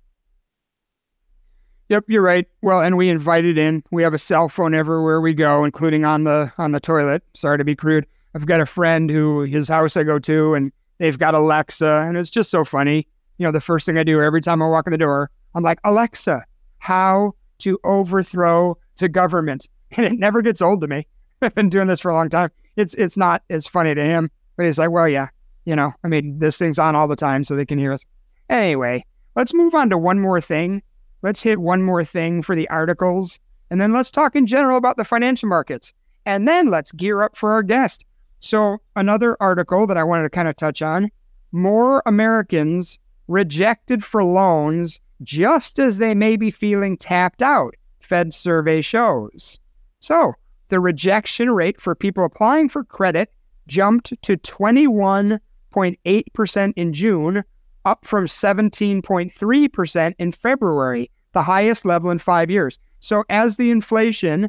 Yep, 1.88 2.04
you're 2.08 2.22
right. 2.22 2.48
Well, 2.62 2.80
and 2.80 2.96
we 2.96 3.08
invite 3.08 3.44
it 3.44 3.58
in. 3.58 3.84
We 3.92 4.02
have 4.02 4.12
a 4.12 4.18
cell 4.18 4.48
phone 4.48 4.74
everywhere 4.74 5.20
we 5.20 5.34
go, 5.34 5.62
including 5.64 6.04
on 6.04 6.24
the 6.24 6.52
on 6.58 6.72
the 6.72 6.80
toilet. 6.80 7.22
Sorry 7.34 7.58
to 7.58 7.64
be 7.64 7.76
crude. 7.76 8.06
I've 8.34 8.46
got 8.46 8.60
a 8.60 8.66
friend 8.66 9.08
who 9.08 9.42
his 9.42 9.68
house 9.68 9.96
I 9.96 10.02
go 10.02 10.18
to, 10.18 10.54
and 10.54 10.72
they've 10.98 11.18
got 11.18 11.34
Alexa, 11.34 12.04
and 12.08 12.16
it's 12.16 12.30
just 12.30 12.50
so 12.50 12.64
funny. 12.64 13.06
You 13.38 13.46
know, 13.46 13.52
the 13.52 13.60
first 13.60 13.86
thing 13.86 13.98
I 13.98 14.02
do 14.02 14.20
every 14.20 14.40
time 14.40 14.62
I 14.62 14.66
walk 14.66 14.88
in 14.88 14.90
the 14.90 14.98
door, 14.98 15.30
I'm 15.54 15.62
like, 15.62 15.78
Alexa, 15.84 16.44
how 16.78 17.34
to 17.58 17.78
overthrow 17.84 18.76
the 18.98 19.08
government. 19.08 19.68
And 19.94 20.06
it 20.06 20.18
never 20.18 20.40
gets 20.40 20.62
old 20.62 20.80
to 20.80 20.86
me. 20.86 21.06
I've 21.42 21.54
been 21.54 21.68
doing 21.68 21.86
this 21.86 22.00
for 22.00 22.10
a 22.10 22.14
long 22.14 22.30
time. 22.30 22.48
It's 22.76 22.94
it's 22.94 23.18
not 23.18 23.42
as 23.50 23.66
funny 23.66 23.94
to 23.94 24.02
him, 24.02 24.30
but 24.56 24.66
he's 24.66 24.78
like, 24.78 24.90
well, 24.90 25.08
yeah, 25.08 25.28
you 25.64 25.76
know, 25.76 25.92
I 26.04 26.08
mean, 26.08 26.38
this 26.38 26.58
thing's 26.58 26.78
on 26.78 26.96
all 26.96 27.08
the 27.08 27.16
time 27.16 27.44
so 27.44 27.54
they 27.54 27.66
can 27.66 27.78
hear 27.78 27.92
us. 27.92 28.06
Anyway, 28.48 29.04
let's 29.36 29.54
move 29.54 29.74
on 29.74 29.90
to 29.90 29.98
one 29.98 30.20
more 30.20 30.40
thing. 30.40 30.82
Let's 31.22 31.42
hit 31.42 31.60
one 31.60 31.82
more 31.82 32.04
thing 32.04 32.42
for 32.42 32.56
the 32.56 32.68
articles, 32.68 33.38
and 33.70 33.80
then 33.80 33.92
let's 33.92 34.10
talk 34.10 34.34
in 34.34 34.46
general 34.46 34.76
about 34.76 34.96
the 34.96 35.04
financial 35.04 35.48
markets. 35.48 35.94
And 36.26 36.46
then 36.46 36.68
let's 36.70 36.92
gear 36.92 37.22
up 37.22 37.36
for 37.36 37.52
our 37.52 37.62
guest. 37.62 38.04
So, 38.40 38.78
another 38.96 39.36
article 39.40 39.86
that 39.86 39.96
I 39.96 40.04
wanted 40.04 40.24
to 40.24 40.30
kind 40.30 40.48
of 40.48 40.56
touch 40.56 40.82
on 40.82 41.10
more 41.52 42.02
Americans 42.06 42.98
rejected 43.28 44.02
for 44.02 44.24
loans 44.24 45.00
just 45.22 45.78
as 45.78 45.98
they 45.98 46.14
may 46.14 46.36
be 46.36 46.50
feeling 46.50 46.96
tapped 46.96 47.42
out, 47.42 47.74
Fed 48.00 48.34
survey 48.34 48.80
shows. 48.80 49.60
So, 50.00 50.34
the 50.68 50.80
rejection 50.80 51.50
rate 51.52 51.80
for 51.80 51.94
people 51.94 52.24
applying 52.24 52.68
for 52.68 52.82
credit 52.82 53.30
jumped 53.66 54.12
to 54.22 54.36
21.8% 54.36 56.72
in 56.76 56.92
June, 56.92 57.42
up 57.84 58.04
from 58.04 58.26
17.3% 58.26 60.14
in 60.18 60.32
February, 60.32 61.10
the 61.32 61.42
highest 61.42 61.84
level 61.84 62.10
in 62.10 62.18
five 62.18 62.50
years. 62.50 62.78
So, 63.00 63.24
as 63.28 63.56
the 63.56 63.70
inflation, 63.70 64.48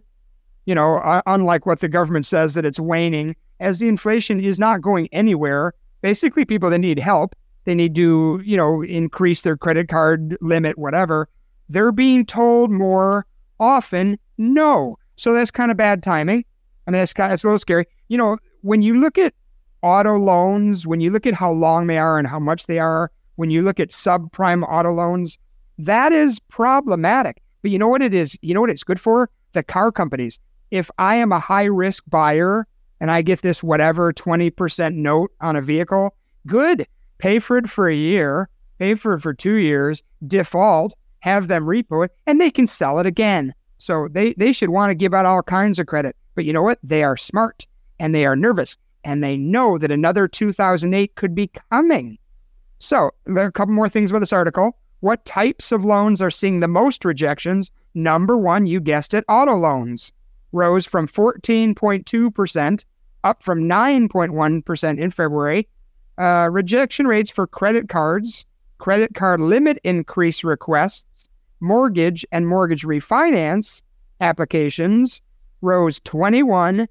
you 0.66 0.76
know, 0.76 0.98
uh, 0.98 1.22
unlike 1.26 1.66
what 1.66 1.80
the 1.80 1.90
government 1.90 2.26
says 2.26 2.54
that 2.54 2.66
it's 2.66 2.80
waning, 2.80 3.36
as 3.60 3.80
the 3.80 3.88
inflation 3.88 4.40
is 4.40 4.60
not 4.60 4.82
going 4.82 5.08
anywhere, 5.12 5.74
basically 6.02 6.46
people 6.46 6.70
that 6.70 6.80
need 6.80 7.00
help, 7.00 7.36
they 7.66 7.74
need 7.74 7.96
to, 7.96 8.42
you 8.44 8.58
know, 8.58 8.84
increase 8.84 9.42
their 9.42 9.58
credit 9.58 9.88
card 9.88 10.38
limit, 10.42 10.78
whatever, 10.78 11.30
they're 11.70 11.92
being 11.92 12.26
told 12.26 12.72
more 12.72 13.26
often 13.60 14.20
no. 14.38 14.98
So 15.16 15.34
that's 15.34 15.52
kind 15.52 15.72
of 15.72 15.78
bad 15.78 16.04
timing. 16.04 16.44
I 16.86 16.92
mean, 16.92 17.00
that's 17.00 17.14
kind 17.14 17.32
of, 17.32 17.36
it's 17.36 17.44
a 17.44 17.48
little 17.48 17.60
scary. 17.60 17.86
You 18.10 18.18
know, 18.18 18.38
when 18.64 18.82
you 18.82 19.00
look 19.00 19.18
at 19.18 19.34
auto 19.82 20.18
loans, 20.18 20.88
when 20.88 21.02
you 21.02 21.12
look 21.12 21.28
at 21.28 21.34
how 21.34 21.52
long 21.52 21.88
they 21.88 21.98
are 21.98 22.18
and 22.18 22.28
how 22.28 22.40
much 22.40 22.66
they 22.66 22.80
are, 22.80 23.12
when 23.36 23.52
you 23.52 23.62
look 23.62 23.80
at 23.80 23.90
subprime 23.90 24.64
auto 24.68 24.92
loans, 24.92 25.38
that 25.78 26.12
is 26.14 26.40
problematic. 26.40 27.42
But 27.62 27.72
you 27.72 27.78
know 27.78 27.90
what 27.90 28.02
it 28.02 28.14
is? 28.14 28.38
You 28.42 28.54
know 28.54 28.62
what 28.62 28.70
it's 28.70 28.84
good 28.84 29.00
for? 29.00 29.30
The 29.52 29.64
car 29.64 29.92
companies. 29.92 30.40
If 30.72 30.90
I 30.98 31.16
am 31.16 31.32
a 31.32 31.40
high 31.40 31.66
risk 31.66 32.04
buyer 32.08 32.66
and 33.02 33.12
I 33.12 33.22
get 33.22 33.42
this 33.42 33.62
whatever 33.62 34.14
20% 34.14 34.96
note 34.96 35.32
on 35.42 35.56
a 35.58 35.62
vehicle, 35.62 36.16
good. 36.48 36.88
Pay 37.18 37.40
for 37.40 37.58
it 37.58 37.70
for 37.70 37.90
a 37.90 37.96
year, 37.96 38.50
pay 38.80 38.96
for 38.96 39.14
it 39.14 39.20
for 39.20 39.34
two 39.34 39.56
years, 39.56 40.04
default, 40.26 40.94
have 41.20 41.48
them 41.48 41.66
repo 41.66 42.06
it, 42.06 42.12
and 42.28 42.40
they 42.40 42.50
can 42.50 42.68
sell 42.68 43.00
it 43.00 43.06
again. 43.06 43.54
So 43.78 44.08
they, 44.10 44.34
they 44.34 44.54
should 44.54 44.70
want 44.70 44.90
to 44.92 44.96
give 44.96 45.14
out 45.14 45.26
all 45.26 45.44
kinds 45.44 45.80
of 45.80 45.88
credit. 45.88 46.16
But 46.36 46.46
you 46.46 46.54
know 46.54 46.62
what? 46.62 46.80
They 46.82 47.04
are 47.04 47.18
smart 47.18 47.66
and 48.00 48.14
they 48.14 48.26
are 48.26 48.36
nervous 48.36 48.78
and 49.04 49.24
they 49.24 49.38
know 49.38 49.78
that 49.78 49.92
another 49.92 50.28
2008 50.28 51.16
could 51.16 51.36
be 51.36 51.52
coming. 51.72 52.18
So 52.80 53.12
there 53.26 53.46
are 53.46 53.50
a 53.50 53.52
couple 53.52 53.74
more 53.74 53.90
things 53.90 54.12
about 54.12 54.20
this 54.20 54.34
article. 54.34 54.78
What 55.02 55.26
types 55.26 55.72
of 55.72 55.84
loans 55.84 56.22
are 56.22 56.32
seeing 56.32 56.60
the 56.60 56.68
most 56.68 57.04
rejections? 57.04 57.72
Number 57.94 58.38
one, 58.38 58.66
you 58.66 58.80
guessed 58.80 59.14
it, 59.14 59.26
auto 59.28 59.56
loans 59.56 60.12
rose 60.54 60.86
from 60.86 61.08
14.2% 61.08 62.86
up 63.24 63.44
from 63.44 63.64
9.1% 63.64 64.98
in 64.98 65.12
February. 65.12 65.68
Uh, 66.18 66.48
rejection 66.52 67.08
rates 67.08 67.32
for 67.32 67.48
credit 67.48 67.90
cards, 67.90 68.46
credit 68.78 69.16
card 69.16 69.42
limit 69.42 69.78
increase 69.84 70.44
requests, 70.44 71.30
mortgage 71.60 72.26
and 72.32 72.48
mortgage 72.48 72.84
refinance 72.84 73.82
applications 74.22 75.22
rose 75.62 76.00
21, 76.02 76.88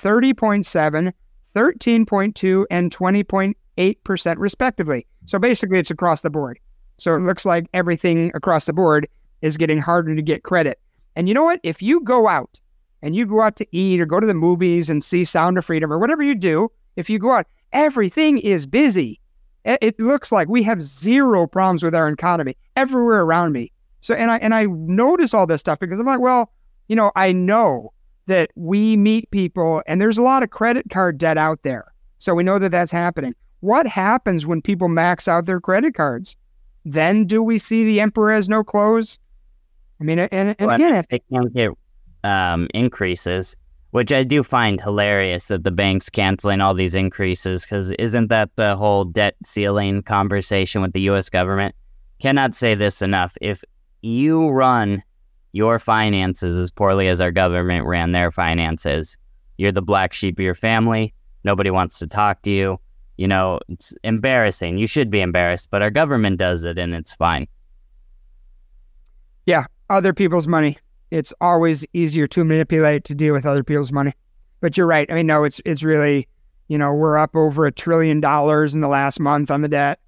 30.7, 0.00 1.12
13.2, 1.54 2.66
and 2.70 2.94
20.8% 2.94 4.34
respectively. 4.38 5.06
So 5.26 5.38
basically, 5.38 5.78
it's 5.78 5.90
across 5.90 6.22
the 6.22 6.30
board. 6.30 6.58
So 6.98 7.14
it 7.14 7.20
looks 7.20 7.44
like 7.44 7.66
everything 7.74 8.30
across 8.34 8.66
the 8.66 8.72
board 8.72 9.08
is 9.42 9.56
getting 9.56 9.78
harder 9.78 10.14
to 10.14 10.22
get 10.22 10.42
credit. 10.42 10.80
And 11.16 11.28
you 11.28 11.34
know 11.34 11.44
what? 11.44 11.60
If 11.62 11.82
you 11.82 12.00
go 12.00 12.28
out 12.28 12.60
and 13.02 13.14
you 13.14 13.26
go 13.26 13.42
out 13.42 13.56
to 13.56 13.66
eat 13.76 14.00
or 14.00 14.06
go 14.06 14.20
to 14.20 14.26
the 14.26 14.34
movies 14.34 14.90
and 14.90 15.02
see 15.02 15.24
Sound 15.24 15.58
of 15.58 15.64
Freedom 15.64 15.92
or 15.92 15.98
whatever 15.98 16.22
you 16.22 16.34
do, 16.34 16.70
if 16.96 17.08
you 17.08 17.18
go 17.18 17.32
out, 17.32 17.46
everything 17.72 18.38
is 18.38 18.66
busy. 18.66 19.20
It 19.64 19.98
looks 20.00 20.32
like 20.32 20.48
we 20.48 20.62
have 20.62 20.82
zero 20.82 21.46
problems 21.46 21.82
with 21.82 21.94
our 21.94 22.08
economy 22.08 22.56
everywhere 22.76 23.20
around 23.22 23.52
me. 23.52 23.70
So 24.00 24.14
and 24.14 24.30
I 24.30 24.38
and 24.38 24.54
I 24.54 24.64
notice 24.64 25.34
all 25.34 25.46
this 25.46 25.60
stuff 25.60 25.78
because 25.78 26.00
I'm 26.00 26.06
like, 26.06 26.20
well, 26.20 26.52
you 26.88 26.96
know, 26.96 27.12
I 27.16 27.32
know 27.32 27.92
that 28.28 28.50
we 28.54 28.96
meet 28.96 29.30
people 29.30 29.82
and 29.86 30.00
there's 30.00 30.18
a 30.18 30.22
lot 30.22 30.42
of 30.42 30.50
credit 30.50 30.88
card 30.90 31.18
debt 31.18 31.36
out 31.36 31.62
there. 31.62 31.92
So 32.18 32.34
we 32.34 32.44
know 32.44 32.58
that 32.58 32.70
that's 32.70 32.92
happening. 32.92 33.34
What 33.60 33.86
happens 33.86 34.46
when 34.46 34.62
people 34.62 34.88
max 34.88 35.26
out 35.26 35.46
their 35.46 35.60
credit 35.60 35.94
cards? 35.94 36.36
Then 36.84 37.26
do 37.26 37.42
we 37.42 37.58
see 37.58 37.84
the 37.84 38.00
emperor 38.00 38.32
has 38.32 38.48
no 38.48 38.62
clothes? 38.62 39.18
I 40.00 40.04
mean, 40.04 40.18
and, 40.20 40.32
and 40.32 40.56
well, 40.60 40.76
again, 40.76 41.04
they 41.10 41.20
can't 41.30 41.52
get 41.52 41.70
um, 42.22 42.68
increases, 42.72 43.56
which 43.90 44.12
I 44.12 44.22
do 44.22 44.42
find 44.42 44.80
hilarious 44.80 45.48
that 45.48 45.64
the 45.64 45.72
bank's 45.72 46.08
canceling 46.08 46.60
all 46.60 46.74
these 46.74 46.94
increases 46.94 47.62
because 47.62 47.92
isn't 47.98 48.28
that 48.28 48.50
the 48.56 48.76
whole 48.76 49.04
debt 49.04 49.34
ceiling 49.44 50.02
conversation 50.02 50.82
with 50.82 50.92
the 50.92 51.00
U.S. 51.02 51.28
government? 51.28 51.74
Cannot 52.20 52.54
say 52.54 52.74
this 52.74 53.02
enough. 53.02 53.36
If 53.40 53.64
you 54.02 54.50
run 54.50 55.02
your 55.52 55.78
finances 55.78 56.56
as 56.56 56.70
poorly 56.70 57.08
as 57.08 57.20
our 57.20 57.30
government 57.30 57.86
ran 57.86 58.12
their 58.12 58.30
finances. 58.30 59.16
You're 59.56 59.72
the 59.72 59.82
black 59.82 60.12
sheep 60.12 60.38
of 60.38 60.44
your 60.44 60.54
family. 60.54 61.14
Nobody 61.44 61.70
wants 61.70 61.98
to 61.98 62.06
talk 62.06 62.42
to 62.42 62.50
you. 62.50 62.78
You 63.16 63.26
know, 63.26 63.58
it's 63.68 63.94
embarrassing. 64.04 64.78
You 64.78 64.86
should 64.86 65.10
be 65.10 65.20
embarrassed, 65.20 65.70
but 65.70 65.82
our 65.82 65.90
government 65.90 66.38
does 66.38 66.64
it 66.64 66.78
and 66.78 66.94
it's 66.94 67.12
fine. 67.12 67.48
Yeah, 69.46 69.64
other 69.90 70.12
people's 70.12 70.46
money. 70.46 70.78
It's 71.10 71.32
always 71.40 71.86
easier 71.92 72.26
to 72.28 72.44
manipulate 72.44 73.04
to 73.04 73.14
deal 73.14 73.32
with 73.32 73.46
other 73.46 73.64
people's 73.64 73.92
money. 73.92 74.12
But 74.60 74.76
you're 74.76 74.86
right. 74.86 75.10
I 75.10 75.14
mean, 75.14 75.26
no, 75.26 75.44
it's 75.44 75.60
it's 75.64 75.82
really, 75.82 76.28
you 76.68 76.76
know, 76.78 76.92
we're 76.92 77.16
up 77.16 77.34
over 77.34 77.66
a 77.66 77.72
trillion 77.72 78.20
dollars 78.20 78.74
in 78.74 78.80
the 78.80 78.88
last 78.88 79.18
month 79.18 79.50
on 79.50 79.62
the 79.62 79.68
debt. 79.68 79.98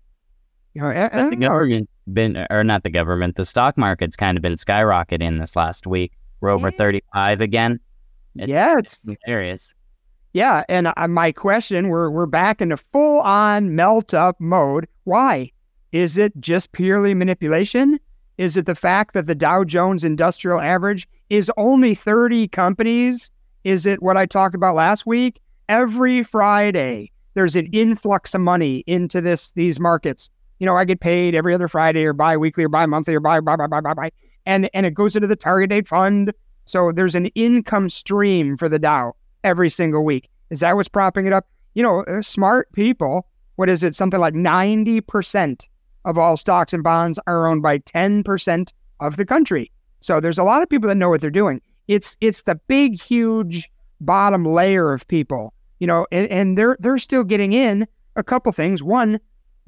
You 0.75 0.83
know, 0.83 0.93
the 0.93 1.37
government 1.37 1.89
been, 2.15 2.47
or 2.51 2.65
not 2.65 2.83
the 2.83 2.91
government, 2.91 3.37
the 3.37 3.45
stock 3.45 3.77
market's 3.79 4.17
kind 4.17 4.37
of 4.37 4.43
been 4.43 4.55
skyrocketing 4.55 5.41
this 5.41 5.57
last 5.57 5.87
week. 5.87 6.13
We're 6.41 6.51
over 6.51 6.71
35 6.71 7.41
again. 7.41 7.81
It's, 8.37 8.49
yeah, 8.49 8.79
it's, 8.79 9.07
it's 9.07 9.19
hilarious. 9.25 9.75
Yeah, 10.33 10.65
and 10.69 10.93
uh, 10.97 11.09
my 11.09 11.33
question, 11.33 11.89
we're 11.89 12.09
we're 12.09 12.27
back 12.27 12.61
into 12.61 12.77
full 12.77 13.21
on 13.23 13.75
melt 13.75 14.15
up 14.15 14.41
mode. 14.41 14.87
Why? 15.05 15.51
Is 15.93 16.19
it 16.19 16.33
just 16.39 16.71
purely 16.71 17.15
manipulation? 17.15 17.99
Is 18.39 18.57
it 18.57 18.65
the 18.65 18.77
fact 18.77 19.13
that 19.15 19.27
the 19.27 19.35
Dow 19.35 19.65
Jones 19.65 20.05
Industrial 20.05 20.61
Average 20.61 21.09
is 21.31 21.51
only 21.57 21.95
30 21.95 22.49
companies? 22.49 23.31
Is 23.65 23.87
it 23.87 24.03
what 24.03 24.17
I 24.17 24.25
talked 24.25 24.55
about 24.55 24.77
last 24.77 25.05
week? 25.05 25.41
Every 25.69 26.23
Friday, 26.23 27.11
there's 27.35 27.57
an 27.57 27.67
influx 27.73 28.35
of 28.35 28.41
money 28.41 28.85
into 28.87 29.21
this 29.21 29.53
these 29.53 29.81
markets 29.81 30.31
you 30.61 30.67
know, 30.67 30.77
I 30.77 30.85
get 30.85 31.01
paid 31.01 31.35
every 31.35 31.53
other 31.53 31.67
Friday 31.67 32.05
or 32.05 32.13
bi-weekly 32.13 32.63
or 32.63 32.69
bi-monthly 32.69 33.17
or 33.17 33.21
bi, 33.21 33.41
bi, 33.41 33.57
bi, 33.57 33.67
bi, 33.67 33.81
bi, 33.81 33.95
bi, 33.95 34.11
and 34.47 34.71
and 34.73 34.87
it 34.87 34.95
goes 34.95 35.17
into 35.17 35.27
the 35.27 35.35
target 35.35 35.71
date 35.71 35.89
fund. 35.89 36.33
So 36.67 36.93
there's 36.93 37.17
an 37.17 37.27
income 37.35 37.91
stream 37.91 38.57
for 38.57 38.69
the 38.69 38.79
Dow 38.79 39.15
every 39.43 39.71
single 39.71 40.05
week. 40.05 40.29
Is 40.51 40.61
that 40.61 40.77
what's 40.77 40.89
propping 40.89 41.27
it 41.27 41.33
up? 41.33 41.49
You 41.75 41.83
know, 41.83 42.05
uh, 42.05 42.23
smart 42.23 42.71
people. 42.73 43.27
What 43.57 43.69
is 43.69 43.83
it? 43.83 43.97
Something 43.97 44.21
like 44.21 44.35
ninety 44.35 45.01
percent 45.01 45.67
of 46.05 46.17
all 46.17 46.37
stocks 46.37 46.73
and 46.73 46.83
bonds 46.83 47.19
are 47.27 47.47
owned 47.47 47.63
by 47.63 47.79
ten 47.79 48.23
percent 48.23 48.73
of 49.01 49.17
the 49.17 49.27
country. 49.27 49.73
So 50.01 50.21
there's 50.21 50.39
a 50.39 50.45
lot 50.45 50.63
of 50.63 50.69
people 50.69 50.89
that 50.89 50.95
know 50.97 51.09
what 51.09 51.21
they're 51.21 51.31
doing. 51.31 51.61
It's 51.89 52.17
it's 52.21 52.43
the 52.43 52.55
big, 52.69 53.01
huge 53.01 53.71
bottom 54.01 54.45
layer 54.45 54.93
of 54.93 55.07
people, 55.09 55.53
you 55.79 55.87
know, 55.87 56.07
and, 56.13 56.29
and 56.29 56.57
they're 56.57 56.77
they're 56.81 56.99
still 56.99 57.25
getting 57.25 57.53
in 57.53 57.87
a 58.17 58.23
couple 58.23 58.53
things. 58.53 58.83
One, 58.83 59.21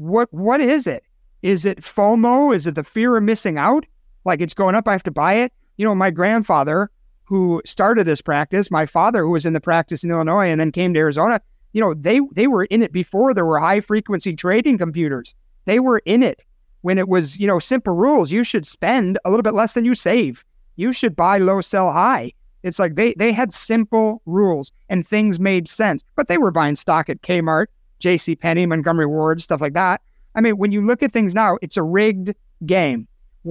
what 0.03 0.33
what 0.33 0.61
is 0.61 0.87
it? 0.87 1.05
Is 1.43 1.65
it 1.65 1.81
FOMO? 1.81 2.55
Is 2.55 2.67
it 2.67 2.75
the 2.75 2.85
fear 2.85 3.17
of 3.17 3.23
missing 3.23 3.59
out? 3.59 3.87
Like 4.25 4.41
it's 4.41 4.55
going 4.55 4.75
up, 4.75 4.89
I 4.89 4.93
have 4.93 5.03
to 5.05 5.11
buy 5.11 5.35
it. 5.35 5.53
You 5.77 5.87
know, 5.87 5.95
my 5.95 6.11
grandfather 6.11 6.91
who 7.25 7.63
started 7.65 8.05
this 8.05 8.21
practice, 8.21 8.71
my 8.71 8.87
father 8.87 9.23
who 9.23 9.31
was 9.31 9.47
in 9.47 9.53
the 9.53 9.61
practice 9.61 10.05
in 10.05 10.11
Illinois 10.11 10.51
and 10.51 10.61
then 10.61 10.73
came 10.73 10.93
to 10.95 11.01
Arizona, 11.01 11.41
you 11.73 11.81
know, 11.81 11.95
they 11.95 12.21
they 12.33 12.47
were 12.47 12.65
in 12.65 12.83
it 12.83 12.93
before 12.93 13.33
there 13.33 13.47
were 13.47 13.59
high 13.59 13.81
frequency 13.81 14.35
trading 14.37 14.79
computers. 14.79 15.35
They 15.65 15.79
were 15.79 16.03
in 16.05 16.23
it 16.23 16.43
when 16.83 16.99
it 16.99 17.09
was, 17.09 17.39
you 17.39 17.47
know, 17.47 17.59
simple 17.59 17.95
rules. 17.95 18.33
You 18.33 18.45
should 18.45 18.67
spend 18.67 19.19
a 19.25 19.31
little 19.31 19.43
bit 19.43 19.55
less 19.55 19.75
than 19.75 19.85
you 19.85 19.95
save. 19.95 20.45
You 20.77 20.93
should 20.93 21.15
buy 21.15 21.39
low, 21.39 21.61
sell 21.61 21.93
high. 21.93 22.33
It's 22.63 22.79
like 22.79 22.97
they 22.97 23.15
they 23.15 23.33
had 23.33 23.53
simple 23.53 24.23
rules 24.27 24.73
and 24.89 25.07
things 25.07 25.41
made 25.41 25.69
sense. 25.69 26.05
But 26.17 26.29
they 26.29 26.39
were 26.39 26.51
buying 26.51 26.77
stock 26.77 27.09
at 27.09 27.23
Kmart 27.23 27.67
J.C. 28.03 28.35
Penney, 28.35 28.67
Montgomery 28.67 29.07
Ward, 29.07 29.41
stuff 29.41 29.61
like 29.61 29.75
that. 29.75 30.03
I 30.35 30.41
mean, 30.41 30.59
when 30.59 30.73
you 30.73 30.85
look 30.85 31.05
at 31.05 31.13
things 31.13 31.37
now, 31.37 31.57
it's 31.63 31.77
a 31.77 31.85
rigged 31.85 32.35
game. 32.67 33.07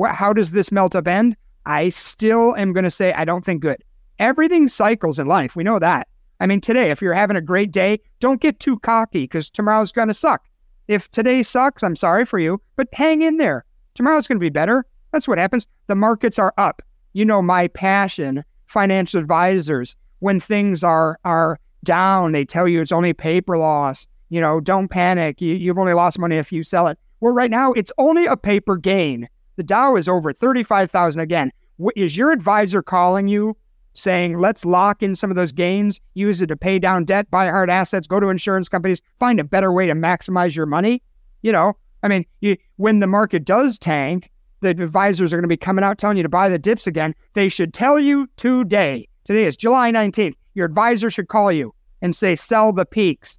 How 0.10 0.34
does 0.34 0.52
this 0.52 0.72
melt 0.74 0.94
up 0.94 1.08
end? 1.08 1.38
I 1.66 1.88
still 1.90 2.56
am 2.58 2.74
going 2.74 2.84
to 2.84 2.92
say 2.92 3.14
I 3.14 3.24
don't 3.24 3.46
think 3.46 3.62
good. 3.62 3.78
Everything 4.20 4.68
cycles 4.68 5.20
in 5.20 5.28
life. 5.28 5.56
We 5.56 5.64
know 5.64 5.80
that. 5.80 6.08
I 6.42 6.48
mean, 6.48 6.60
today, 6.60 6.92
if 6.92 7.02
you're 7.02 7.14
having 7.14 7.38
a 7.38 7.42
great 7.42 7.72
day, 7.72 8.00
don't 8.20 8.42
get 8.42 8.60
too 8.60 8.78
cocky 8.80 9.22
because 9.22 9.50
tomorrow's 9.50 9.94
going 9.94 10.10
to 10.10 10.14
suck. 10.14 10.44
If 10.90 11.10
today 11.12 11.44
sucks, 11.44 11.82
I'm 11.82 11.96
sorry 11.96 12.26
for 12.26 12.38
you, 12.38 12.62
but 12.76 12.90
hang 12.94 13.22
in 13.22 13.38
there. 13.38 13.64
Tomorrow's 13.94 14.28
going 14.28 14.38
to 14.38 14.44
be 14.44 14.50
better. 14.50 14.86
That's 15.14 15.28
what 15.28 15.38
happens. 15.38 15.68
The 15.88 15.96
markets 15.96 16.38
are 16.40 16.54
up. 16.58 16.82
You 17.14 17.24
know 17.24 17.42
my 17.42 17.68
passion, 17.70 18.44
financial 18.66 19.20
advisors, 19.20 19.96
when 20.20 20.40
things 20.40 20.84
are 20.84 21.20
are 21.24 21.60
down, 21.84 22.32
they 22.32 22.46
tell 22.46 22.68
you 22.68 22.82
it's 22.82 22.92
only 22.92 23.14
paper 23.14 23.58
loss. 23.58 24.08
You 24.32 24.40
know, 24.40 24.62
don't 24.62 24.88
panic. 24.88 25.42
You, 25.42 25.56
you've 25.56 25.78
only 25.78 25.92
lost 25.92 26.18
money 26.18 26.38
if 26.38 26.54
you 26.54 26.64
sell 26.64 26.88
it. 26.88 26.98
Well, 27.20 27.34
right 27.34 27.52
now, 27.52 27.74
it's 27.74 27.92
only 27.98 28.26
a 28.26 28.38
paper 28.38 28.78
gain. 28.78 29.28
The 29.58 29.64
Dow 29.64 29.98
is 29.98 30.08
over 30.08 30.32
35,000 30.32 31.22
again. 31.22 31.52
Is 31.98 32.16
your 32.16 32.32
advisor 32.32 32.82
calling 32.82 33.28
you 33.28 33.58
saying, 33.94 34.38
let's 34.38 34.64
lock 34.64 35.04
in 35.04 35.18
some 35.18 35.32
of 35.32 35.36
those 35.36 35.52
gains, 35.52 36.00
use 36.14 36.42
it 36.42 36.48
to 36.48 36.56
pay 36.56 36.80
down 36.80 37.04
debt, 37.04 37.30
buy 37.30 37.48
hard 37.48 37.70
assets, 37.70 38.08
go 38.08 38.22
to 38.22 38.30
insurance 38.30 38.70
companies, 38.70 39.02
find 39.20 39.38
a 39.38 39.44
better 39.44 39.74
way 39.74 39.86
to 39.86 39.94
maximize 39.94 40.56
your 40.56 40.66
money? 40.66 41.04
You 41.42 41.52
know, 41.52 41.74
I 42.02 42.08
mean, 42.08 42.26
you, 42.40 42.56
when 42.78 43.02
the 43.02 43.08
market 43.08 43.44
does 43.44 43.78
tank, 43.78 44.32
the 44.62 44.70
advisors 44.70 45.34
are 45.34 45.36
going 45.36 45.44
to 45.44 45.50
be 45.50 45.58
coming 45.58 45.84
out 45.84 45.98
telling 45.98 46.16
you 46.16 46.24
to 46.24 46.30
buy 46.30 46.48
the 46.48 46.58
dips 46.58 46.88
again. 46.88 47.16
They 47.34 47.50
should 47.50 47.74
tell 47.74 48.00
you 48.00 48.30
today. 48.38 49.10
Today 49.26 49.44
is 49.44 49.58
July 49.58 49.92
19th. 49.92 50.36
Your 50.54 50.68
advisor 50.68 51.12
should 51.12 51.28
call 51.28 51.52
you 51.52 51.76
and 52.02 52.16
say, 52.16 52.38
sell 52.38 52.72
the 52.72 52.86
peaks. 52.86 53.38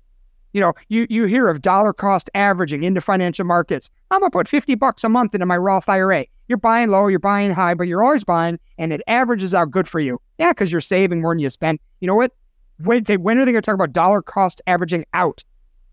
You 0.53 0.61
know, 0.61 0.75
you, 0.89 1.07
you 1.09 1.25
hear 1.25 1.49
of 1.49 1.63
dollar 1.63 1.93
cost 1.93 2.29
averaging 2.35 2.83
into 2.83 3.01
financial 3.01 3.45
markets. 3.45 3.91
I'm 4.11 4.21
going 4.21 4.31
to 4.31 4.37
put 4.37 4.49
50 4.49 4.75
bucks 4.75 5.03
a 5.03 5.09
month 5.09 5.35
into 5.35 5.47
my 5.47 5.57
Roth 5.57 5.89
IRA. 5.89 6.27
You're 6.49 6.59
buying 6.59 6.91
low, 6.91 7.07
you're 7.07 7.19
buying 7.19 7.53
high, 7.53 7.75
but 7.75 7.89
you're 7.89 8.05
always 8.05 8.25
buying 8.25 8.59
and 8.77 8.93
it 8.93 9.01
averages 9.07 9.55
out 9.55 9.71
good 9.71 9.89
for 9.89 10.01
you. 10.01 10.21
Yeah, 10.39 10.51
because 10.51 10.71
you're 10.71 10.83
saving 10.83 11.23
more 11.23 11.35
than 11.35 11.41
you 11.41 11.49
spend. 11.49 11.79
You 12.01 12.07
know 12.07 12.15
what? 12.15 12.33
When, 12.79 13.05
when 13.05 13.39
are 13.39 13.45
they 13.45 13.53
going 13.53 13.63
to 13.63 13.67
talk 13.67 13.75
about 13.75 13.93
dollar 13.93 14.21
cost 14.21 14.61
averaging 14.67 15.07
out? 15.15 15.43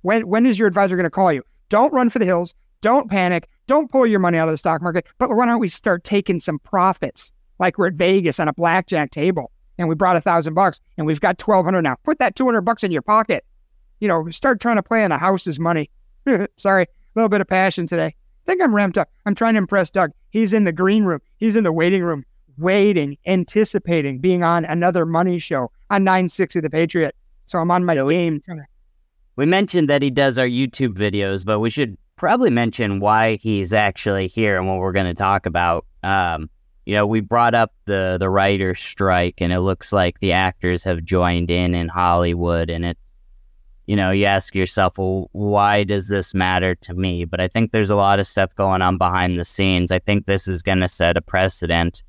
When, 0.02 0.28
when 0.28 0.46
is 0.46 0.60
your 0.60 0.68
advisor 0.68 0.96
going 0.96 1.06
to 1.06 1.10
call 1.10 1.32
you? 1.32 1.44
Don't 1.70 1.94
run 1.94 2.10
for 2.10 2.20
the 2.20 2.26
hills. 2.26 2.54
Don't 2.82 3.10
panic. 3.10 3.48
Don't 3.68 3.92
pull 3.92 4.08
your 4.08 4.20
money 4.20 4.38
out 4.38 4.48
of 4.48 4.54
the 4.54 4.58
stock 4.58 4.82
market. 4.82 5.06
But 5.18 5.30
why 5.30 5.46
don't 5.46 5.60
we 5.60 5.70
start 5.70 6.04
taking 6.04 6.40
some 6.40 6.60
profits 6.60 7.32
like 7.60 7.78
we're 7.78 7.88
at 7.88 7.94
Vegas 7.94 8.40
on 8.40 8.48
a 8.48 8.54
blackjack 8.54 9.12
table 9.12 9.52
and 9.78 9.88
we 9.88 9.96
brought 9.96 10.18
a 10.18 10.22
thousand 10.22 10.54
bucks 10.54 10.82
and 10.98 11.06
we've 11.06 11.22
got 11.22 11.42
1200 11.42 11.82
now. 11.82 11.96
Put 12.04 12.20
that 12.20 12.36
200 12.36 12.62
bucks 12.62 12.84
in 12.84 12.92
your 12.92 13.02
pocket 13.02 13.46
you 14.00 14.08
know, 14.08 14.30
start 14.30 14.60
trying 14.60 14.78
to 14.78 14.84
play 14.84 15.04
on 15.04 15.12
a 15.12 15.18
house's 15.18 15.60
money. 15.60 15.90
Sorry, 16.58 16.84
a 16.84 16.88
little 17.16 17.30
bit 17.30 17.42
of 17.42 17.48
passion 17.48 17.86
today. 17.86 18.08
I 18.08 18.52
think 18.52 18.62
I'm 18.62 18.74
ramped 18.74 18.98
up. 18.98 19.10
I'm 19.26 19.36
trying 19.36 19.54
to 19.54 19.60
impress 19.60 19.92
Doug. 19.92 20.12
He's 20.32 20.54
in 20.54 20.64
the 20.64 20.72
green 20.72 21.06
room. 21.06 21.20
He's 21.38 21.56
in 21.56 21.64
the 21.64 21.72
waiting 21.72 22.04
room, 22.04 22.26
waiting, 22.58 23.18
anticipating 23.26 24.20
being 24.20 24.44
on 24.44 24.66
another 24.66 25.06
money 25.06 25.40
show 25.40 25.72
on 25.90 26.04
960 26.04 26.60
The 26.62 26.70
Patriot. 26.70 27.16
So 27.46 27.60
I'm 27.60 27.72
on 27.72 27.86
my 27.86 27.96
so 27.96 28.10
game. 28.10 28.42
We 29.36 29.46
mentioned 29.46 29.90
that 29.90 30.02
he 30.02 30.10
does 30.10 30.38
our 30.38 30.48
YouTube 30.48 30.96
videos, 30.96 31.46
but 31.46 31.60
we 31.60 31.70
should 31.70 31.98
probably 32.16 32.50
mention 32.50 33.00
why 33.00 33.38
he's 33.38 33.74
actually 33.74 34.28
here 34.28 34.58
and 34.58 34.68
what 34.68 34.80
we're 34.80 34.92
going 34.92 35.06
to 35.06 35.14
talk 35.14 35.46
about. 35.46 35.86
Um, 36.04 36.50
you 36.86 36.96
know, 36.96 37.08
we 37.08 37.22
brought 37.22 37.56
up 37.56 37.72
the 37.86 38.18
the 38.20 38.30
writer's 38.30 38.80
strike, 38.80 39.36
and 39.38 39.54
it 39.54 39.62
looks 39.62 39.94
like 39.94 40.20
the 40.20 40.32
actors 40.32 40.84
have 40.84 41.04
joined 41.04 41.52
in 41.52 41.76
in 41.76 41.88
Hollywood, 41.88 42.70
and 42.70 42.84
it's 42.84 43.09
you 43.90 43.96
know, 43.96 44.12
you 44.12 44.26
ask 44.26 44.54
yourself, 44.54 45.00
well, 45.00 45.30
why 45.32 45.84
does 45.84 46.10
this 46.10 46.36
matter 46.36 46.76
to 46.76 46.94
me? 46.94 47.26
But 47.26 47.42
I 47.42 47.48
think 47.48 47.72
there's 47.72 47.90
a 47.90 47.96
lot 47.96 48.20
of 48.20 48.28
stuff 48.28 48.54
going 48.54 48.84
on 48.84 49.00
behind 49.00 49.40
the 49.40 49.44
scenes. 49.44 49.92
I 49.92 49.98
think 49.98 50.28
this 50.28 50.48
is 50.48 50.62
going 50.62 50.82
to 50.82 50.88
set 50.88 51.18
a 51.18 51.22
precedent 51.22 52.04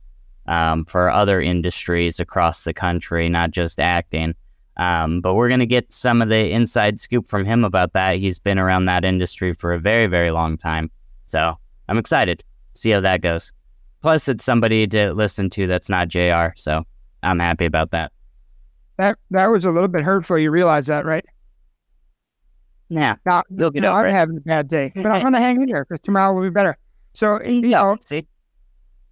um, 0.47 0.85
for 0.85 1.09
other 1.09 1.41
industries 1.41 2.21
across 2.21 2.65
the 2.65 2.75
country, 2.75 3.31
not 3.31 3.53
just 3.53 3.81
acting. 3.81 4.35
Um, 4.77 5.23
but 5.23 5.37
we're 5.37 5.49
going 5.49 5.61
to 5.61 5.67
get 5.67 5.91
some 5.91 6.21
of 6.21 6.29
the 6.29 6.51
inside 6.51 7.01
scoop 7.01 7.27
from 7.27 7.47
him 7.47 7.65
about 7.65 7.95
that. 7.95 8.19
He's 8.19 8.39
been 8.39 8.59
around 8.59 8.85
that 8.85 9.03
industry 9.03 9.55
for 9.55 9.73
a 9.73 9.81
very, 9.81 10.07
very 10.07 10.33
long 10.33 10.59
time. 10.59 10.91
So 11.25 11.57
I'm 11.89 11.97
excited. 11.97 12.45
See 12.75 12.91
how 12.91 13.01
that 13.01 13.23
goes. 13.23 13.55
Plus, 14.03 14.29
it's 14.29 14.45
somebody 14.45 14.87
to 14.89 15.15
listen 15.15 15.49
to 15.49 15.67
that's 15.67 15.89
not 15.89 16.09
JR. 16.09 16.49
So 16.57 16.85
I'm 17.23 17.39
happy 17.39 17.65
about 17.65 17.91
that. 17.93 18.13
That 18.99 19.17
that 19.31 19.47
was 19.47 19.65
a 19.65 19.71
little 19.71 19.89
bit 19.89 20.05
hurtful. 20.05 20.39
You 20.39 20.51
realize 20.51 20.87
that, 20.89 21.07
right? 21.07 21.25
Yeah, 22.91 23.17
not, 23.25 23.47
you'll 23.57 23.71
get 23.71 23.83
no, 23.83 23.93
I'm 23.93 24.11
having 24.11 24.37
a 24.37 24.41
bad 24.41 24.69
day, 24.69 24.93
but 24.97 25.07
I'm 25.07 25.21
going 25.23 25.33
to 25.33 25.39
hang 25.39 25.63
in 25.63 25.69
there 25.69 25.85
because 25.85 26.01
tomorrow 26.01 26.35
will 26.35 26.43
be 26.43 26.51
better. 26.51 26.77
So, 27.15 27.41
you 27.43 27.69
yeah, 27.69 27.83
know, 27.83 27.97
see. 28.05 28.27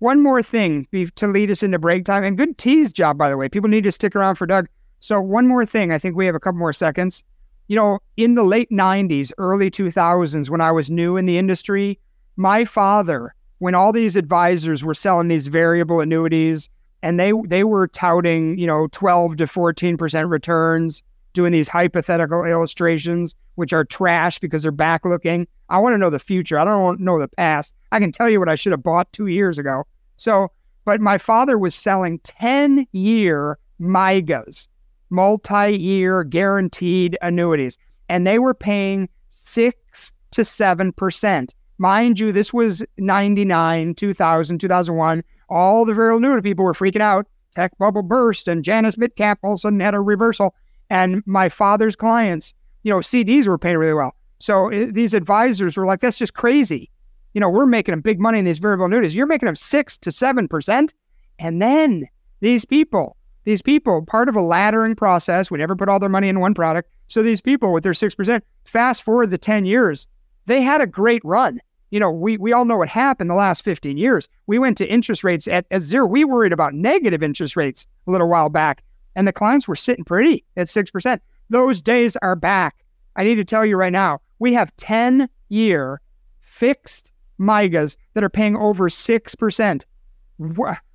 One 0.01 0.23
more 0.23 0.43
thing 0.43 0.87
to 0.93 1.27
lead 1.27 1.51
us 1.51 1.63
into 1.63 1.79
break 1.79 2.05
time, 2.05 2.25
and 2.25 2.37
good 2.37 2.59
tease 2.59 2.93
job, 2.93 3.17
by 3.17 3.31
the 3.31 3.37
way. 3.37 3.49
People 3.49 3.71
need 3.71 3.85
to 3.85 3.93
stick 3.93 4.15
around 4.15 4.35
for 4.35 4.47
Doug. 4.47 4.69
So, 5.01 5.21
one 5.21 5.47
more 5.47 5.65
thing. 5.65 5.93
I 5.93 5.99
think 5.99 6.17
we 6.17 6.27
have 6.27 6.35
a 6.35 6.41
couple 6.41 6.59
more 6.59 6.73
seconds. 6.73 7.23
You 7.69 7.77
know, 7.77 7.99
in 8.17 8.35
the 8.35 8.43
late 8.43 8.71
90s, 8.71 9.31
early 9.39 9.71
2000s, 9.71 10.51
when 10.51 10.61
I 10.61 10.73
was 10.73 10.91
new 10.91 11.17
in 11.17 11.27
the 11.27 11.39
industry, 11.39 12.01
my 12.37 12.65
father, 12.65 13.35
when 13.59 13.75
all 13.75 13.93
these 13.93 14.17
advisors 14.17 14.85
were 14.85 14.95
selling 14.95 15.29
these 15.29 15.47
variable 15.47 16.01
annuities 16.01 16.69
and 17.03 17.21
they 17.21 17.33
they 17.47 17.63
were 17.63 17.87
touting, 17.87 18.59
you 18.59 18.67
know, 18.67 18.89
12 18.91 19.37
to 19.37 19.45
14% 19.45 20.31
returns, 20.31 21.03
doing 21.33 21.53
these 21.53 21.69
hypothetical 21.69 22.45
illustrations, 22.45 23.35
which 23.59 23.73
are 23.73 23.85
trash 23.85 24.39
because 24.39 24.63
they're 24.63 24.71
back 24.71 25.05
looking. 25.05 25.45
I 25.69 25.79
want 25.79 25.95
to 25.95 25.99
know 25.99 26.11
the 26.11 26.21
future. 26.21 26.61
I 26.61 26.65
don't 26.65 26.81
want 26.81 26.99
to 26.99 27.05
know 27.05 27.19
the 27.19 27.27
past. 27.27 27.75
I 27.91 27.99
can 27.99 28.13
tell 28.13 28.31
you 28.31 28.39
what 28.39 28.49
I 28.49 28.55
should 28.55 28.71
have 28.71 28.85
bought 28.85 29.13
two 29.13 29.27
years 29.27 29.59
ago. 29.59 29.85
So, 30.17 30.53
but 30.85 31.01
my 31.01 31.19
father 31.19 31.59
was 31.59 31.75
selling 31.75 32.21
10 32.21 32.87
year 32.93 33.59
MYGAs, 33.81 34.69
multi 35.11 35.77
year 35.77 36.23
guaranteed 36.23 37.19
annuities, 37.21 37.79
and 38.09 38.25
they 38.25 38.39
were 38.39 38.55
paying 38.55 39.09
six 39.29 40.13
to 40.31 40.43
7%. 40.43 41.51
Mind 41.79 42.21
you, 42.21 42.31
this 42.31 42.53
was 42.53 42.85
99, 42.99 43.97
2000, 43.97 44.59
2001. 44.61 45.25
All 45.49 45.85
the 45.85 45.95
variable 45.95 46.19
annuity 46.19 46.49
people 46.49 46.65
were 46.65 46.75
freaking 46.75 47.01
out. 47.01 47.27
Tech 47.57 47.77
bubble 47.79 48.05
burst, 48.05 48.47
and 48.47 48.63
Janus 48.63 48.95
Midcap 48.95 49.39
all 49.43 49.55
of 49.55 49.57
a 49.57 49.59
sudden 49.59 49.81
had 49.81 49.95
a 49.95 50.01
reversal. 50.01 50.55
And 50.91 51.25
my 51.27 51.49
father's 51.49 51.97
clients, 51.97 52.55
you 52.89 52.95
know, 52.95 53.01
CDs 53.01 53.47
were 53.47 53.59
paying 53.59 53.77
really 53.77 53.93
well. 53.93 54.15
So 54.39 54.69
it, 54.71 54.95
these 54.95 55.13
advisors 55.13 55.77
were 55.77 55.85
like, 55.85 56.01
that's 56.01 56.17
just 56.17 56.33
crazy. 56.33 56.91
You 57.35 57.41
know, 57.43 57.51
we're 57.51 57.67
making 57.67 57.93
them 57.93 58.01
big 58.01 58.19
money 58.19 58.39
in 58.39 58.47
these 58.47 58.59
variable 58.59 58.87
annuities. 58.87 59.15
You're 59.15 59.27
making 59.27 59.45
them 59.45 59.57
six 59.57 59.99
to 59.99 60.11
seven 60.11 60.49
percent. 60.49 60.95
And 61.39 61.61
then 61.61 62.09
these 62.41 62.65
people, 62.65 63.19
these 63.45 63.61
people, 63.61 64.07
part 64.07 64.31
of 64.31 64.37
a 64.37 64.41
laddering 64.41 64.97
process, 64.97 65.51
we 65.51 65.59
never 65.59 65.77
put 65.77 65.91
all 65.91 66.01
their 66.01 66.09
money 66.09 66.31
in 66.31 66.41
one 66.41 66.55
product. 66.55 66.91
So 67.09 67.23
these 67.23 67.43
people 67.43 67.75
with 67.75 67.85
their 67.85 67.93
six 67.93 68.15
percent, 68.15 68.43
fast 68.65 69.03
forward 69.03 69.29
the 69.29 69.37
10 69.37 69.67
years, 69.67 70.07
they 70.47 70.63
had 70.63 70.81
a 70.81 70.87
great 70.87 71.21
run. 71.27 71.61
You 71.91 72.01
know, 72.01 72.11
we, 72.11 72.39
we 72.39 72.55
all 72.55 72.65
know 72.65 72.79
what 72.79 72.89
happened 72.89 73.29
the 73.29 73.35
last 73.35 73.63
15 73.65 73.99
years. 73.99 74.31
We 74.47 74.59
went 74.59 74.79
to 74.79 74.91
interest 74.91 75.25
rates 75.25 75.47
at, 75.47 75.67
at 75.71 75.83
zero. 75.83 76.07
We 76.07 76.25
worried 76.25 76.55
about 76.55 76.73
negative 76.73 77.23
interest 77.23 77.55
rates 77.55 77.87
a 78.07 78.11
little 78.11 78.31
while 78.31 78.49
back 78.49 78.83
and 79.15 79.29
the 79.29 79.33
clients 79.33 79.67
were 79.67 79.77
sitting 79.77 80.05
pretty 80.05 80.45
at 80.57 80.69
6%. 80.69 81.21
Those 81.51 81.81
days 81.83 82.17
are 82.17 82.37
back. 82.37 82.85
I 83.17 83.25
need 83.25 83.37
to 83.37 83.45
tell 83.45 83.65
you 83.65 83.77
right 83.77 83.93
now, 83.93 84.21
we 84.39 84.55
have 84.55 84.75
10 84.77 85.29
year 85.49 86.01
fixed 86.41 87.11
MYGAs 87.41 87.97
that 88.15 88.25
are 88.25 88.29
paying 88.29 88.57
over 88.57 88.89
6%. 88.89 89.83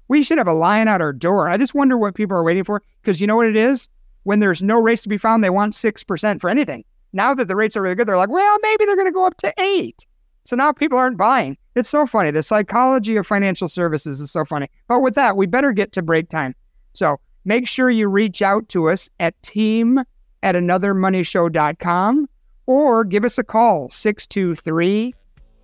We 0.07 0.23
should 0.23 0.37
have 0.37 0.47
a 0.47 0.53
line 0.53 0.87
out 0.87 1.01
our 1.01 1.13
door. 1.13 1.49
I 1.49 1.57
just 1.57 1.73
wonder 1.73 1.97
what 1.97 2.15
people 2.15 2.37
are 2.37 2.43
waiting 2.43 2.63
for 2.63 2.81
because 3.01 3.19
you 3.19 3.27
know 3.27 3.35
what 3.35 3.47
it 3.47 3.55
is? 3.55 3.87
When 4.23 4.39
there's 4.39 4.61
no 4.61 4.79
rates 4.79 5.03
to 5.03 5.09
be 5.09 5.17
found, 5.17 5.43
they 5.43 5.49
want 5.49 5.73
6% 5.73 6.41
for 6.41 6.49
anything. 6.49 6.85
Now 7.13 7.33
that 7.33 7.47
the 7.47 7.55
rates 7.55 7.75
are 7.75 7.81
really 7.81 7.95
good, 7.95 8.07
they're 8.07 8.17
like, 8.17 8.29
well, 8.29 8.57
maybe 8.61 8.85
they're 8.85 8.95
going 8.95 9.07
to 9.07 9.11
go 9.11 9.25
up 9.25 9.37
to 9.37 9.53
8 9.59 10.05
So 10.45 10.55
now 10.55 10.71
people 10.71 10.97
aren't 10.97 11.17
buying. 11.17 11.57
It's 11.75 11.89
so 11.89 12.05
funny. 12.05 12.31
The 12.31 12.43
psychology 12.43 13.15
of 13.17 13.27
financial 13.27 13.67
services 13.67 14.21
is 14.21 14.31
so 14.31 14.45
funny. 14.45 14.67
But 14.87 15.01
with 15.01 15.15
that, 15.15 15.35
we 15.35 15.45
better 15.45 15.71
get 15.71 15.91
to 15.93 16.01
break 16.01 16.29
time. 16.29 16.55
So 16.93 17.19
make 17.45 17.67
sure 17.67 17.89
you 17.89 18.07
reach 18.07 18.41
out 18.41 18.69
to 18.69 18.89
us 18.89 19.09
at 19.19 19.41
team 19.43 20.03
at 20.43 20.53
anothermoneyshow.com 20.53 22.29
or 22.67 23.03
give 23.03 23.25
us 23.25 23.39
a 23.39 23.43
call 23.43 23.89
623 23.89 25.15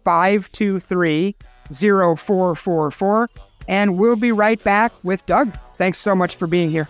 523 0.04 1.36
0444 1.72 3.30
and 3.68 4.00
we'll 4.00 4.16
be 4.16 4.32
right 4.32 4.62
back 4.64 4.92
with 5.04 5.24
Doug. 5.28 5.56
Thanks 5.78 6.00
so 6.00 6.16
much 6.16 6.36
for 6.36 6.48
being 6.48 6.72
here. 6.72 6.90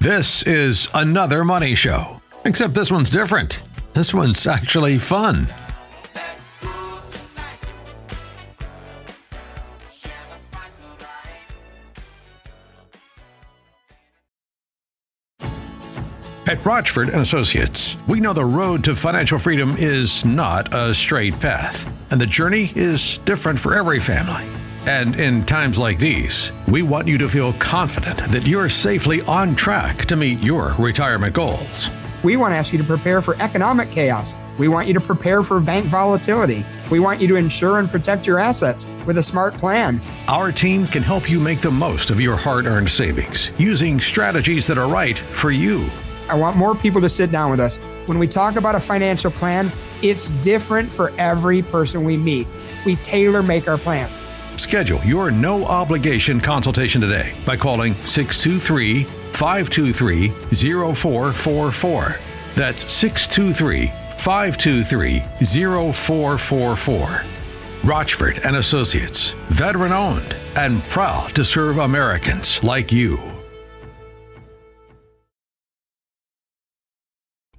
This 0.00 0.42
is 0.44 0.88
another 0.94 1.44
money 1.44 1.74
show, 1.74 2.20
except 2.44 2.74
this 2.74 2.90
one's 2.90 3.10
different. 3.10 3.62
This 3.94 4.12
one's 4.12 4.46
actually 4.46 4.98
fun. 4.98 5.46
Rochford 16.70 17.08
and 17.08 17.20
Associates, 17.20 17.96
We 18.06 18.20
know 18.20 18.32
the 18.32 18.44
road 18.44 18.84
to 18.84 18.94
financial 18.94 19.40
freedom 19.40 19.74
is 19.76 20.24
not 20.24 20.72
a 20.72 20.94
straight 20.94 21.36
path, 21.40 21.92
and 22.12 22.20
the 22.20 22.26
journey 22.26 22.70
is 22.76 23.18
different 23.18 23.58
for 23.58 23.74
every 23.74 23.98
family. 23.98 24.44
And 24.86 25.18
in 25.18 25.44
times 25.46 25.80
like 25.80 25.98
these, 25.98 26.52
we 26.68 26.82
want 26.82 27.08
you 27.08 27.18
to 27.18 27.28
feel 27.28 27.54
confident 27.54 28.18
that 28.18 28.46
you're 28.46 28.68
safely 28.68 29.20
on 29.22 29.56
track 29.56 30.06
to 30.06 30.14
meet 30.14 30.40
your 30.44 30.72
retirement 30.78 31.34
goals. 31.34 31.90
We 32.22 32.36
want 32.36 32.52
to 32.52 32.56
ask 32.56 32.72
you 32.72 32.78
to 32.78 32.84
prepare 32.84 33.20
for 33.20 33.34
economic 33.42 33.90
chaos. 33.90 34.36
We 34.56 34.68
want 34.68 34.86
you 34.86 34.94
to 34.94 35.00
prepare 35.00 35.42
for 35.42 35.58
bank 35.58 35.86
volatility. 35.86 36.64
We 36.88 37.00
want 37.00 37.20
you 37.20 37.26
to 37.28 37.34
insure 37.34 37.80
and 37.80 37.90
protect 37.90 38.28
your 38.28 38.38
assets 38.38 38.86
with 39.06 39.18
a 39.18 39.22
smart 39.24 39.54
plan. 39.54 40.00
Our 40.28 40.52
team 40.52 40.86
can 40.86 41.02
help 41.02 41.28
you 41.28 41.40
make 41.40 41.62
the 41.62 41.72
most 41.72 42.10
of 42.10 42.20
your 42.20 42.36
hard 42.36 42.66
earned 42.66 42.90
savings 42.90 43.50
using 43.58 43.98
strategies 43.98 44.68
that 44.68 44.78
are 44.78 44.88
right 44.88 45.18
for 45.18 45.50
you. 45.50 45.90
I 46.30 46.34
want 46.34 46.56
more 46.56 46.74
people 46.76 47.00
to 47.00 47.08
sit 47.08 47.32
down 47.32 47.50
with 47.50 47.58
us. 47.58 47.78
When 48.06 48.18
we 48.18 48.28
talk 48.28 48.56
about 48.56 48.76
a 48.76 48.80
financial 48.80 49.30
plan, 49.30 49.72
it's 50.00 50.30
different 50.30 50.92
for 50.92 51.12
every 51.18 51.62
person 51.62 52.04
we 52.04 52.16
meet. 52.16 52.46
We 52.86 52.96
tailor 52.96 53.42
make 53.42 53.66
our 53.66 53.78
plans. 53.78 54.22
Schedule 54.56 55.02
your 55.04 55.30
no 55.30 55.64
obligation 55.64 56.38
consultation 56.38 57.00
today 57.00 57.34
by 57.44 57.56
calling 57.56 57.94
623 58.04 59.04
523 59.32 60.28
0444. 60.94 62.20
That's 62.54 62.92
623 62.92 63.86
523 64.16 65.20
0444. 65.92 67.24
Rochford 67.82 68.40
and 68.44 68.56
Associates, 68.56 69.30
veteran 69.48 69.92
owned 69.92 70.36
and 70.56 70.82
proud 70.84 71.34
to 71.34 71.44
serve 71.44 71.78
Americans 71.78 72.62
like 72.62 72.92
you. 72.92 73.39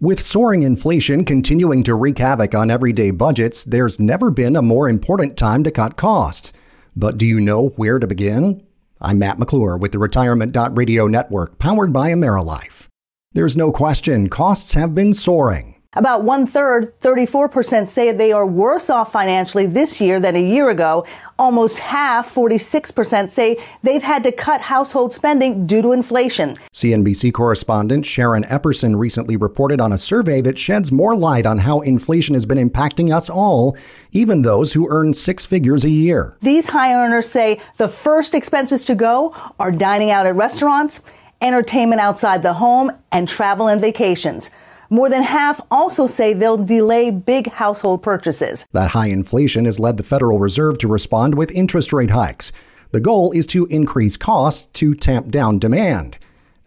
With 0.03 0.19
soaring 0.19 0.63
inflation 0.63 1.25
continuing 1.25 1.83
to 1.83 1.93
wreak 1.93 2.17
havoc 2.17 2.55
on 2.55 2.71
everyday 2.71 3.11
budgets, 3.11 3.63
there's 3.63 3.99
never 3.99 4.31
been 4.31 4.55
a 4.55 4.61
more 4.63 4.89
important 4.89 5.37
time 5.37 5.63
to 5.63 5.69
cut 5.69 5.95
costs. 5.95 6.51
But 6.95 7.19
do 7.19 7.25
you 7.27 7.39
know 7.39 7.67
where 7.75 7.99
to 7.99 8.07
begin? 8.07 8.65
I'm 8.99 9.19
Matt 9.19 9.37
McClure 9.37 9.77
with 9.77 9.91
the 9.91 9.99
Retirement 9.99 10.57
Radio 10.71 11.05
Network, 11.05 11.59
powered 11.59 11.93
by 11.93 12.09
AmeriLife. 12.09 12.87
There's 13.33 13.55
no 13.55 13.71
question 13.71 14.27
costs 14.27 14.73
have 14.73 14.95
been 14.95 15.13
soaring. 15.13 15.79
About 15.93 16.23
one 16.23 16.47
third, 16.47 16.97
34% 17.01 17.89
say 17.89 18.13
they 18.13 18.32
are 18.32 18.47
worse 18.47 18.89
off 18.89 19.12
financially 19.12 19.65
this 19.65 19.99
year 19.99 20.21
than 20.21 20.38
a 20.38 20.41
year 20.41 20.69
ago. 20.69 21.06
Almost 21.38 21.80
half, 21.80 22.34
46%, 22.34 23.30
say 23.30 23.62
they've 23.84 24.01
had 24.01 24.23
to 24.23 24.32
cut 24.32 24.62
household 24.62 25.13
spending 25.13 25.67
due 25.67 25.82
to 25.82 25.91
inflation. 25.91 26.56
CNBC 26.73 27.34
correspondent 27.34 28.06
Sharon 28.06 28.43
Epperson 28.43 28.97
recently 28.97 29.36
reported 29.36 29.82
on 29.82 29.91
a 29.91 29.97
survey 29.97 30.39
that 30.39 30.58
sheds 30.58 30.93
more 30.93 31.13
light 31.13 31.45
on 31.45 31.58
how 31.58 31.82
inflation 31.82 32.36
has 32.36 32.45
been 32.45 32.58
impacting 32.58 33.13
us 33.13 33.30
all, 33.30 33.75
even 34.13 34.43
those 34.43 34.71
who 34.71 34.89
earn 34.89 35.13
six 35.13 35.45
figures 35.45 35.84
a 35.84 35.89
year. 35.89 36.38
These 36.39 36.69
high 36.69 36.93
earners 36.93 37.27
say 37.27 37.60
the 37.75 37.89
first 37.89 38.34
expenses 38.34 38.86
to 38.86 38.95
go 38.95 39.36
are 39.60 39.73
dining 39.73 40.10
out 40.10 40.25
at 40.25 40.36
restaurants, 40.36 41.01
entertainment 41.41 41.99
outside 41.99 42.43
the 42.43 42.54
home, 42.54 42.91
and 43.12 43.27
travel 43.27 43.67
and 43.67 43.82
vacations. 43.82 44.49
More 44.93 45.10
than 45.10 45.23
half 45.23 45.62
also 45.71 46.06
say 46.06 46.34
they'll 46.34 46.58
delay 46.58 47.12
big 47.12 47.49
household 47.49 48.04
purchases. 48.04 48.65
That 48.73 48.89
high 48.89 49.08
inflation 49.08 49.63
has 49.63 49.80
led 49.80 49.95
the 49.95 50.04
Federal 50.04 50.38
Reserve 50.38 50.77
to 50.80 50.88
respond 50.89 51.36
with 51.36 51.49
interest 51.51 51.93
rate 51.93 52.12
hikes. 52.12 52.51
The 52.91 52.99
goal 52.99 53.32
is 53.32 53.47
to 53.47 53.67
increase 53.67 54.17
costs 54.17 54.67
to 54.73 54.93
tamp 54.93 55.30
down 55.30 55.60
demand. 55.60 56.17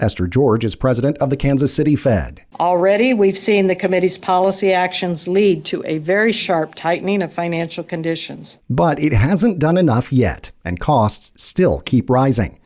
Esther 0.01 0.27
George 0.27 0.65
is 0.65 0.75
president 0.75 1.19
of 1.19 1.29
the 1.29 1.37
Kansas 1.37 1.75
City 1.75 1.97
Fed. 1.97 2.43
Already, 2.59 3.13
we've 3.13 3.37
seen 3.37 3.67
the 3.67 3.77
committee's 3.77 4.17
policy 4.17 4.73
actions 4.73 5.29
lead 5.29 5.67
to 5.67 5.85
a 5.85 5.99
very 5.99 6.33
sharp 6.33 6.75
tightening 6.75 7.21
of 7.21 7.31
financial 7.31 7.85
conditions. 7.85 8.59
But 8.71 8.99
it 8.99 9.13
hasn't 9.13 9.59
done 9.59 9.77
enough 9.77 10.15
yet, 10.15 10.51
and 10.65 10.81
costs 10.81 11.43
still 11.45 11.81
keep 11.81 12.09
rising. 12.09 12.59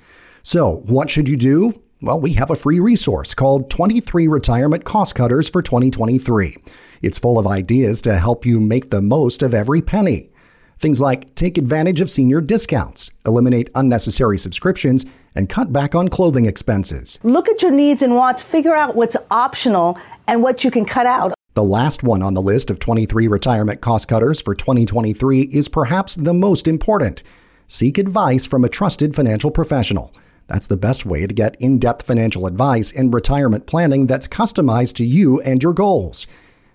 So, 0.44 0.76
what 0.86 1.10
should 1.10 1.28
you 1.28 1.36
do? 1.36 1.82
Well, 2.00 2.20
we 2.20 2.34
have 2.34 2.48
a 2.48 2.54
free 2.54 2.78
resource 2.78 3.34
called 3.34 3.70
23 3.70 4.28
Retirement 4.28 4.84
Cost 4.84 5.16
Cutters 5.16 5.48
for 5.48 5.62
2023. 5.62 6.56
It's 7.02 7.18
full 7.18 7.40
of 7.40 7.46
ideas 7.48 8.00
to 8.02 8.20
help 8.20 8.46
you 8.46 8.60
make 8.60 8.90
the 8.90 9.02
most 9.02 9.42
of 9.42 9.52
every 9.52 9.82
penny. 9.82 10.30
Things 10.78 11.00
like 11.00 11.34
take 11.34 11.58
advantage 11.58 12.00
of 12.00 12.08
senior 12.08 12.40
discounts, 12.40 13.10
eliminate 13.26 13.70
unnecessary 13.74 14.38
subscriptions, 14.38 15.06
and 15.34 15.48
cut 15.48 15.72
back 15.72 15.96
on 15.96 16.06
clothing 16.06 16.46
expenses. 16.46 17.18
Look 17.24 17.48
at 17.48 17.62
your 17.62 17.72
needs 17.72 18.00
and 18.00 18.14
wants, 18.14 18.44
figure 18.44 18.76
out 18.76 18.94
what's 18.94 19.16
optional 19.28 19.98
and 20.28 20.40
what 20.40 20.62
you 20.62 20.70
can 20.70 20.84
cut 20.84 21.06
out. 21.06 21.34
The 21.54 21.64
last 21.64 22.04
one 22.04 22.22
on 22.22 22.34
the 22.34 22.40
list 22.40 22.70
of 22.70 22.78
23 22.78 23.26
retirement 23.26 23.80
cost 23.80 24.06
cutters 24.06 24.40
for 24.40 24.54
2023 24.54 25.48
is 25.50 25.68
perhaps 25.68 26.14
the 26.14 26.32
most 26.32 26.68
important. 26.68 27.24
Seek 27.66 27.98
advice 27.98 28.46
from 28.46 28.64
a 28.64 28.68
trusted 28.68 29.16
financial 29.16 29.50
professional. 29.50 30.14
That's 30.48 30.66
the 30.66 30.76
best 30.76 31.06
way 31.06 31.26
to 31.26 31.34
get 31.34 31.56
in 31.60 31.78
depth 31.78 32.04
financial 32.04 32.46
advice 32.46 32.90
and 32.90 33.14
retirement 33.14 33.66
planning 33.66 34.06
that's 34.06 34.26
customized 34.26 34.94
to 34.94 35.04
you 35.04 35.40
and 35.42 35.62
your 35.62 35.74
goals. 35.74 36.26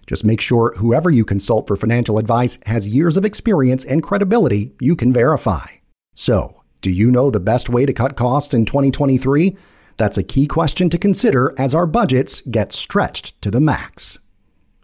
Just 0.08 0.24
make 0.24 0.42
sure 0.42 0.74
whoever 0.78 1.10
you 1.10 1.26
consult 1.26 1.68
for 1.68 1.76
financial 1.76 2.18
advice 2.18 2.60
has 2.68 2.88
years 2.88 3.18
of 3.18 3.26
experience 3.26 3.84
and 3.84 4.04
credibility 4.04 4.74
you 4.80 4.96
can 4.96 5.12
verify. 5.12 5.66
So, 6.14 6.62
do 6.82 6.92
you 6.92 7.10
know 7.10 7.32
the 7.32 7.40
best 7.40 7.70
way 7.70 7.86
to 7.86 7.94
cut 7.94 8.16
costs 8.16 8.54
in 8.54 8.66
2023? 8.66 9.58
That's 9.98 10.18
a 10.18 10.24
key 10.24 10.48
question 10.48 10.90
to 10.90 10.98
consider 10.98 11.54
as 11.58 11.74
our 11.74 11.88
budgets 11.88 12.42
get 12.42 12.72
stretched 12.72 13.42
to 13.42 13.50
the 13.50 13.62
max. 13.62 14.20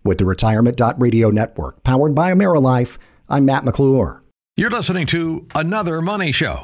With 0.03 0.17
the 0.17 0.25
Retirement 0.25 0.81
Radio 0.97 1.29
Network, 1.29 1.83
powered 1.83 2.15
by 2.15 2.31
AmeriLife, 2.31 2.97
I'm 3.27 3.45
Matt 3.45 3.65
McClure. 3.65 4.23
You're 4.55 4.69
listening 4.69 5.05
to 5.07 5.45
Another 5.53 6.01
Money 6.01 6.31
Show. 6.31 6.63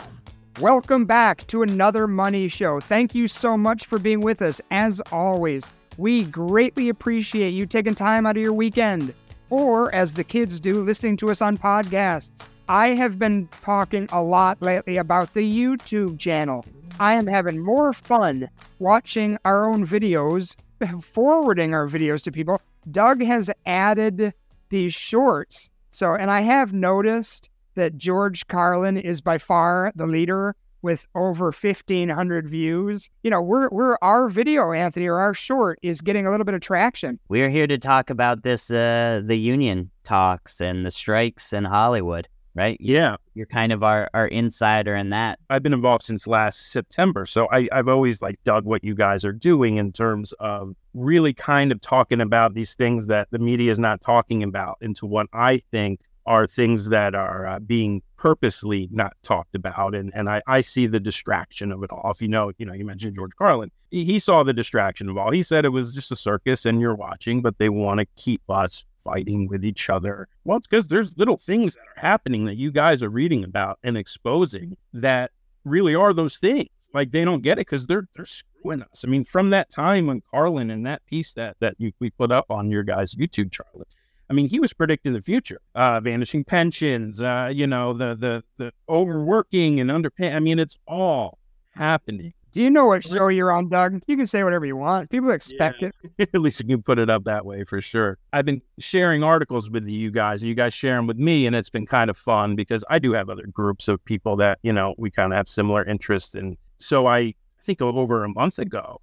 Welcome 0.61 1.03
back 1.03 1.45
to 1.47 1.63
another 1.63 2.07
Money 2.07 2.47
Show. 2.47 2.79
Thank 2.79 3.13
you 3.13 3.27
so 3.27 3.57
much 3.57 3.87
for 3.87 3.99
being 3.99 4.21
with 4.21 4.41
us. 4.41 4.61
As 4.71 5.01
always, 5.11 5.69
we 5.97 6.23
greatly 6.23 6.87
appreciate 6.87 7.49
you 7.49 7.65
taking 7.65 7.93
time 7.93 8.25
out 8.25 8.37
of 8.37 8.41
your 8.43 8.53
weekend, 8.53 9.13
or 9.49 9.93
as 9.93 10.13
the 10.13 10.23
kids 10.23 10.61
do, 10.61 10.79
listening 10.79 11.17
to 11.17 11.29
us 11.29 11.41
on 11.41 11.57
podcasts. 11.57 12.45
I 12.69 12.89
have 12.91 13.19
been 13.19 13.49
talking 13.63 14.07
a 14.13 14.23
lot 14.23 14.61
lately 14.61 14.95
about 14.95 15.33
the 15.33 15.41
YouTube 15.41 16.19
channel. 16.19 16.63
I 17.01 17.15
am 17.15 17.27
having 17.27 17.59
more 17.59 17.91
fun 17.91 18.49
watching 18.79 19.37
our 19.43 19.69
own 19.69 19.85
videos, 19.85 20.55
forwarding 21.01 21.73
our 21.73 21.85
videos 21.85 22.23
to 22.23 22.31
people. 22.31 22.61
Doug 22.89 23.21
has 23.21 23.49
added 23.65 24.33
these 24.69 24.93
shorts. 24.93 25.69
So, 25.91 26.15
and 26.15 26.31
I 26.31 26.41
have 26.41 26.71
noticed 26.71 27.49
that 27.75 27.97
George 27.97 28.47
Carlin 28.47 28.97
is 28.97 29.21
by 29.21 29.37
far 29.37 29.91
the 29.95 30.07
leader 30.07 30.55
with 30.85 31.07
over 31.15 31.45
1500 31.45 32.47
views. 32.47 33.09
You 33.23 33.31
know, 33.31 33.41
we're 33.41 33.69
we're 33.69 33.97
our 34.03 34.29
video 34.29 34.71
Anthony 34.71 35.07
or 35.07 35.19
our 35.19 35.33
short 35.33 35.79
is 35.81 35.99
getting 35.99 36.27
a 36.27 36.31
little 36.31 36.45
bit 36.45 36.53
of 36.53 36.61
traction. 36.61 37.19
We're 37.27 37.49
here 37.49 37.65
to 37.65 37.79
talk 37.79 38.11
about 38.11 38.43
this 38.43 38.69
uh 38.69 39.21
the 39.25 39.35
union 39.35 39.89
talks 40.03 40.61
and 40.61 40.85
the 40.85 40.91
strikes 40.91 41.53
in 41.53 41.65
Hollywood, 41.65 42.27
right? 42.53 42.77
Yeah. 42.79 43.15
You're 43.33 43.47
kind 43.47 43.71
of 43.71 43.83
our 43.83 44.11
our 44.13 44.27
insider 44.27 44.95
in 44.95 45.09
that. 45.09 45.39
I've 45.49 45.63
been 45.63 45.73
involved 45.73 46.03
since 46.03 46.27
last 46.27 46.71
September, 46.71 47.25
so 47.25 47.47
I 47.51 47.67
I've 47.71 47.87
always 47.87 48.21
like 48.21 48.35
dug 48.43 48.65
what 48.65 48.83
you 48.83 48.93
guys 48.93 49.25
are 49.25 49.33
doing 49.33 49.77
in 49.77 49.91
terms 49.91 50.33
of 50.33 50.75
really 50.93 51.33
kind 51.33 51.71
of 51.71 51.81
talking 51.81 52.21
about 52.21 52.53
these 52.53 52.75
things 52.75 53.07
that 53.07 53.27
the 53.31 53.39
media 53.39 53.71
is 53.71 53.79
not 53.79 54.01
talking 54.01 54.43
about 54.43 54.77
into 54.81 55.07
what 55.07 55.25
I 55.33 55.57
think 55.71 56.01
are 56.25 56.47
things 56.47 56.89
that 56.89 57.13
are 57.15 57.47
uh, 57.47 57.59
being 57.59 58.01
purposely 58.17 58.87
not 58.91 59.13
talked 59.23 59.55
about 59.55 59.93
and 59.93 60.11
and 60.15 60.29
I, 60.29 60.41
I 60.47 60.61
see 60.61 60.87
the 60.87 60.99
distraction 60.99 61.71
of 61.71 61.83
it 61.83 61.91
all. 61.91 62.09
If 62.11 62.21
you 62.21 62.27
know 62.27 62.51
you 62.57 62.65
know 62.65 62.73
you 62.73 62.85
mentioned 62.85 63.15
george 63.15 63.35
carlin. 63.35 63.71
He, 63.91 64.03
he 64.03 64.19
saw 64.19 64.43
the 64.43 64.53
distraction 64.53 65.09
of 65.09 65.17
all. 65.17 65.31
He 65.31 65.43
said 65.43 65.65
it 65.65 65.69
was 65.69 65.93
just 65.93 66.11
a 66.11 66.15
circus 66.15 66.65
and 66.65 66.81
you're 66.81 66.95
watching 66.95 67.41
but 67.41 67.57
they 67.57 67.69
want 67.69 67.99
to 67.99 68.05
keep 68.15 68.41
us 68.49 68.85
fighting 69.03 69.47
with 69.47 69.63
each 69.63 69.89
other. 69.89 70.27
Well 70.43 70.57
it's 70.57 70.67
because 70.67 70.87
there's 70.87 71.17
little 71.17 71.37
things 71.37 71.75
that 71.75 71.81
are 71.81 72.07
happening 72.07 72.45
that 72.45 72.57
you 72.57 72.71
guys 72.71 73.03
are 73.03 73.09
reading 73.09 73.43
about 73.43 73.79
and 73.83 73.97
exposing 73.97 74.77
that 74.93 75.31
really 75.63 75.95
are 75.95 76.13
those 76.13 76.37
things. 76.37 76.69
Like 76.93 77.11
they 77.11 77.25
don't 77.25 77.41
get 77.41 77.57
it 77.57 77.67
because 77.67 77.87
they're 77.87 78.07
they're 78.15 78.25
screwing 78.25 78.81
us. 78.81 79.03
I 79.05 79.07
mean 79.07 79.25
from 79.25 79.51
that 79.51 79.69
time 79.69 80.07
when 80.07 80.21
carlin 80.31 80.71
and 80.71 80.85
that 80.87 81.05
piece 81.05 81.33
that 81.33 81.57
that 81.59 81.75
you, 81.77 81.91
we 81.99 82.09
put 82.09 82.31
up 82.31 82.45
on 82.49 82.71
your 82.71 82.83
guys 82.83 83.13
youtube 83.13 83.51
charlie 83.51 83.85
I 84.29 84.33
mean, 84.33 84.49
he 84.49 84.59
was 84.59 84.73
predicting 84.73 85.13
the 85.13 85.21
future, 85.21 85.61
uh, 85.75 85.99
vanishing 85.99 86.43
pensions, 86.43 87.21
uh, 87.21 87.51
you 87.53 87.67
know, 87.67 87.93
the 87.93 88.15
the 88.15 88.43
the 88.57 88.71
overworking 88.89 89.79
and 89.79 89.91
underpay. 89.91 90.33
I 90.33 90.39
mean, 90.39 90.59
it's 90.59 90.77
all 90.87 91.37
happening. 91.71 92.33
Do 92.55 92.61
you 92.61 92.69
know 92.69 92.85
what 92.85 93.03
show 93.03 93.27
you're 93.27 93.51
on, 93.51 93.67
Doug? 93.67 93.99
You 94.07 94.15
can 94.15 94.25
say 94.25 94.41
whatever 94.41 94.65
you 94.65 94.77
want. 94.77 95.09
People 95.09 95.31
expect 95.31 95.81
yeah. 95.81 95.89
it. 96.17 96.29
At 96.33 96.39
least 96.39 96.61
you 96.61 96.67
can 96.67 96.81
put 96.81 96.97
it 96.99 97.09
up 97.09 97.25
that 97.25 97.45
way 97.45 97.65
for 97.65 97.81
sure. 97.81 98.17
I've 98.31 98.45
been 98.45 98.61
sharing 98.79 99.23
articles 99.25 99.69
with 99.69 99.85
you 99.89 100.09
guys, 100.09 100.41
and 100.41 100.47
you 100.47 100.55
guys 100.55 100.73
share 100.73 100.95
them 100.95 101.05
with 101.05 101.17
me, 101.17 101.47
and 101.47 101.53
it's 101.53 101.69
been 101.69 101.85
kind 101.85 102.09
of 102.09 102.15
fun 102.17 102.55
because 102.55 102.81
I 102.89 102.97
do 102.97 103.11
have 103.11 103.29
other 103.29 103.45
groups 103.45 103.89
of 103.89 104.03
people 104.05 104.37
that 104.37 104.59
you 104.63 104.71
know 104.71 104.95
we 104.97 105.11
kind 105.11 105.33
of 105.33 105.37
have 105.37 105.49
similar 105.49 105.83
interests, 105.83 106.33
and 106.33 106.55
so 106.79 107.07
I, 107.07 107.17
I 107.17 107.33
think 107.61 107.81
over 107.81 108.23
a 108.23 108.29
month 108.29 108.57
ago, 108.57 109.01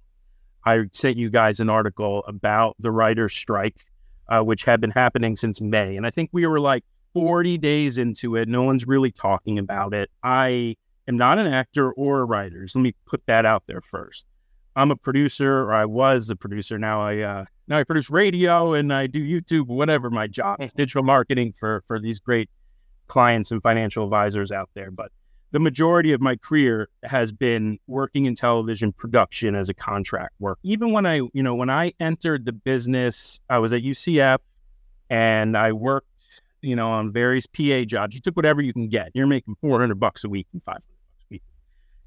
I 0.65 0.85
sent 0.91 1.17
you 1.17 1.29
guys 1.29 1.59
an 1.59 1.69
article 1.69 2.23
about 2.27 2.75
the 2.79 2.89
writer's 2.89 3.33
strike, 3.33 3.85
uh, 4.33 4.41
which 4.41 4.63
had 4.63 4.81
been 4.81 4.91
happening 4.91 5.35
since 5.35 5.61
May. 5.61 5.95
And 5.95 6.05
I 6.07 6.09
think 6.09 6.29
we 6.31 6.47
were 6.47 6.59
like 6.59 6.83
40 7.13 7.57
days 7.59 7.97
into 7.97 8.35
it. 8.35 8.47
No 8.47 8.63
one's 8.63 8.87
really 8.87 9.11
talking 9.11 9.59
about 9.59 9.93
it. 9.93 10.09
I 10.23 10.75
am 11.07 11.17
not 11.17 11.37
an 11.37 11.47
actor 11.47 11.91
or 11.91 12.21
a 12.21 12.25
writer. 12.25 12.67
So 12.67 12.79
let 12.79 12.83
me 12.83 12.95
put 13.05 13.23
that 13.27 13.45
out 13.45 13.63
there 13.67 13.81
first. 13.81 14.25
I'm 14.75 14.89
a 14.89 14.95
producer, 14.95 15.61
or 15.61 15.73
I 15.73 15.85
was 15.85 16.31
a 16.31 16.35
producer. 16.35 16.79
Now 16.79 17.01
I 17.01 17.19
uh, 17.19 17.45
now 17.67 17.77
I 17.77 17.83
produce 17.83 18.09
radio 18.09 18.73
and 18.73 18.91
I 18.91 19.05
do 19.05 19.19
YouTube, 19.19 19.67
whatever 19.67 20.09
my 20.09 20.25
job, 20.25 20.59
digital 20.75 21.03
marketing 21.03 21.53
for 21.53 21.83
for 21.85 21.99
these 21.99 22.19
great 22.19 22.49
clients 23.07 23.51
and 23.51 23.61
financial 23.61 24.03
advisors 24.03 24.51
out 24.51 24.71
there. 24.73 24.89
But 24.89 25.11
the 25.53 25.59
majority 25.59 26.11
of 26.13 26.19
my 26.19 26.35
career 26.35 26.89
has 27.03 27.31
been 27.31 27.77
working 27.85 28.25
in 28.25 28.33
television 28.33 28.91
production 28.91 29.53
as 29.53 29.69
a 29.69 29.73
contract 29.73 30.33
work. 30.39 30.57
Even 30.63 30.91
when 30.91 31.05
I, 31.05 31.21
you 31.31 31.43
know, 31.43 31.53
when 31.53 31.69
I 31.69 31.93
entered 31.99 32.45
the 32.45 32.51
business, 32.51 33.39
I 33.51 33.59
was 33.59 33.71
at 33.71 33.83
UCF 33.83 34.39
and 35.11 35.55
I 35.55 35.71
worked, 35.71 36.41
you 36.61 36.75
know, 36.75 36.89
on 36.89 37.11
various 37.11 37.45
PA 37.45 37.83
jobs. 37.85 38.15
You 38.15 38.21
took 38.21 38.35
whatever 38.35 38.63
you 38.63 38.73
can 38.73 38.87
get. 38.87 39.11
You're 39.13 39.27
making 39.27 39.55
400 39.61 39.93
bucks 39.99 40.23
a 40.23 40.29
week 40.29 40.47
and 40.53 40.63
500 40.63 40.79
bucks 40.79 40.87
a 40.87 41.25
week 41.29 41.43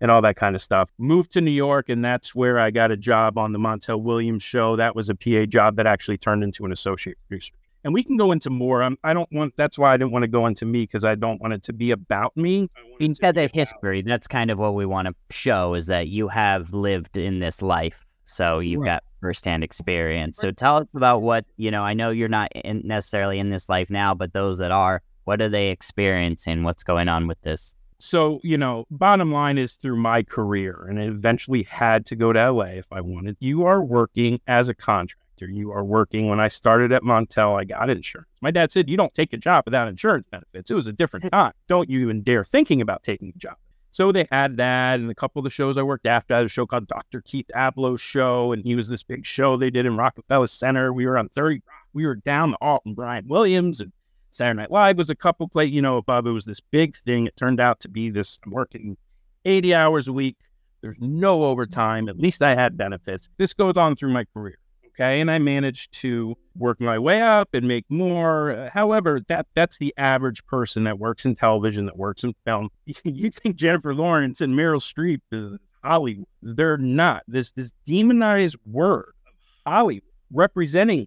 and 0.00 0.10
all 0.10 0.22
that 0.22 0.34
kind 0.34 0.56
of 0.56 0.60
stuff. 0.60 0.90
Moved 0.98 1.30
to 1.34 1.40
New 1.40 1.52
York 1.52 1.88
and 1.88 2.04
that's 2.04 2.34
where 2.34 2.58
I 2.58 2.72
got 2.72 2.90
a 2.90 2.96
job 2.96 3.38
on 3.38 3.52
the 3.52 3.60
Montel 3.60 4.02
Williams 4.02 4.42
show. 4.42 4.74
That 4.74 4.96
was 4.96 5.08
a 5.08 5.14
PA 5.14 5.46
job 5.46 5.76
that 5.76 5.86
actually 5.86 6.18
turned 6.18 6.42
into 6.42 6.64
an 6.64 6.72
associate 6.72 7.16
producer 7.28 7.52
and 7.84 7.94
we 7.94 8.02
can 8.02 8.16
go 8.16 8.32
into 8.32 8.50
more. 8.50 8.82
I'm, 8.82 8.98
I 9.04 9.14
don't 9.14 9.30
want. 9.32 9.54
That's 9.56 9.78
why 9.78 9.92
I 9.92 9.96
didn't 9.96 10.12
want 10.12 10.24
to 10.24 10.28
go 10.28 10.46
into 10.46 10.64
me 10.64 10.82
because 10.82 11.04
I 11.04 11.14
don't 11.14 11.40
want 11.40 11.54
it 11.54 11.62
to 11.64 11.72
be 11.72 11.90
about 11.90 12.36
me. 12.36 12.68
Instead 13.00 13.38
of 13.38 13.52
history, 13.52 14.02
that's 14.02 14.26
kind 14.26 14.50
of 14.50 14.58
what 14.58 14.74
we 14.74 14.86
want 14.86 15.08
to 15.08 15.14
show 15.30 15.74
is 15.74 15.86
that 15.86 16.08
you 16.08 16.28
have 16.28 16.72
lived 16.72 17.16
in 17.16 17.38
this 17.38 17.62
life, 17.62 18.04
so 18.24 18.58
you've 18.58 18.80
right. 18.80 18.88
got 18.88 19.04
firsthand 19.20 19.62
experience. 19.64 20.38
So 20.38 20.50
tell 20.50 20.78
us 20.78 20.86
about 20.94 21.22
what 21.22 21.44
you 21.56 21.70
know. 21.70 21.82
I 21.82 21.94
know 21.94 22.10
you're 22.10 22.28
not 22.28 22.50
in 22.52 22.82
necessarily 22.84 23.38
in 23.38 23.50
this 23.50 23.68
life 23.68 23.90
now, 23.90 24.14
but 24.14 24.32
those 24.32 24.58
that 24.58 24.72
are, 24.72 25.02
what 25.24 25.40
are 25.40 25.48
they 25.48 25.68
experiencing? 25.68 26.64
What's 26.64 26.82
going 26.82 27.08
on 27.08 27.26
with 27.26 27.40
this? 27.42 27.74
So, 27.98 28.40
you 28.42 28.58
know, 28.58 28.84
bottom 28.90 29.32
line 29.32 29.56
is 29.56 29.74
through 29.74 29.96
my 29.96 30.22
career, 30.22 30.86
and 30.88 31.00
I 31.00 31.04
eventually 31.04 31.62
had 31.62 32.04
to 32.06 32.16
go 32.16 32.32
to 32.32 32.50
LA 32.50 32.64
if 32.64 32.86
I 32.92 33.00
wanted. 33.00 33.36
You 33.40 33.64
are 33.64 33.82
working 33.82 34.38
as 34.46 34.68
a 34.68 34.74
contractor 34.74 35.25
you 35.44 35.72
are 35.72 35.84
working. 35.84 36.28
When 36.28 36.40
I 36.40 36.48
started 36.48 36.92
at 36.92 37.02
Montel, 37.02 37.60
I 37.60 37.64
got 37.64 37.90
insurance. 37.90 38.28
My 38.40 38.50
dad 38.50 38.72
said, 38.72 38.88
You 38.88 38.96
don't 38.96 39.12
take 39.12 39.32
a 39.34 39.36
job 39.36 39.64
without 39.66 39.88
insurance 39.88 40.26
benefits. 40.30 40.70
It 40.70 40.74
was 40.74 40.86
a 40.86 40.92
different 40.92 41.30
time. 41.32 41.52
Don't 41.68 41.90
you 41.90 42.00
even 42.00 42.22
dare 42.22 42.44
thinking 42.44 42.80
about 42.80 43.02
taking 43.02 43.32
a 43.34 43.38
job. 43.38 43.56
So 43.90 44.12
they 44.12 44.26
had 44.30 44.58
that, 44.58 45.00
and 45.00 45.10
a 45.10 45.14
couple 45.14 45.40
of 45.40 45.44
the 45.44 45.50
shows 45.50 45.78
I 45.78 45.82
worked 45.82 46.06
after. 46.06 46.34
I 46.34 46.38
had 46.38 46.46
a 46.46 46.50
show 46.50 46.66
called 46.66 46.86
Dr. 46.86 47.22
Keith 47.22 47.50
Ablow's 47.54 48.00
show, 48.00 48.52
and 48.52 48.62
he 48.62 48.74
was 48.74 48.88
this 48.88 49.02
big 49.02 49.24
show 49.24 49.56
they 49.56 49.70
did 49.70 49.86
in 49.86 49.96
Rockefeller 49.96 50.48
Center. 50.48 50.92
We 50.92 51.06
were 51.06 51.16
on 51.16 51.28
30 51.30 51.62
We 51.94 52.06
were 52.06 52.16
down 52.16 52.50
the 52.50 52.58
Alton 52.60 52.94
Brian 52.94 53.26
Williams, 53.26 53.80
and 53.80 53.92
Saturday 54.30 54.58
Night 54.58 54.70
Live 54.70 54.98
was 54.98 55.08
a 55.08 55.14
couple 55.14 55.48
play, 55.48 55.64
you 55.64 55.80
know, 55.80 55.96
above. 55.96 56.26
It 56.26 56.32
was 56.32 56.44
this 56.44 56.60
big 56.60 56.94
thing. 56.94 57.26
It 57.26 57.36
turned 57.36 57.58
out 57.58 57.80
to 57.80 57.88
be 57.88 58.10
this 58.10 58.38
I'm 58.44 58.52
working 58.52 58.98
80 59.46 59.74
hours 59.74 60.08
a 60.08 60.12
week. 60.12 60.36
There's 60.82 61.00
no 61.00 61.44
overtime. 61.44 62.08
At 62.08 62.18
least 62.18 62.42
I 62.42 62.54
had 62.54 62.76
benefits. 62.76 63.30
This 63.38 63.54
goes 63.54 63.76
on 63.78 63.96
through 63.96 64.10
my 64.10 64.24
career. 64.34 64.58
Okay. 64.96 65.20
And 65.20 65.30
I 65.30 65.38
managed 65.38 65.92
to 66.00 66.36
work 66.56 66.80
my 66.80 66.98
way 66.98 67.20
up 67.20 67.52
and 67.52 67.68
make 67.68 67.84
more. 67.90 68.52
Uh, 68.52 68.70
however, 68.72 69.20
that 69.28 69.46
that's 69.54 69.76
the 69.76 69.92
average 69.98 70.44
person 70.46 70.84
that 70.84 70.98
works 70.98 71.26
in 71.26 71.34
television, 71.34 71.84
that 71.86 71.98
works 71.98 72.24
in 72.24 72.32
film. 72.44 72.70
you 73.04 73.30
think 73.30 73.56
Jennifer 73.56 73.94
Lawrence 73.94 74.40
and 74.40 74.54
Meryl 74.54 74.80
Streep 74.80 75.20
is 75.30 75.58
Hollywood. 75.84 76.26
They're 76.42 76.78
not. 76.78 77.24
This 77.28 77.52
this 77.52 77.72
demonized 77.84 78.56
word 78.64 79.12
of 79.26 79.34
Hollywood 79.70 80.02
representing 80.32 81.06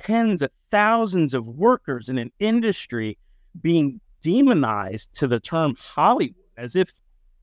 tens 0.00 0.42
of 0.42 0.50
thousands 0.70 1.32
of 1.32 1.46
workers 1.46 2.08
in 2.08 2.18
an 2.18 2.32
industry 2.40 3.16
being 3.60 4.00
demonized 4.22 5.14
to 5.14 5.28
the 5.28 5.38
term 5.38 5.76
Hollywood 5.78 6.34
as 6.56 6.74
if 6.74 6.92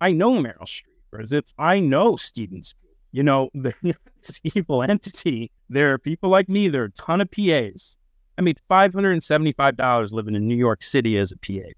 I 0.01 0.11
know 0.11 0.33
Meryl 0.33 0.63
Streep 0.63 0.83
or 1.13 1.21
as 1.21 1.31
if 1.31 1.45
I 1.57 1.79
know 1.79 2.17
Steven 2.17 2.61
Spielberg 2.61 2.86
you 3.11 3.23
know, 3.23 3.49
the, 3.53 3.73
this 4.25 4.39
evil 4.43 4.83
entity, 4.83 5.51
there 5.69 5.93
are 5.93 5.97
people 5.97 6.29
like 6.29 6.49
me, 6.49 6.67
there 6.67 6.83
are 6.83 6.85
a 6.85 6.91
ton 6.91 7.21
of 7.21 7.31
PAs. 7.31 7.97
I 8.37 8.43
mean, 8.43 8.55
$575 8.69 10.13
living 10.13 10.35
in 10.35 10.47
New 10.47 10.55
York 10.55 10.83
City 10.83 11.17
as 11.17 11.31
a 11.31 11.37
PA 11.37 11.69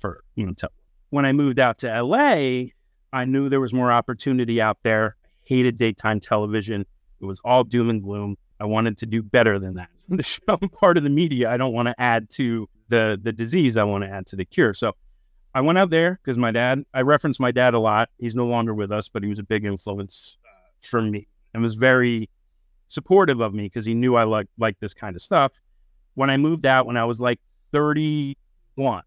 for, 0.00 0.24
you 0.34 0.46
know, 0.46 0.52
when 1.10 1.26
I 1.26 1.32
moved 1.32 1.58
out 1.58 1.78
to 1.78 2.02
LA, 2.02 2.70
I 3.12 3.24
knew 3.24 3.48
there 3.48 3.60
was 3.60 3.74
more 3.74 3.92
opportunity 3.92 4.60
out 4.60 4.78
there. 4.82 5.16
I 5.22 5.28
hated 5.44 5.78
daytime 5.78 6.20
television. 6.20 6.86
It 7.20 7.24
was 7.24 7.40
all 7.44 7.64
doom 7.64 7.90
and 7.90 8.02
gloom. 8.02 8.36
I 8.60 8.64
wanted 8.64 8.98
to 8.98 9.06
do 9.06 9.22
better 9.22 9.58
than 9.58 9.74
that. 9.74 9.88
The 10.08 10.22
show 10.22 10.56
part 10.56 10.96
of 10.98 11.02
the 11.02 11.10
media. 11.10 11.50
I 11.50 11.56
don't 11.56 11.72
want 11.72 11.88
to 11.88 12.00
add 12.00 12.30
to 12.30 12.68
the 12.88 13.18
the 13.20 13.32
disease. 13.32 13.76
I 13.76 13.82
want 13.82 14.04
to 14.04 14.08
add 14.08 14.24
to 14.28 14.36
the 14.36 14.44
cure. 14.44 14.72
So 14.72 14.92
I 15.52 15.62
went 15.62 15.78
out 15.78 15.90
there 15.90 16.20
because 16.22 16.38
my 16.38 16.52
dad. 16.52 16.84
I 16.94 17.02
reference 17.02 17.40
my 17.40 17.50
dad 17.50 17.74
a 17.74 17.80
lot. 17.80 18.08
He's 18.16 18.36
no 18.36 18.46
longer 18.46 18.72
with 18.72 18.92
us, 18.92 19.08
but 19.08 19.24
he 19.24 19.28
was 19.28 19.40
a 19.40 19.42
big 19.42 19.64
influence 19.64 20.38
from 20.86 21.10
me 21.10 21.26
and 21.54 21.62
was 21.62 21.74
very 21.74 22.28
supportive 22.88 23.40
of 23.40 23.54
me 23.54 23.64
because 23.64 23.84
he 23.84 23.94
knew 23.94 24.16
I 24.16 24.24
liked 24.24 24.50
like 24.58 24.78
this 24.80 24.94
kind 24.94 25.16
of 25.16 25.22
stuff. 25.22 25.52
When 26.14 26.30
I 26.30 26.36
moved 26.36 26.66
out 26.66 26.86
when 26.86 26.96
I 26.96 27.04
was 27.04 27.20
like 27.20 27.40
31, 27.72 29.02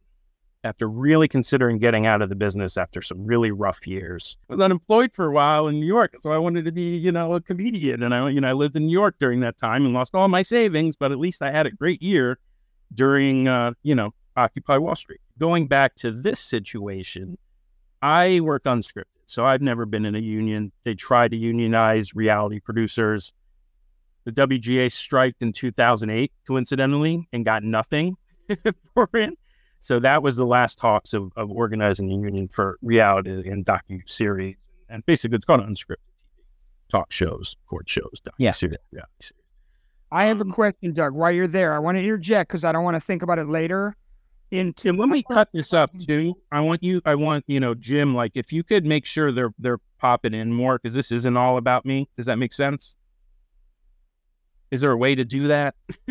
after 0.64 0.90
really 0.90 1.28
considering 1.28 1.78
getting 1.78 2.06
out 2.06 2.22
of 2.22 2.30
the 2.30 2.36
business 2.36 2.78
after 2.78 3.02
some 3.02 3.26
really 3.26 3.52
rough 3.52 3.88
years. 3.88 4.38
I 4.50 4.54
was 4.54 4.62
unemployed 4.62 5.14
for 5.14 5.28
a 5.28 5.32
while 5.32 5.68
in 5.68 5.80
New 5.80 5.86
York, 5.86 6.16
so 6.22 6.32
I 6.32 6.38
wanted 6.38 6.66
to 6.66 6.72
be, 6.72 6.98
you 6.98 7.12
know, 7.12 7.34
a 7.34 7.42
comedian. 7.42 8.04
And 8.04 8.14
I, 8.14 8.30
you 8.30 8.42
know, 8.42 8.50
I 8.50 8.54
lived 8.54 8.76
in 8.76 8.88
New 8.88 8.92
York 8.92 9.16
during 9.20 9.40
that 9.40 9.58
time 9.58 9.86
and 9.86 9.94
lost 9.94 10.14
all 10.16 10.28
my 10.28 10.42
savings, 10.42 10.96
but 10.96 11.12
at 11.12 11.18
least 11.18 11.42
I 11.42 11.52
had 11.52 11.66
a 11.66 11.72
great 11.72 12.02
year 12.02 12.40
during, 12.94 13.48
uh, 13.48 13.74
you 13.84 13.96
know, 13.96 14.14
Occupy 14.36 14.78
Wall 14.78 14.96
Street. 14.96 15.22
Going 15.38 15.68
back 15.68 15.96
to 15.96 16.12
this 16.12 16.40
situation, 16.40 17.38
I 18.02 18.42
worked 18.42 18.66
unscripted. 18.66 19.06
So 19.30 19.46
I've 19.46 19.62
never 19.62 19.86
been 19.86 20.06
in 20.06 20.16
a 20.16 20.20
union. 20.20 20.72
They 20.84 20.96
tried 20.96 21.30
to 21.32 21.38
unionize 21.38 22.16
reality 22.16 22.60
producers. 22.60 23.32
The 24.26 24.32
WGA 24.32 24.92
striked 24.92 25.44
in 25.44 25.54
2008, 25.54 26.32
coincidentally, 26.48 27.28
and 27.32 27.46
got 27.46 27.62
nothing 27.62 28.18
for 28.96 29.08
it. 29.14 29.38
So 29.82 30.00
that 30.00 30.24
was 30.24 30.36
the 30.36 30.48
last 30.48 30.80
talks 30.80 31.14
of, 31.14 31.32
of 31.36 31.52
organizing 31.52 32.12
a 32.12 32.16
union 32.16 32.48
for 32.48 32.80
reality 32.82 33.48
and 33.48 33.64
docu 33.64 34.02
series. 34.10 34.58
And 34.90 35.06
basically, 35.06 35.36
it's 35.36 35.46
called 35.46 35.62
unscripted 35.62 35.98
TV, 35.98 36.40
talk 36.90 37.12
shows, 37.12 37.56
court 37.68 37.88
shows, 37.88 38.22
docu 38.24 38.32
yeah. 38.40 38.50
series, 38.50 38.78
reality 38.92 39.12
series. 39.20 39.44
I 40.12 40.26
have 40.26 40.40
a 40.40 40.44
um, 40.44 40.52
question, 40.52 40.92
Doug. 40.92 41.14
While 41.14 41.34
you're 41.34 41.48
there, 41.48 41.76
I 41.76 41.80
want 41.80 41.98
to 41.98 42.04
interject 42.04 42.50
because 42.50 42.66
I 42.66 42.72
don't 42.72 42.84
want 42.84 42.96
to 42.96 43.02
think 43.02 43.22
about 43.22 43.38
it 43.38 43.48
later 43.48 43.96
into 44.52 44.94
let 44.94 45.10
me 45.10 45.24
cut 45.24 45.50
this 45.54 45.74
up 45.74 45.92
too. 46.00 46.36
I 46.52 46.62
want 46.62 46.84
you 46.84 47.02
I 47.06 47.16
want, 47.16 47.46
you 47.48 47.60
know, 47.60 47.74
Jim, 47.76 48.16
like 48.16 48.32
if 48.36 48.52
you 48.52 48.64
could 48.64 48.86
make 48.86 49.06
sure 49.06 49.32
they're 49.32 49.54
they're 49.60 49.80
popping 50.00 50.34
in 50.34 50.52
more 50.52 50.78
because 50.78 50.96
this 50.96 51.12
isn't 51.12 51.38
all 51.38 51.58
about 51.58 51.86
me. 51.86 52.10
Does 52.18 52.26
that 52.26 52.38
make 52.38 52.54
sense? 52.54 52.96
Is 54.72 54.82
there 54.82 54.92
a 54.92 54.98
way 54.98 55.16
to 55.16 55.26
do 55.26 55.48
that? 55.48 55.76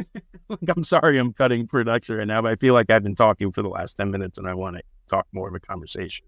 like, 0.49 0.69
I'm 0.69 0.83
sorry 0.83 1.19
I'm 1.19 1.33
cutting 1.33 1.67
production 1.67 2.17
right 2.17 2.27
now, 2.27 2.43
but 2.43 2.51
I 2.51 2.57
feel 2.57 2.75
like 2.75 2.91
I've 2.91 3.05
been 3.05 3.15
talking 3.15 3.53
for 3.53 3.63
the 3.63 3.69
last 3.69 3.95
10 3.95 4.11
minutes 4.11 4.39
and 4.39 4.49
I 4.49 4.55
want 4.55 4.77
to 4.77 4.83
talk 5.09 5.27
more 5.33 5.49
of 5.49 5.55
a 5.55 5.61
conversation. 5.61 6.27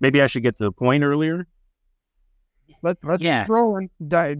Maybe 0.00 0.22
I 0.22 0.28
should 0.28 0.44
get 0.44 0.56
to 0.58 0.64
the 0.64 0.72
point 0.72 1.02
earlier. 1.02 1.46
Let, 2.82 2.98
let's 3.02 3.24
yeah. 3.24 3.46
rolling. 3.48 3.90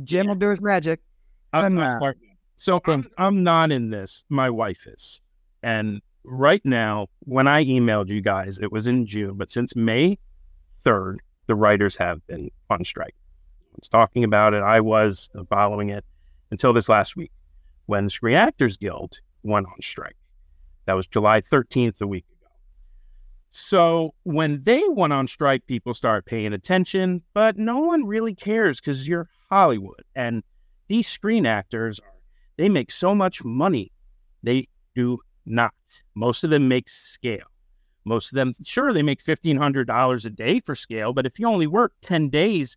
Jim 0.04 0.28
will 0.28 0.34
do 0.36 0.50
his 0.50 0.60
magic. 0.60 1.00
I'm, 1.52 1.78
uh, 1.78 2.12
so 2.56 2.80
I'm, 2.86 3.04
I'm 3.18 3.42
not 3.42 3.72
in 3.72 3.90
this. 3.90 4.24
My 4.28 4.50
wife 4.50 4.86
is. 4.86 5.20
And 5.62 6.02
right 6.24 6.64
now, 6.64 7.08
when 7.20 7.46
I 7.46 7.64
emailed 7.64 8.08
you 8.08 8.20
guys, 8.20 8.58
it 8.58 8.72
was 8.72 8.86
in 8.86 9.06
June, 9.06 9.34
but 9.36 9.50
since 9.50 9.76
May 9.76 10.18
3rd, 10.84 11.18
the 11.46 11.54
writers 11.54 11.96
have 11.96 12.26
been 12.26 12.50
on 12.70 12.84
strike. 12.84 13.14
I 13.74 13.76
was 13.80 13.88
talking 13.88 14.24
about 14.24 14.54
it. 14.54 14.62
I 14.62 14.80
was 14.80 15.28
uh, 15.38 15.44
following 15.48 15.90
it 15.90 16.04
until 16.50 16.72
this 16.72 16.88
last 16.88 17.16
week 17.16 17.32
when 17.86 18.04
the 18.04 18.10
Screen 18.10 18.36
Actors 18.36 18.76
Guild 18.76 19.20
went 19.42 19.66
on 19.66 19.80
strike. 19.82 20.16
That 20.86 20.94
was 20.94 21.06
July 21.06 21.40
13th, 21.40 22.00
a 22.00 22.06
week 22.06 22.24
ago. 22.40 22.50
So 23.52 24.14
when 24.24 24.62
they 24.64 24.82
went 24.88 25.12
on 25.12 25.26
strike, 25.26 25.66
people 25.66 25.94
start 25.94 26.26
paying 26.26 26.52
attention, 26.52 27.22
but 27.34 27.56
no 27.56 27.78
one 27.78 28.06
really 28.06 28.34
cares 28.34 28.80
because 28.80 29.06
you're 29.08 29.28
Hollywood. 29.50 30.02
And 30.14 30.42
these 30.88 31.06
screen 31.06 31.46
actors, 31.46 32.00
they 32.56 32.68
make 32.68 32.90
so 32.90 33.14
much 33.14 33.44
money. 33.44 33.92
They 34.42 34.68
do 34.94 35.18
not. 35.46 35.72
Most 36.14 36.44
of 36.44 36.50
them 36.50 36.68
make 36.68 36.88
scale. 36.88 37.46
Most 38.04 38.32
of 38.32 38.36
them, 38.36 38.52
sure, 38.62 38.92
they 38.92 39.02
make 39.02 39.22
$1,500 39.22 40.24
a 40.24 40.30
day 40.30 40.60
for 40.60 40.74
scale, 40.74 41.12
but 41.12 41.26
if 41.26 41.38
you 41.38 41.46
only 41.46 41.66
work 41.66 41.92
10 42.02 42.28
days, 42.28 42.76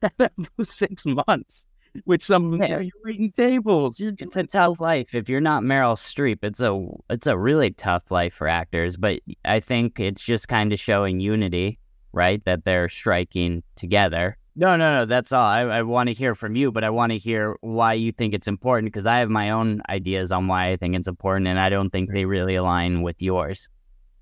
that 0.18 0.32
was 0.56 0.70
six 0.70 1.04
months. 1.06 1.66
Which 2.04 2.22
some 2.22 2.44
of 2.44 2.50
them, 2.52 2.70
yeah, 2.70 2.78
you're 2.80 2.92
waiting 3.02 3.32
tables. 3.32 3.98
You're 3.98 4.12
it's 4.20 4.36
a 4.36 4.44
tough 4.44 4.78
life. 4.78 5.14
If 5.14 5.28
you're 5.28 5.40
not 5.40 5.62
Meryl 5.62 5.96
Streep, 5.96 6.38
it's 6.42 6.60
a 6.60 6.86
it's 7.10 7.26
a 7.26 7.36
really 7.36 7.70
tough 7.72 8.10
life 8.10 8.34
for 8.34 8.46
actors. 8.46 8.96
But 8.96 9.20
I 9.44 9.58
think 9.58 9.98
it's 9.98 10.22
just 10.22 10.48
kind 10.48 10.72
of 10.72 10.78
showing 10.78 11.18
unity, 11.18 11.78
right? 12.12 12.44
That 12.44 12.64
they're 12.64 12.90
striking 12.90 13.64
together 13.74 14.36
No, 14.58 14.74
no, 14.74 14.92
no. 14.92 15.04
That's 15.04 15.32
all. 15.32 15.44
I, 15.46 15.60
I 15.60 15.82
want 15.82 16.08
to 16.08 16.12
hear 16.12 16.34
from 16.34 16.56
you, 16.56 16.72
but 16.72 16.82
I 16.82 16.90
want 16.90 17.12
to 17.12 17.18
hear 17.18 17.56
why 17.60 17.92
you 17.92 18.10
think 18.10 18.34
it's 18.34 18.48
important 18.48 18.92
because 18.92 19.06
I 19.06 19.18
have 19.18 19.30
my 19.30 19.50
own 19.50 19.82
ideas 19.88 20.32
on 20.32 20.48
why 20.48 20.70
I 20.72 20.76
think 20.76 20.96
it's 20.96 21.06
important, 21.06 21.46
and 21.46 21.60
I 21.60 21.68
don't 21.68 21.90
think 21.90 22.10
they 22.10 22.24
really 22.24 22.56
align 22.56 23.02
with 23.02 23.22
yours. 23.22 23.68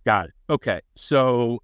Got 0.05 0.27
it. 0.27 0.33
Okay. 0.51 0.81
So, 0.95 1.63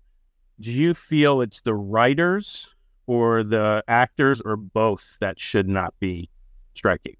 do 0.58 0.72
you 0.72 0.94
feel 0.94 1.42
it's 1.42 1.60
the 1.60 1.74
writers 1.74 2.74
or 3.06 3.44
the 3.44 3.84
actors 3.88 4.40
or 4.40 4.56
both 4.56 5.18
that 5.20 5.38
should 5.38 5.68
not 5.68 5.92
be 6.00 6.30
striking? 6.74 7.16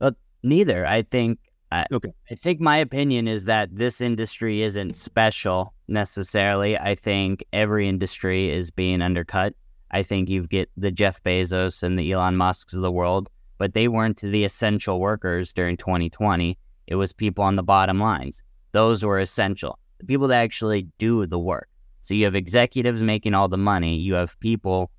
Well, 0.00 0.12
neither. 0.42 0.86
I 0.86 1.02
think. 1.02 1.38
I, 1.70 1.84
Okay. 1.92 2.12
I 2.30 2.34
think 2.34 2.60
my 2.60 2.78
opinion 2.78 3.28
is 3.28 3.44
that 3.44 3.68
this 3.76 4.00
industry 4.00 4.62
isn't 4.62 4.96
special 4.96 5.74
necessarily. 5.86 6.78
I 6.78 6.94
think 6.94 7.44
every 7.52 7.88
industry 7.90 8.50
is 8.50 8.70
being 8.70 9.02
undercut. 9.02 9.54
I 9.94 10.02
think 10.02 10.28
you 10.28 10.42
get 10.42 10.68
the 10.76 10.90
Jeff 10.90 11.22
Bezos 11.22 11.84
and 11.84 11.96
the 11.96 12.10
Elon 12.10 12.36
Musks 12.36 12.74
of 12.74 12.82
the 12.82 12.90
world, 12.90 13.30
but 13.58 13.74
they 13.74 13.86
weren't 13.86 14.20
the 14.20 14.42
essential 14.42 14.98
workers 14.98 15.52
during 15.52 15.76
2020. 15.76 16.58
It 16.88 16.96
was 16.96 17.12
people 17.12 17.44
on 17.44 17.54
the 17.54 17.62
bottom 17.62 18.00
lines. 18.00 18.42
Those 18.72 19.04
were 19.04 19.20
essential. 19.20 19.78
The 19.98 20.06
people 20.06 20.26
that 20.26 20.42
actually 20.42 20.88
do 20.98 21.24
the 21.26 21.38
work. 21.38 21.68
So 22.00 22.12
you 22.12 22.24
have 22.24 22.34
executives 22.34 23.02
making 23.02 23.34
all 23.34 23.46
the 23.46 23.56
money. 23.56 23.96
You 23.96 24.14
have 24.14 24.36
people, 24.40 24.90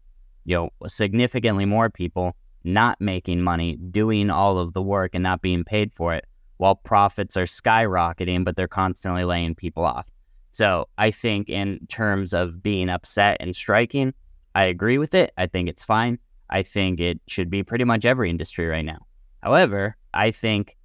you 0.46 0.56
know, 0.56 0.70
significantly 0.88 1.66
more 1.66 1.90
people 1.90 2.34
not 2.64 3.02
making 3.02 3.42
money, 3.42 3.76
doing 3.76 4.30
all 4.30 4.58
of 4.58 4.72
the 4.72 4.82
work 4.82 5.12
and 5.14 5.24
not 5.24 5.42
being 5.42 5.66
paid 5.66 5.92
for 5.92 6.14
it, 6.14 6.24
while 6.56 6.76
profits 6.76 7.36
are 7.36 7.44
skyrocketing, 7.44 8.46
but 8.46 8.56
they're 8.56 8.70
constantly 8.70 9.26
laying 9.26 9.56
people 9.56 9.84
off. 9.84 10.08
So 10.54 10.88
I 10.98 11.12
think 11.12 11.50
in 11.50 11.86
terms 11.90 12.34
of 12.34 12.64
being 12.64 12.88
upset 12.88 13.36
and 13.42 13.54
striking, 13.54 14.14
I 14.56 14.64
agree 14.64 14.98
with 14.98 15.14
it. 15.14 15.32
I 15.38 15.48
think 15.48 15.70
it's 15.70 15.84
fine. 15.84 16.18
I 16.50 16.64
think 16.64 17.00
it 17.00 17.20
should 17.28 17.50
be 17.50 17.62
pretty 17.62 17.84
much 17.84 18.06
every 18.06 18.30
industry 18.30 18.66
right 18.66 18.86
now. 18.86 19.06
However, 19.44 19.96
I 20.14 20.32
think, 20.32 20.78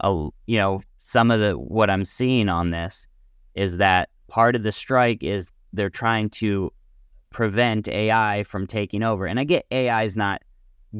uh, 0.00 0.28
you 0.46 0.56
know, 0.56 0.82
some 1.00 1.30
of 1.30 1.40
the 1.40 1.58
what 1.58 1.90
I'm 1.90 2.04
seeing 2.04 2.48
on 2.48 2.70
this 2.70 3.06
is 3.54 3.78
that 3.78 4.08
part 4.28 4.54
of 4.54 4.62
the 4.62 4.72
strike 4.72 5.22
is 5.22 5.50
they're 5.72 5.90
trying 5.90 6.30
to 6.30 6.72
prevent 7.30 7.88
AI 7.88 8.44
from 8.44 8.66
taking 8.66 9.02
over. 9.02 9.26
And 9.26 9.40
I 9.40 9.44
get 9.44 9.66
AI 9.70 10.04
is 10.04 10.16
not 10.16 10.42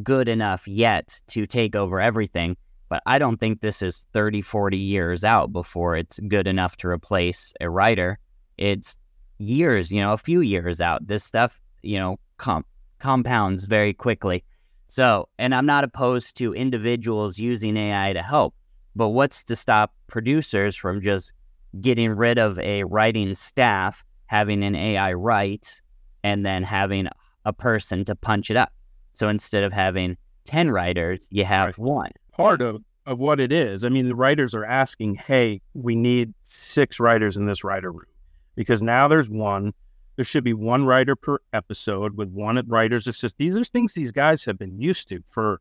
good 0.03 0.29
enough 0.29 0.67
yet 0.67 1.21
to 1.29 1.47
take 1.47 1.77
over 1.77 2.01
everything, 2.01 2.57
but 2.89 3.03
I 3.07 3.19
don't 3.19 3.39
think 3.39 3.61
this 3.61 3.81
is 3.81 4.07
30, 4.13 4.43
40 4.43 4.77
years 4.77 5.25
out 5.25 5.53
before 5.53 5.97
it's 5.97 6.19
good 6.21 6.47
enough 6.47 6.77
to 6.79 6.89
replace 6.89 7.55
a 7.61 7.71
writer. 7.71 8.19
It's 8.59 8.99
years, 9.39 9.93
you 9.93 10.01
know, 10.01 10.13
a 10.13 10.19
few 10.19 10.41
years 10.41 10.81
out. 10.81 11.07
This 11.07 11.23
stuff, 11.23 11.61
you 11.83 11.99
know, 11.99 12.19
com- 12.39 12.65
compounds 12.99 13.65
very 13.65 13.93
quickly. 13.93 14.45
So, 14.89 15.29
and 15.39 15.55
I'm 15.55 15.67
not 15.67 15.85
opposed 15.85 16.37
to 16.39 16.55
individuals 16.55 17.39
using 17.39 17.77
AI 17.77 18.13
to 18.13 18.23
help, 18.23 18.55
but 18.95 19.09
what's 19.09 19.43
to 19.45 19.57
stop 19.57 19.93
producers 20.07 20.77
from 20.77 21.01
just 21.01 21.33
getting 21.81 22.11
rid 22.11 22.39
of 22.39 22.59
a 22.59 22.85
writing 22.85 23.33
staff, 23.35 24.05
having 24.27 24.63
an 24.63 24.75
AI 24.77 25.15
write, 25.15 25.81
and 26.23 26.45
then 26.45 26.63
having 26.63 27.09
a 27.45 27.53
person 27.53 28.05
to 28.05 28.15
punch 28.15 28.51
it 28.51 28.57
up? 28.57 28.71
So 29.15 29.29
instead 29.29 29.65
of 29.65 29.73
having 29.73 30.17
10 30.45 30.71
writers, 30.71 31.27
you 31.31 31.45
have 31.45 31.79
Right. 31.79 31.79
one. 31.79 32.11
Part 32.33 32.61
of, 32.61 32.83
of 33.07 33.19
what 33.19 33.41
it 33.41 33.51
is. 33.51 33.85
I 33.85 33.89
mean, 33.89 34.09
the 34.09 34.15
writers 34.15 34.55
are 34.55 34.65
asking, 34.65 35.15
hey, 35.17 35.61
we 35.75 35.95
need 35.95 36.35
six 36.45 37.01
writers 37.01 37.37
in 37.37 37.47
this 37.47 37.65
writer 37.65 37.91
room 37.91 38.05
because 38.57 38.83
now 38.83 39.09
there's 39.09 39.29
one. 39.31 39.73
There 40.17 40.25
should 40.25 40.45
be 40.45 40.53
one 40.53 40.85
writer 40.85 41.17
per 41.17 41.39
episode 41.53 42.17
with 42.17 42.29
one 42.29 42.63
writer's 42.67 43.07
assist. 43.07 43.39
These 43.39 43.57
are 43.57 43.65
things 43.65 43.95
these 43.95 44.13
guys 44.13 44.45
have 44.45 44.59
been 44.59 44.81
used 44.81 45.09
to 45.09 45.21
for 45.27 45.61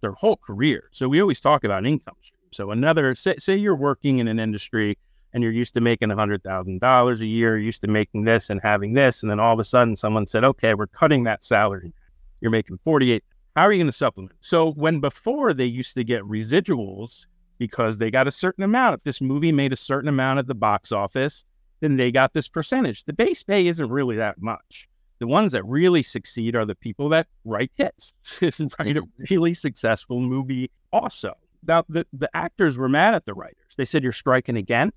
their 0.00 0.12
whole 0.12 0.36
career. 0.36 0.88
So 0.92 1.08
we 1.08 1.20
always 1.20 1.40
talk 1.40 1.64
about 1.64 1.84
income 1.84 2.14
stream. 2.22 2.38
So 2.52 2.70
another, 2.70 3.14
say, 3.14 3.36
say 3.38 3.56
you're 3.56 3.76
working 3.76 4.18
in 4.18 4.28
an 4.28 4.38
industry 4.38 4.96
and 5.32 5.42
you're 5.42 5.52
used 5.52 5.74
to 5.74 5.80
making 5.80 6.08
$100,000 6.08 7.20
a 7.20 7.26
year, 7.26 7.58
used 7.58 7.82
to 7.82 7.88
making 7.88 8.24
this 8.24 8.50
and 8.50 8.60
having 8.62 8.94
this. 8.94 9.22
And 9.22 9.30
then 9.30 9.40
all 9.40 9.52
of 9.52 9.58
a 9.58 9.64
sudden 9.64 9.96
someone 9.96 10.26
said, 10.26 10.44
okay, 10.44 10.74
we're 10.74 10.86
cutting 10.86 11.24
that 11.24 11.44
salary. 11.44 11.92
You're 12.40 12.52
making 12.52 12.78
48. 12.84 13.24
How 13.56 13.62
are 13.62 13.72
you 13.72 13.78
going 13.78 13.86
to 13.86 13.92
supplement? 13.92 14.36
So 14.40 14.72
when 14.72 15.00
before 15.00 15.52
they 15.52 15.64
used 15.64 15.96
to 15.96 16.04
get 16.04 16.22
residuals 16.22 17.26
because 17.58 17.98
they 17.98 18.10
got 18.10 18.26
a 18.26 18.30
certain 18.30 18.64
amount. 18.64 18.94
If 18.94 19.02
this 19.02 19.20
movie 19.20 19.52
made 19.52 19.72
a 19.72 19.76
certain 19.76 20.08
amount 20.08 20.38
at 20.38 20.46
the 20.46 20.54
box 20.54 20.92
office, 20.92 21.44
then 21.80 21.96
they 21.96 22.10
got 22.10 22.32
this 22.32 22.48
percentage. 22.48 23.04
The 23.04 23.12
base 23.12 23.42
pay 23.42 23.66
isn't 23.66 23.90
really 23.90 24.16
that 24.16 24.40
much. 24.40 24.88
The 25.18 25.26
ones 25.26 25.52
that 25.52 25.64
really 25.64 26.02
succeed 26.02 26.54
are 26.54 26.64
the 26.64 26.74
people 26.74 27.08
that 27.08 27.26
write 27.44 27.72
hits, 27.74 28.12
write 28.78 28.96
a 28.96 29.02
really 29.30 29.54
successful 29.54 30.20
movie. 30.20 30.70
Also, 30.92 31.34
now 31.66 31.84
the, 31.88 32.06
the 32.12 32.30
actors 32.34 32.78
were 32.78 32.88
mad 32.88 33.14
at 33.14 33.24
the 33.24 33.34
writers. 33.34 33.74
They 33.76 33.84
said, 33.84 34.02
You're 34.02 34.12
striking 34.12 34.56
again. 34.56 34.92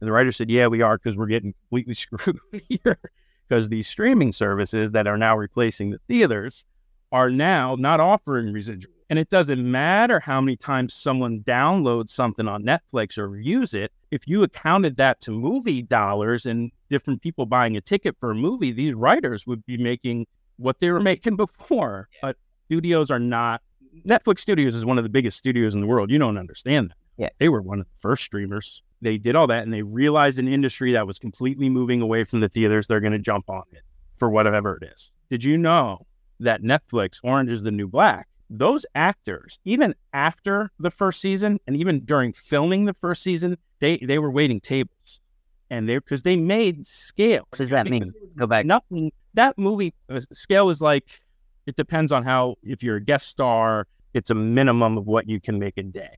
And 0.00 0.08
the 0.08 0.12
writer 0.12 0.32
said, 0.32 0.50
Yeah, 0.50 0.66
we 0.66 0.82
are 0.82 0.98
because 0.98 1.16
we're 1.16 1.26
getting 1.26 1.54
completely 1.68 1.94
screwed 1.94 2.40
here. 2.68 2.98
Because 3.48 3.68
these 3.68 3.88
streaming 3.88 4.32
services 4.32 4.90
that 4.92 5.06
are 5.06 5.18
now 5.18 5.36
replacing 5.36 5.90
the 5.90 6.00
theaters 6.08 6.64
are 7.12 7.30
now 7.30 7.76
not 7.78 8.00
offering 8.00 8.52
residual. 8.52 8.94
And 9.10 9.18
it 9.18 9.28
doesn't 9.28 9.68
matter 9.68 10.20
how 10.20 10.40
many 10.40 10.56
times 10.56 10.94
someone 10.94 11.40
downloads 11.40 12.10
something 12.10 12.46
on 12.46 12.62
Netflix 12.62 13.18
or 13.18 13.28
views 13.28 13.74
it. 13.74 13.92
If 14.12 14.28
you 14.28 14.44
accounted 14.44 14.96
that 14.98 15.20
to 15.22 15.32
movie 15.32 15.82
dollars 15.82 16.46
and 16.46 16.70
different 16.90 17.20
people 17.20 17.44
buying 17.44 17.76
a 17.76 17.80
ticket 17.80 18.16
for 18.20 18.30
a 18.30 18.36
movie, 18.36 18.70
these 18.70 18.94
writers 18.94 19.48
would 19.48 19.66
be 19.66 19.76
making 19.76 20.28
what 20.58 20.78
they 20.78 20.90
were 20.90 21.00
making 21.00 21.34
before. 21.44 22.08
But 22.22 22.36
studios 22.66 23.10
are 23.10 23.18
not. 23.18 23.62
Netflix 24.06 24.38
Studios 24.38 24.76
is 24.76 24.86
one 24.86 24.96
of 24.96 25.04
the 25.04 25.10
biggest 25.10 25.36
studios 25.36 25.74
in 25.74 25.80
the 25.80 25.88
world. 25.88 26.12
You 26.12 26.18
don't 26.18 26.38
understand 26.38 26.90
that. 26.90 26.96
Yeah. 27.16 27.28
They 27.38 27.48
were 27.48 27.60
one 27.60 27.80
of 27.80 27.86
the 27.86 28.00
first 28.00 28.22
streamers. 28.22 28.80
They 29.02 29.18
did 29.18 29.34
all 29.34 29.48
that 29.48 29.64
and 29.64 29.72
they 29.72 29.82
realized 29.82 30.38
an 30.38 30.46
industry 30.46 30.92
that 30.92 31.08
was 31.08 31.18
completely 31.18 31.68
moving 31.68 32.00
away 32.00 32.22
from 32.22 32.40
the 32.40 32.48
theaters, 32.48 32.86
they're 32.86 33.00
going 33.00 33.12
to 33.12 33.18
jump 33.18 33.50
on 33.50 33.64
it 33.72 33.82
for 34.14 34.30
whatever 34.30 34.78
it 34.80 34.88
is. 34.92 35.10
Did 35.28 35.42
you 35.42 35.58
know 35.58 36.06
that 36.38 36.62
Netflix, 36.62 37.18
Orange 37.24 37.50
is 37.50 37.62
the 37.62 37.72
New 37.72 37.88
Black, 37.88 38.28
those 38.50 38.84
actors, 38.94 39.58
even 39.64 39.94
after 40.12 40.70
the 40.80 40.90
first 40.90 41.20
season 41.20 41.60
and 41.66 41.76
even 41.76 42.04
during 42.04 42.32
filming 42.32 42.84
the 42.84 42.94
first 43.00 43.22
season, 43.22 43.56
they, 43.78 43.96
they 43.98 44.18
were 44.18 44.30
waiting 44.30 44.60
tables. 44.60 45.20
And 45.70 45.88
they 45.88 45.94
because 45.94 46.24
they 46.24 46.34
made 46.34 46.84
scale. 46.84 47.46
What 47.48 47.58
does 47.58 47.70
that 47.70 47.88
mean? 47.88 48.12
Go 48.36 48.48
back. 48.48 48.66
Nothing. 48.66 49.12
That 49.34 49.56
movie 49.56 49.94
uh, 50.08 50.18
scale 50.32 50.68
is 50.68 50.80
like 50.80 51.20
it 51.66 51.76
depends 51.76 52.10
on 52.10 52.24
how 52.24 52.56
if 52.64 52.82
you're 52.82 52.96
a 52.96 53.00
guest 53.00 53.28
star, 53.28 53.86
it's 54.12 54.30
a 54.30 54.34
minimum 54.34 54.98
of 54.98 55.06
what 55.06 55.28
you 55.28 55.40
can 55.40 55.60
make 55.60 55.78
a 55.78 55.84
day. 55.84 56.16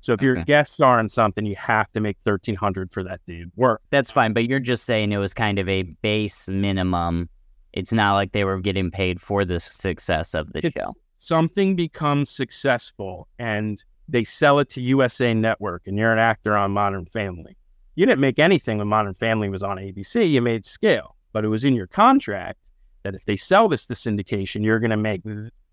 So 0.00 0.12
if 0.12 0.22
you're 0.22 0.38
a 0.38 0.44
guest 0.44 0.72
star 0.72 0.98
in 0.98 1.08
something, 1.08 1.44
you 1.44 1.54
have 1.54 1.92
to 1.92 2.00
make 2.00 2.16
thirteen 2.24 2.56
hundred 2.56 2.90
for 2.90 3.04
that 3.04 3.20
of 3.28 3.50
work. 3.54 3.80
That's 3.90 4.10
fine, 4.10 4.32
but 4.32 4.48
you're 4.48 4.58
just 4.58 4.82
saying 4.82 5.12
it 5.12 5.18
was 5.18 5.34
kind 5.34 5.60
of 5.60 5.68
a 5.68 5.82
base 6.02 6.48
minimum. 6.48 7.28
It's 7.72 7.92
not 7.92 8.14
like 8.14 8.32
they 8.32 8.42
were 8.42 8.58
getting 8.58 8.90
paid 8.90 9.20
for 9.20 9.44
the 9.44 9.60
success 9.60 10.34
of 10.34 10.52
the 10.52 10.66
It's- 10.66 10.72
show. 10.76 10.92
Something 11.22 11.76
becomes 11.76 12.30
successful 12.30 13.28
and 13.38 13.84
they 14.08 14.24
sell 14.24 14.58
it 14.58 14.70
to 14.70 14.80
USA 14.80 15.34
Network, 15.34 15.82
and 15.86 15.98
you're 15.98 16.14
an 16.14 16.18
actor 16.18 16.56
on 16.56 16.70
Modern 16.72 17.04
Family. 17.04 17.58
You 17.94 18.06
didn't 18.06 18.22
make 18.22 18.38
anything 18.38 18.78
when 18.78 18.88
Modern 18.88 19.12
Family 19.12 19.50
was 19.50 19.62
on 19.62 19.76
ABC. 19.76 20.30
You 20.30 20.40
made 20.40 20.64
scale, 20.64 21.16
but 21.34 21.44
it 21.44 21.48
was 21.48 21.66
in 21.66 21.74
your 21.74 21.86
contract 21.86 22.58
that 23.02 23.14
if 23.14 23.26
they 23.26 23.36
sell 23.36 23.68
this 23.68 23.84
to 23.84 23.92
syndication, 23.92 24.64
you're 24.64 24.78
going 24.78 24.92
to 24.92 24.96
make 24.96 25.20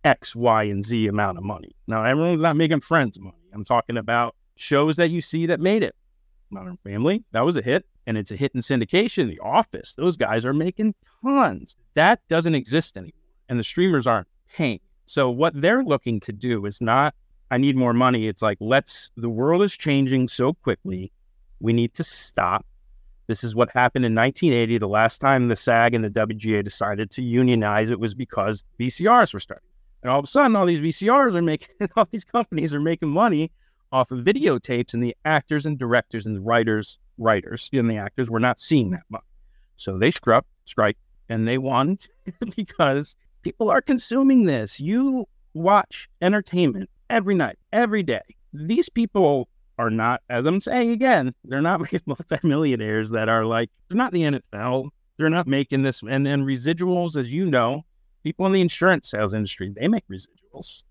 X, 0.04 0.36
Y, 0.36 0.64
and 0.66 0.84
Z 0.84 1.08
amount 1.08 1.38
of 1.38 1.46
money. 1.46 1.74
Now, 1.88 2.04
everyone's 2.04 2.42
not 2.42 2.58
making 2.58 2.82
Friends 2.82 3.18
money. 3.18 3.38
I'm 3.54 3.64
talking 3.64 3.96
about 3.96 4.36
shows 4.58 4.98
that 4.98 5.12
you 5.12 5.22
see 5.22 5.46
that 5.46 5.62
made 5.62 5.82
it. 5.82 5.96
Modern 6.50 6.78
Family, 6.84 7.24
that 7.32 7.46
was 7.46 7.56
a 7.56 7.62
hit, 7.62 7.86
and 8.06 8.18
it's 8.18 8.32
a 8.32 8.36
hit 8.36 8.54
in 8.54 8.60
syndication. 8.60 9.30
The 9.30 9.40
Office, 9.40 9.94
those 9.94 10.18
guys 10.18 10.44
are 10.44 10.54
making 10.54 10.94
tons. 11.24 11.78
That 11.94 12.20
doesn't 12.28 12.56
exist 12.56 12.98
anymore, 12.98 13.14
and 13.48 13.58
the 13.58 13.64
streamers 13.64 14.08
aren't 14.08 14.28
paying. 14.54 14.82
So, 15.08 15.30
what 15.30 15.60
they're 15.60 15.84
looking 15.84 16.20
to 16.22 16.34
do 16.34 16.66
is 16.66 16.82
not, 16.82 17.16
I 17.50 17.58
need 17.58 17.78
more 17.78 17.94
money. 17.94 18.28
It's 18.28 18.42
like, 18.42 18.58
let's, 18.60 19.10
the 19.16 19.30
world 19.30 19.64
is 19.64 19.76
changing 19.76 20.28
so 20.28 20.54
quickly. 20.54 21.14
We 21.62 21.72
need 21.72 21.94
to 21.94 22.04
stop. 22.04 22.66
This 23.28 23.42
is 23.42 23.56
what 23.56 23.72
happened 23.72 24.04
in 24.04 24.14
1980. 24.14 24.78
The 24.78 24.88
last 24.88 25.20
time 25.20 25.48
the 25.48 25.56
SAG 25.56 25.94
and 25.94 26.04
the 26.04 26.10
WGA 26.10 26.62
decided 26.62 27.10
to 27.12 27.24
unionize, 27.24 27.90
it 27.90 28.02
was 28.02 28.16
because 28.16 28.66
VCRs 28.82 29.34
were 29.34 29.40
starting. 29.40 29.70
And 30.04 30.12
all 30.12 30.20
of 30.20 30.26
a 30.26 30.28
sudden, 30.28 30.58
all 30.58 30.66
these 30.66 30.82
VCRs 30.82 31.36
are 31.36 31.42
making, 31.42 31.70
all 31.96 32.08
these 32.12 32.26
companies 32.26 32.76
are 32.76 32.82
making 32.82 33.10
money 33.10 33.50
off 33.94 34.12
of 34.12 34.20
videotapes, 34.20 34.94
and 34.94 35.02
the 35.02 35.16
actors 35.24 35.66
and 35.66 35.80
directors 35.80 36.26
and 36.26 36.36
the 36.36 36.42
writers, 36.42 37.00
writers 37.18 37.70
and 37.72 37.90
the 37.90 37.98
actors 37.98 38.30
were 38.30 38.42
not 38.42 38.60
seeing 38.60 38.92
that 38.92 39.04
much. 39.10 39.24
So 39.78 39.98
they 39.98 40.12
struck, 40.12 40.46
strike, 40.66 40.98
and 41.30 41.48
they 41.48 41.58
won 41.58 41.98
because 42.58 43.16
people 43.48 43.70
are 43.70 43.82
consuming 43.82 44.46
this. 44.46 44.80
You 44.80 45.28
watch 45.54 46.10
entertainment 46.22 46.90
every 47.10 47.36
night, 47.36 47.58
every 47.72 48.04
day. 48.04 48.22
These 48.54 48.90
people 48.90 49.48
are 49.78 49.90
not, 49.90 50.22
as 50.30 50.46
I'm 50.46 50.62
saying 50.62 50.92
again, 50.92 51.34
they're 51.46 51.62
not 51.62 51.82
multimillionaires 52.06 53.10
that 53.12 53.30
are 53.30 53.46
like, 53.46 53.70
they're 53.88 53.98
not 53.98 54.12
the 54.12 54.22
NFL. 54.22 54.90
They're 55.18 55.30
not 55.30 55.48
making 55.48 55.84
this. 55.84 56.02
And, 56.04 56.28
and 56.28 56.44
residuals, 56.44 57.16
as 57.16 57.34
you 57.34 57.46
know, 57.46 57.84
People 58.28 58.46
in 58.46 58.52
the 58.52 58.60
insurance 58.60 59.10
sales 59.10 59.34
industry, 59.34 59.70
they 59.74 59.88
make 59.88 60.06
residuals. 60.10 60.84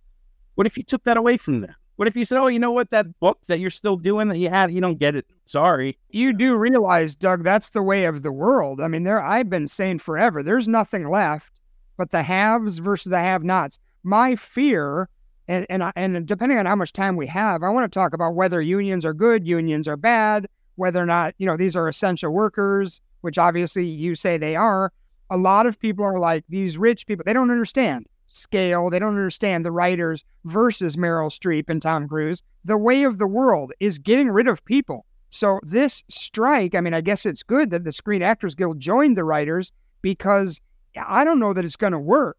What 0.54 0.66
if 0.66 0.78
you 0.78 0.82
took 0.82 1.04
that 1.04 1.18
away 1.18 1.36
from 1.36 1.60
them? 1.60 1.74
What 1.96 2.08
if 2.08 2.16
you 2.16 2.24
said, 2.24 2.38
"Oh, 2.38 2.46
you 2.46 2.58
know 2.58 2.72
what? 2.72 2.88
That 2.88 3.20
book 3.20 3.40
that 3.46 3.60
you're 3.60 3.68
still 3.68 3.98
doing 3.98 4.28
that 4.28 4.38
you 4.38 4.48
had, 4.48 4.70
you 4.70 4.80
don't 4.80 4.98
get 4.98 5.16
it. 5.16 5.26
Sorry." 5.44 5.98
You 6.08 6.32
do 6.32 6.56
realize, 6.56 7.14
Doug, 7.14 7.44
that's 7.44 7.68
the 7.68 7.82
way 7.82 8.06
of 8.06 8.22
the 8.22 8.32
world. 8.32 8.80
I 8.80 8.88
mean, 8.88 9.04
there 9.04 9.20
I've 9.20 9.50
been 9.50 9.68
saying 9.68 9.98
forever. 9.98 10.42
There's 10.42 10.66
nothing 10.66 11.10
left 11.10 11.55
but 11.96 12.10
the 12.10 12.22
haves 12.22 12.78
versus 12.78 13.10
the 13.10 13.20
have-nots. 13.20 13.78
My 14.02 14.36
fear, 14.36 15.08
and 15.48 15.66
and 15.68 15.92
and 15.96 16.26
depending 16.26 16.58
on 16.58 16.66
how 16.66 16.76
much 16.76 16.92
time 16.92 17.16
we 17.16 17.26
have, 17.26 17.62
I 17.62 17.70
want 17.70 17.90
to 17.90 17.98
talk 17.98 18.12
about 18.12 18.34
whether 18.34 18.60
unions 18.60 19.04
are 19.04 19.14
good, 19.14 19.46
unions 19.46 19.88
are 19.88 19.96
bad, 19.96 20.46
whether 20.76 21.00
or 21.00 21.06
not 21.06 21.34
you 21.38 21.46
know 21.46 21.56
these 21.56 21.76
are 21.76 21.88
essential 21.88 22.32
workers, 22.32 23.00
which 23.20 23.38
obviously 23.38 23.86
you 23.86 24.14
say 24.14 24.38
they 24.38 24.56
are. 24.56 24.92
A 25.30 25.36
lot 25.36 25.66
of 25.66 25.80
people 25.80 26.04
are 26.04 26.18
like 26.18 26.44
these 26.48 26.78
rich 26.78 27.06
people. 27.06 27.24
They 27.26 27.32
don't 27.32 27.50
understand 27.50 28.06
scale. 28.28 28.90
They 28.90 28.98
don't 28.98 29.16
understand 29.16 29.64
the 29.64 29.72
writers 29.72 30.24
versus 30.44 30.96
Meryl 30.96 31.30
Streep 31.30 31.68
and 31.68 31.80
Tom 31.80 32.08
Cruise. 32.08 32.42
The 32.64 32.76
way 32.76 33.04
of 33.04 33.18
the 33.18 33.26
world 33.26 33.72
is 33.80 33.98
getting 33.98 34.30
rid 34.30 34.46
of 34.46 34.64
people. 34.64 35.06
So 35.30 35.60
this 35.62 36.02
strike, 36.08 36.74
I 36.74 36.80
mean, 36.80 36.94
I 36.94 37.00
guess 37.00 37.26
it's 37.26 37.42
good 37.42 37.70
that 37.70 37.84
the 37.84 37.92
Screen 37.92 38.22
Actors 38.22 38.54
Guild 38.54 38.80
joined 38.80 39.16
the 39.16 39.24
writers 39.24 39.72
because 40.02 40.60
I 40.98 41.24
don't 41.24 41.38
know 41.38 41.52
that 41.52 41.64
it's 41.64 41.76
going 41.76 41.92
to 41.92 41.98
work. 41.98 42.38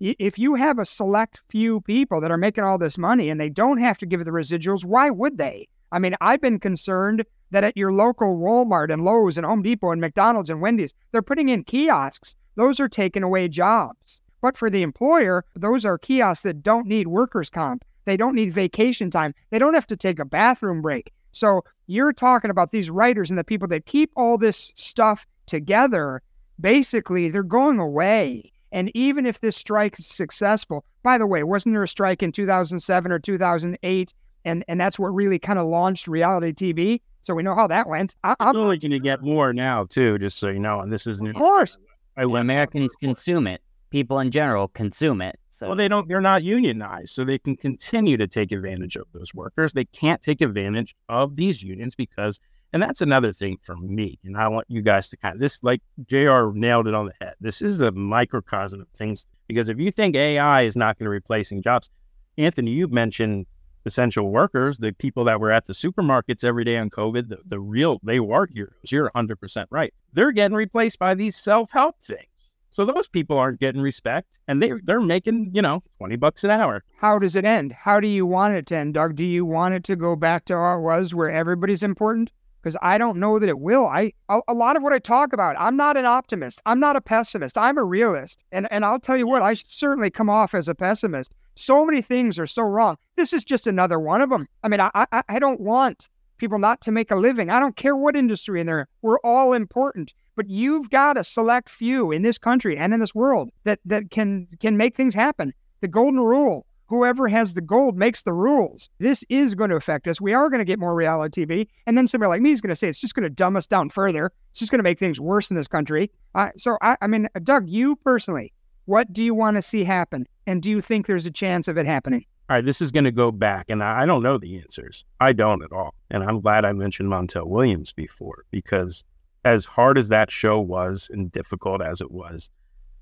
If 0.00 0.38
you 0.38 0.54
have 0.54 0.78
a 0.78 0.84
select 0.84 1.40
few 1.48 1.80
people 1.80 2.20
that 2.20 2.30
are 2.30 2.38
making 2.38 2.64
all 2.64 2.78
this 2.78 2.96
money 2.96 3.30
and 3.30 3.40
they 3.40 3.48
don't 3.50 3.78
have 3.78 3.98
to 3.98 4.06
give 4.06 4.24
the 4.24 4.30
residuals, 4.30 4.84
why 4.84 5.10
would 5.10 5.38
they? 5.38 5.68
I 5.90 5.98
mean, 5.98 6.14
I've 6.20 6.40
been 6.40 6.60
concerned 6.60 7.24
that 7.50 7.64
at 7.64 7.76
your 7.76 7.92
local 7.92 8.36
Walmart 8.36 8.92
and 8.92 9.04
Lowe's 9.04 9.36
and 9.36 9.46
Home 9.46 9.62
Depot 9.62 9.90
and 9.90 10.00
McDonald's 10.00 10.50
and 10.50 10.60
Wendy's, 10.60 10.94
they're 11.10 11.22
putting 11.22 11.48
in 11.48 11.64
kiosks. 11.64 12.36
Those 12.54 12.78
are 12.78 12.88
taking 12.88 13.22
away 13.22 13.48
jobs. 13.48 14.20
But 14.40 14.56
for 14.56 14.70
the 14.70 14.82
employer, 14.82 15.44
those 15.56 15.84
are 15.84 15.98
kiosks 15.98 16.42
that 16.44 16.62
don't 16.62 16.86
need 16.86 17.08
workers' 17.08 17.50
comp. 17.50 17.84
They 18.04 18.16
don't 18.16 18.34
need 18.34 18.52
vacation 18.52 19.10
time. 19.10 19.34
They 19.50 19.58
don't 19.58 19.74
have 19.74 19.86
to 19.88 19.96
take 19.96 20.18
a 20.18 20.24
bathroom 20.24 20.80
break. 20.80 21.12
So 21.32 21.62
you're 21.86 22.12
talking 22.12 22.50
about 22.50 22.70
these 22.70 22.90
writers 22.90 23.30
and 23.30 23.38
the 23.38 23.44
people 23.44 23.68
that 23.68 23.86
keep 23.86 24.10
all 24.16 24.38
this 24.38 24.72
stuff 24.76 25.26
together. 25.46 26.22
Basically, 26.60 27.28
they're 27.28 27.42
going 27.42 27.78
away. 27.78 28.52
And 28.72 28.90
even 28.94 29.24
if 29.24 29.40
this 29.40 29.56
strike 29.56 29.98
is 29.98 30.06
successful, 30.06 30.84
by 31.02 31.18
the 31.18 31.26
way, 31.26 31.42
wasn't 31.42 31.74
there 31.74 31.82
a 31.82 31.88
strike 31.88 32.22
in 32.22 32.32
2007 32.32 33.12
or 33.12 33.18
2008? 33.18 34.14
And, 34.44 34.64
and 34.68 34.80
that's 34.80 34.98
what 34.98 35.08
really 35.08 35.38
kind 35.38 35.58
of 35.58 35.66
launched 35.66 36.06
reality 36.06 36.52
TV. 36.52 37.00
So 37.22 37.34
we 37.34 37.42
know 37.42 37.54
how 37.54 37.66
that 37.66 37.88
went. 37.88 38.14
I, 38.24 38.36
I'm 38.40 38.56
only 38.56 38.78
going 38.78 38.92
to 38.92 38.98
get 38.98 39.22
more 39.22 39.52
now, 39.52 39.84
too, 39.84 40.18
just 40.18 40.38
so 40.38 40.48
you 40.48 40.58
know. 40.58 40.80
And 40.80 40.92
this 40.92 41.06
is 41.06 41.20
new. 41.20 41.30
Of 41.30 41.36
course. 41.36 41.76
I, 42.16 42.22
Americans 42.22 42.94
consume 42.96 43.46
it 43.46 43.62
people 43.90 44.18
in 44.18 44.30
general 44.30 44.68
consume 44.68 45.20
it. 45.20 45.38
So 45.50 45.68
well, 45.68 45.76
they 45.76 45.88
don't. 45.88 46.08
They're 46.08 46.20
not 46.20 46.42
unionized, 46.42 47.10
so 47.10 47.24
they 47.24 47.38
can 47.38 47.56
continue 47.56 48.16
to 48.16 48.26
take 48.26 48.52
advantage 48.52 48.96
of 48.96 49.06
those 49.12 49.34
workers. 49.34 49.72
They 49.72 49.86
can't 49.86 50.22
take 50.22 50.40
advantage 50.40 50.94
of 51.08 51.36
these 51.36 51.62
unions 51.62 51.94
because, 51.94 52.38
and 52.72 52.82
that's 52.82 53.00
another 53.00 53.32
thing 53.32 53.58
for 53.62 53.76
me. 53.76 54.18
And 54.24 54.36
I 54.36 54.48
want 54.48 54.66
you 54.68 54.82
guys 54.82 55.08
to 55.10 55.16
kind 55.16 55.34
of 55.34 55.40
this, 55.40 55.62
like 55.62 55.80
Jr. 56.06 56.50
nailed 56.52 56.86
it 56.86 56.94
on 56.94 57.06
the 57.06 57.14
head. 57.20 57.34
This 57.40 57.62
is 57.62 57.80
a 57.80 57.92
microcosm 57.92 58.80
of 58.80 58.88
things 58.88 59.26
because 59.46 59.68
if 59.68 59.78
you 59.78 59.90
think 59.90 60.16
AI 60.16 60.62
is 60.62 60.76
not 60.76 60.98
going 60.98 61.06
to 61.06 61.10
replacing 61.10 61.62
jobs, 61.62 61.90
Anthony, 62.36 62.70
you 62.70 62.86
mentioned 62.88 63.46
essential 63.86 64.30
workers, 64.30 64.78
the 64.78 64.92
people 64.92 65.24
that 65.24 65.40
were 65.40 65.50
at 65.50 65.64
the 65.64 65.72
supermarkets 65.72 66.44
every 66.44 66.64
day 66.64 66.76
on 66.76 66.90
COVID, 66.90 67.28
the, 67.28 67.38
the 67.46 67.58
real, 67.58 67.98
they 68.02 68.20
were 68.20 68.46
heroes. 68.52 68.74
You're 68.84 69.10
100% 69.14 69.66
right. 69.70 69.92
They're 70.12 70.32
getting 70.32 70.56
replaced 70.56 70.98
by 70.98 71.14
these 71.14 71.36
self 71.36 71.70
help 71.72 72.00
things. 72.00 72.26
So 72.70 72.84
those 72.84 73.08
people 73.08 73.38
aren't 73.38 73.60
getting 73.60 73.80
respect 73.80 74.28
and 74.46 74.62
they 74.62 74.72
they're 74.84 75.00
making, 75.00 75.52
you 75.54 75.62
know, 75.62 75.80
20 75.96 76.16
bucks 76.16 76.44
an 76.44 76.50
hour. 76.50 76.84
How 76.98 77.18
does 77.18 77.34
it 77.34 77.46
end? 77.46 77.72
How 77.72 77.98
do 77.98 78.06
you 78.06 78.26
want 78.26 78.54
it 78.54 78.66
to 78.66 78.76
end, 78.76 78.94
Doug? 78.94 79.16
Do 79.16 79.24
you 79.24 79.46
want 79.46 79.74
it 79.74 79.84
to 79.84 79.96
go 79.96 80.14
back 80.14 80.44
to 80.46 80.54
how 80.54 80.78
it 80.78 80.82
was 80.82 81.14
where 81.14 81.30
everybody's 81.30 81.82
important? 81.82 82.30
Because 82.60 82.76
I 82.82 82.98
don't 82.98 83.18
know 83.18 83.38
that 83.38 83.48
it 83.48 83.58
will. 83.58 83.86
I 83.86 84.12
a, 84.28 84.40
a, 84.48 84.54
lot 84.54 84.76
of 84.76 84.82
what 84.82 84.92
I 84.92 84.98
talk 84.98 85.32
about, 85.32 85.56
I'm 85.58 85.76
not 85.76 85.96
an 85.96 86.04
optimist. 86.04 86.60
I'm 86.66 86.80
not 86.80 86.96
a 86.96 87.00
pessimist. 87.00 87.56
I'm 87.56 87.78
a 87.78 87.84
realist. 87.84 88.42
And 88.52 88.66
and 88.70 88.84
I'll 88.84 89.00
tell 89.00 89.16
you 89.16 89.26
what, 89.26 89.42
I 89.42 89.54
certainly 89.54 90.10
come 90.10 90.28
off 90.28 90.54
as 90.54 90.68
a 90.68 90.74
pessimist. 90.74 91.34
So 91.54 91.84
many 91.84 92.02
things 92.02 92.38
are 92.38 92.46
so 92.46 92.62
wrong. 92.62 92.96
This 93.16 93.32
is 93.32 93.44
just 93.44 93.66
another 93.66 93.98
one 93.98 94.20
of 94.20 94.30
them. 94.30 94.48
I 94.62 94.68
mean, 94.68 94.80
I 94.80 94.90
I, 94.94 95.22
I 95.28 95.38
don't 95.38 95.60
want 95.60 96.08
people 96.38 96.58
not 96.58 96.80
to 96.82 96.92
make 96.92 97.10
a 97.10 97.16
living. 97.16 97.50
I 97.50 97.60
don't 97.60 97.76
care 97.76 97.96
what 97.96 98.16
industry 98.16 98.60
in 98.60 98.66
there. 98.66 98.88
We're 99.02 99.20
all 99.20 99.52
important 99.52 100.12
but 100.38 100.48
you've 100.48 100.88
got 100.90 101.16
a 101.16 101.24
select 101.24 101.68
few 101.68 102.12
in 102.12 102.22
this 102.22 102.38
country 102.38 102.78
and 102.78 102.94
in 102.94 103.00
this 103.00 103.12
world 103.12 103.50
that 103.64 103.80
that 103.84 104.12
can 104.12 104.46
can 104.60 104.76
make 104.76 104.94
things 104.94 105.12
happen. 105.12 105.52
The 105.80 105.88
golden 105.88 106.20
rule. 106.20 106.64
Whoever 106.88 107.28
has 107.28 107.52
the 107.52 107.60
gold 107.60 107.98
makes 107.98 108.22
the 108.22 108.32
rules. 108.32 108.88
This 108.98 109.22
is 109.28 109.54
going 109.54 109.68
to 109.68 109.76
affect 109.76 110.08
us. 110.08 110.22
We 110.22 110.32
are 110.32 110.48
going 110.48 110.60
to 110.60 110.64
get 110.64 110.78
more 110.78 110.94
reality 110.94 111.44
TV. 111.44 111.68
And 111.86 111.98
then 111.98 112.06
somebody 112.06 112.28
like 112.28 112.40
me 112.40 112.50
is 112.50 112.62
going 112.62 112.70
to 112.70 112.76
say 112.76 112.88
it's 112.88 112.98
just 112.98 113.14
going 113.14 113.24
to 113.24 113.30
dumb 113.30 113.56
us 113.56 113.66
down 113.66 113.90
further. 113.90 114.32
It's 114.50 114.58
just 114.58 114.70
going 114.70 114.78
to 114.78 114.84
make 114.84 114.98
things 114.98 115.20
worse 115.20 115.50
in 115.50 115.56
this 115.56 115.68
country. 115.68 116.10
Uh, 116.34 116.48
so, 116.56 116.78
I, 116.80 116.96
I 117.02 117.06
mean, 117.06 117.28
Doug, 117.42 117.68
you 117.68 117.94
personally, 117.96 118.54
what 118.86 119.12
do 119.12 119.22
you 119.22 119.34
want 119.34 119.56
to 119.56 119.62
see 119.62 119.84
happen? 119.84 120.26
And 120.46 120.62
do 120.62 120.70
you 120.70 120.80
think 120.80 121.06
there's 121.06 121.26
a 121.26 121.30
chance 121.30 121.68
of 121.68 121.76
it 121.76 121.84
happening? 121.84 122.24
All 122.48 122.56
right, 122.56 122.64
this 122.64 122.80
is 122.80 122.90
going 122.90 123.04
to 123.04 123.12
go 123.12 123.30
back, 123.30 123.66
and 123.68 123.84
I 123.84 124.06
don't 124.06 124.22
know 124.22 124.38
the 124.38 124.58
answers. 124.58 125.04
I 125.20 125.34
don't 125.34 125.62
at 125.62 125.70
all. 125.70 125.92
And 126.10 126.24
I'm 126.24 126.40
glad 126.40 126.64
I 126.64 126.72
mentioned 126.72 127.10
Montel 127.10 127.46
Williams 127.46 127.92
before 127.92 128.46
because 128.50 129.04
as 129.44 129.66
hard 129.66 129.98
as 129.98 130.08
that 130.08 130.30
show 130.30 130.58
was 130.58 131.10
and 131.12 131.30
difficult 131.30 131.82
as 131.82 132.00
it 132.00 132.10
was, 132.10 132.48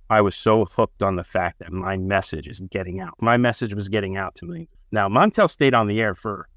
I 0.09 0.21
was 0.21 0.37
so 0.37 0.65
hooked 0.65 1.03
on 1.03 1.17
the 1.17 1.25
fact 1.25 1.59
that 1.59 1.73
my 1.73 1.97
message 1.97 2.49
is 2.49 2.61
getting 2.71 3.01
out. 3.01 3.15
My 3.21 3.37
message 3.37 3.75
was 3.75 3.89
getting 3.89 4.17
out 4.17 4.35
to 4.37 4.47
me. 4.47 4.69
Now, 4.93 5.09
Montel 5.09 5.51
stayed 5.51 5.75
on 5.75 5.89
the 5.89 6.01
air 6.01 6.15
for 6.15 6.49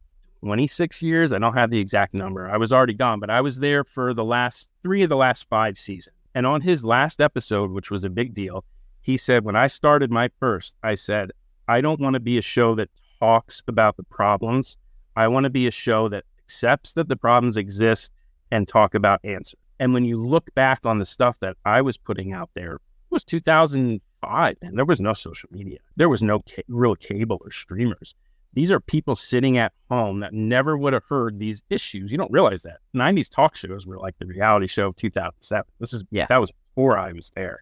26 0.41 1.01
years. 1.01 1.33
I 1.33 1.39
don't 1.39 1.55
have 1.55 1.71
the 1.71 1.79
exact 1.79 2.13
number. 2.13 2.49
I 2.49 2.57
was 2.57 2.71
already 2.71 2.93
gone, 2.93 3.19
but 3.19 3.29
I 3.29 3.41
was 3.41 3.59
there 3.59 3.83
for 3.83 4.13
the 4.13 4.23
last 4.23 4.69
three 4.83 5.01
of 5.01 5.09
the 5.09 5.17
last 5.17 5.49
five 5.49 5.77
seasons. 5.77 6.15
And 6.35 6.45
on 6.45 6.61
his 6.61 6.85
last 6.85 7.19
episode, 7.19 7.71
which 7.71 7.89
was 7.89 8.03
a 8.03 8.09
big 8.09 8.35
deal, 8.35 8.63
he 9.01 9.17
said, 9.17 9.43
When 9.43 9.55
I 9.55 9.67
started 9.67 10.11
my 10.11 10.29
first, 10.39 10.75
I 10.83 10.93
said, 10.93 11.31
I 11.67 11.81
don't 11.81 11.99
want 11.99 12.13
to 12.13 12.19
be 12.19 12.37
a 12.37 12.41
show 12.41 12.75
that 12.75 12.89
talks 13.19 13.63
about 13.67 13.97
the 13.97 14.03
problems. 14.03 14.77
I 15.15 15.27
want 15.27 15.45
to 15.45 15.49
be 15.49 15.65
a 15.65 15.71
show 15.71 16.07
that 16.09 16.23
accepts 16.45 16.93
that 16.93 17.09
the 17.09 17.17
problems 17.17 17.57
exist 17.57 18.11
and 18.51 18.67
talk 18.67 18.93
about 18.93 19.19
answers. 19.23 19.59
And 19.79 19.93
when 19.93 20.05
you 20.05 20.17
look 20.17 20.53
back 20.55 20.85
on 20.85 20.99
the 20.99 21.05
stuff 21.05 21.39
that 21.39 21.57
I 21.65 21.81
was 21.81 21.97
putting 21.97 22.31
out 22.31 22.49
there, 22.53 22.79
was 23.19 23.23
2005, 23.25 24.57
and 24.61 24.77
there 24.77 24.85
was 24.85 25.01
no 25.01 25.13
social 25.13 25.49
media. 25.51 25.79
There 25.97 26.09
was 26.09 26.23
no 26.23 26.39
ca- 26.39 26.63
real 26.69 26.95
cable 26.95 27.41
or 27.43 27.51
streamers. 27.51 28.15
These 28.53 28.71
are 28.71 28.79
people 28.79 29.15
sitting 29.15 29.57
at 29.57 29.73
home 29.89 30.21
that 30.21 30.33
never 30.33 30.77
would 30.77 30.93
have 30.93 31.03
heard 31.07 31.37
these 31.37 31.61
issues. 31.69 32.11
You 32.11 32.17
don't 32.17 32.31
realize 32.31 32.63
that. 32.63 32.79
90s 32.95 33.29
talk 33.29 33.55
shows 33.55 33.85
were 33.85 33.97
like 33.97 34.17
the 34.17 34.25
reality 34.25 34.67
show 34.67 34.87
of 34.87 34.95
2007. 34.95 35.65
This 35.79 35.93
is, 35.93 36.03
yeah. 36.11 36.25
that 36.29 36.39
was 36.39 36.51
before 36.51 36.97
I 36.97 37.11
was 37.11 37.31
there. 37.35 37.61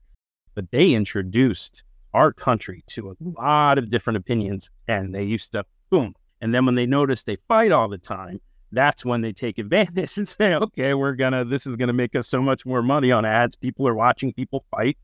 But 0.54 0.72
they 0.72 0.92
introduced 0.92 1.84
our 2.14 2.32
country 2.32 2.84
to 2.88 3.12
a 3.12 3.16
lot 3.20 3.78
of 3.78 3.90
different 3.90 4.18
opinions, 4.18 4.70
and 4.88 5.14
they 5.14 5.24
used 5.24 5.52
to, 5.54 5.66
boom. 5.90 6.14
And 6.40 6.54
then 6.54 6.66
when 6.66 6.76
they 6.76 6.86
noticed 6.86 7.26
they 7.26 7.38
fight 7.48 7.72
all 7.72 7.90
the 7.90 7.98
time, 7.98 8.40
that's 8.72 9.04
when 9.04 9.22
they 9.22 9.34
take 9.34 9.58
advantage 9.58 10.18
and 10.18 10.28
say, 10.28 10.54
okay, 10.54 10.94
we're 10.94 11.14
gonna, 11.14 11.44
this 11.44 11.66
is 11.66 11.76
gonna 11.76 11.94
make 11.94 12.16
us 12.16 12.28
so 12.28 12.42
much 12.42 12.66
more 12.66 12.84
money 12.84 13.12
on 13.12 13.26
ads. 13.26 13.56
People 13.56 13.88
are 13.88 13.96
watching 13.96 14.32
people 14.32 14.64
fight, 14.72 14.98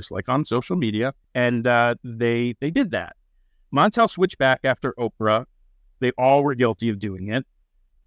just 0.00 0.10
like 0.10 0.28
on 0.28 0.44
social 0.44 0.76
media, 0.76 1.14
and 1.34 1.66
uh, 1.66 1.94
they 2.02 2.54
they 2.60 2.70
did 2.70 2.90
that. 2.90 3.16
Montel 3.74 4.08
switched 4.08 4.38
back 4.38 4.60
after 4.64 4.92
Oprah. 4.98 5.46
They 6.00 6.10
all 6.12 6.42
were 6.42 6.54
guilty 6.54 6.88
of 6.88 6.98
doing 6.98 7.28
it 7.28 7.46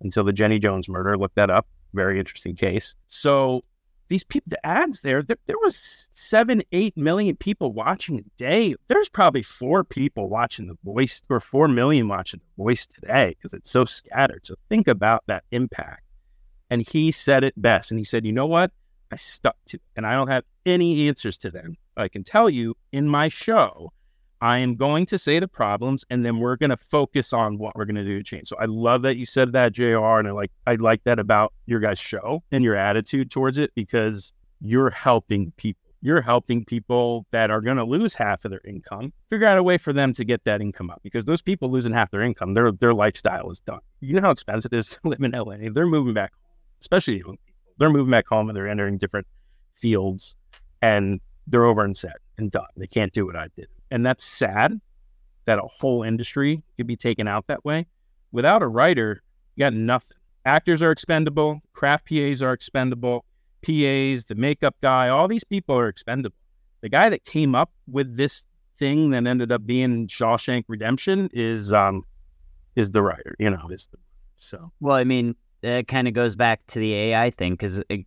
until 0.01 0.23
the 0.23 0.33
Jenny 0.33 0.59
Jones 0.59 0.89
murder. 0.89 1.17
Look 1.17 1.33
that 1.35 1.49
up. 1.49 1.67
Very 1.93 2.19
interesting 2.19 2.55
case. 2.55 2.95
So 3.09 3.61
these 4.09 4.23
people, 4.23 4.49
the 4.49 4.65
ads 4.65 5.01
there, 5.01 5.21
there, 5.21 5.37
there, 5.45 5.57
was 5.61 6.07
seven, 6.11 6.61
eight 6.71 6.97
million 6.97 7.35
people 7.35 7.71
watching 7.71 8.19
a 8.19 8.23
day. 8.37 8.75
There's 8.87 9.09
probably 9.09 9.43
four 9.43 9.83
people 9.83 10.27
watching 10.27 10.67
The 10.67 10.77
Voice 10.83 11.21
or 11.29 11.39
four 11.39 11.67
million 11.67 12.07
watching 12.07 12.39
The 12.39 12.63
Voice 12.63 12.85
today 12.85 13.35
because 13.37 13.53
it's 13.53 13.71
so 13.71 13.85
scattered. 13.85 14.45
So 14.45 14.55
think 14.69 14.87
about 14.87 15.23
that 15.27 15.43
impact. 15.51 16.03
And 16.69 16.87
he 16.87 17.11
said 17.11 17.43
it 17.43 17.53
best. 17.61 17.91
And 17.91 17.99
he 17.99 18.03
said, 18.03 18.25
you 18.25 18.31
know 18.31 18.47
what? 18.47 18.71
I 19.11 19.15
stuck 19.15 19.55
to 19.67 19.77
it. 19.77 19.83
And 19.95 20.05
I 20.05 20.13
don't 20.13 20.27
have 20.27 20.43
any 20.65 21.07
answers 21.07 21.37
to 21.39 21.51
them. 21.51 21.77
I 21.97 22.07
can 22.07 22.23
tell 22.23 22.49
you 22.49 22.75
in 22.91 23.07
my 23.07 23.27
show, 23.27 23.91
I 24.41 24.57
am 24.57 24.75
going 24.75 25.05
to 25.05 25.17
say 25.17 25.39
the 25.39 25.47
problems 25.47 26.03
and 26.09 26.25
then 26.25 26.39
we're 26.39 26.57
going 26.57 26.69
to 26.69 26.77
focus 26.77 27.31
on 27.31 27.57
what 27.57 27.75
we're 27.75 27.85
going 27.85 27.95
to 27.95 28.03
do 28.03 28.17
to 28.17 28.23
change. 28.23 28.49
So 28.49 28.57
I 28.59 28.65
love 28.65 29.01
that 29.03 29.15
you 29.15 29.25
said 29.25 29.53
that, 29.53 29.71
JR. 29.71 30.19
And 30.19 30.27
I 30.27 30.31
like, 30.31 30.51
I 30.67 30.75
like 30.75 31.03
that 31.05 31.17
about 31.17 31.53
your 31.65 31.79
guys' 31.79 31.97
show 31.97 32.43
and 32.51 32.61
your 32.61 32.75
attitude 32.75 33.31
towards 33.31 33.57
it 33.57 33.71
because 33.73 34.33
you're 34.59 34.89
helping 34.89 35.51
people. 35.55 35.79
You're 36.01 36.19
helping 36.19 36.65
people 36.65 37.25
that 37.31 37.49
are 37.49 37.61
going 37.61 37.77
to 37.77 37.85
lose 37.85 38.13
half 38.13 38.43
of 38.43 38.51
their 38.51 38.59
income. 38.65 39.13
Figure 39.29 39.47
out 39.47 39.57
a 39.57 39.63
way 39.63 39.77
for 39.77 39.93
them 39.93 40.11
to 40.11 40.25
get 40.25 40.43
that 40.43 40.59
income 40.59 40.89
up 40.89 40.99
because 41.01 41.23
those 41.23 41.41
people 41.41 41.71
losing 41.71 41.93
half 41.93 42.11
their 42.11 42.23
income, 42.23 42.53
their 42.53 42.73
their 42.73 42.93
lifestyle 42.93 43.49
is 43.49 43.61
done. 43.61 43.79
You 44.01 44.15
know 44.15 44.21
how 44.23 44.31
expensive 44.31 44.73
it 44.73 44.77
is 44.77 44.89
to 44.89 44.99
live 45.05 45.21
in 45.21 45.31
LA. 45.31 45.69
They're 45.71 45.87
moving 45.87 46.13
back, 46.13 46.33
especially. 46.81 47.23
They're 47.77 47.89
moving 47.89 48.11
back 48.11 48.27
home 48.27 48.49
and 48.49 48.57
they're 48.57 48.67
entering 48.67 48.97
different 48.97 49.27
fields 49.75 50.35
and 50.81 51.21
they're 51.47 51.65
over 51.65 51.83
and 51.83 51.95
set. 51.95 52.17
and 52.37 52.51
done. 52.51 52.65
They 52.77 52.87
can't 52.87 53.13
do 53.13 53.25
what 53.25 53.35
I 53.35 53.47
did. 53.55 53.67
And 53.91 54.05
that's 54.05 54.23
sad 54.23 54.79
that 55.45 55.59
a 55.59 55.67
whole 55.67 56.03
industry 56.03 56.63
could 56.77 56.87
be 56.87 56.95
taken 56.95 57.27
out 57.27 57.47
that 57.47 57.63
way. 57.63 57.85
Without 58.31 58.63
a 58.63 58.67
writer, 58.67 59.21
you 59.55 59.61
got 59.61 59.73
nothing. 59.73 60.17
Actors 60.45 60.81
are 60.81 60.91
expendable, 60.91 61.61
craft 61.73 62.09
PAs 62.09 62.41
are 62.41 62.53
expendable, 62.53 63.23
PAs, 63.61 64.25
the 64.25 64.35
makeup 64.35 64.75
guy, 64.81 65.09
all 65.09 65.27
these 65.27 65.43
people 65.43 65.77
are 65.77 65.87
expendable. 65.87 66.35
The 66.81 66.89
guy 66.89 67.09
that 67.09 67.23
came 67.23 67.55
up 67.55 67.71
with 67.89 68.17
this 68.17 68.45
thing 68.77 69.11
that 69.11 69.25
ended 69.25 69.51
up 69.51 69.65
being 69.65 70.07
Shawshank 70.07 70.65
Redemption 70.67 71.29
is 71.31 71.71
um 71.71 72.03
is 72.75 72.91
the 72.91 73.01
writer, 73.01 73.35
you 73.39 73.49
know, 73.49 73.69
is 73.69 73.87
the 73.91 73.97
so. 74.39 74.71
Well, 74.81 74.97
I 74.97 75.03
mean, 75.03 75.35
that 75.61 75.87
kind 75.87 76.07
of 76.07 76.13
goes 76.13 76.35
back 76.35 76.65
to 76.67 76.79
the 76.79 76.93
AI 76.93 77.29
thing 77.29 77.53
because 77.53 77.81
I, 77.89 78.05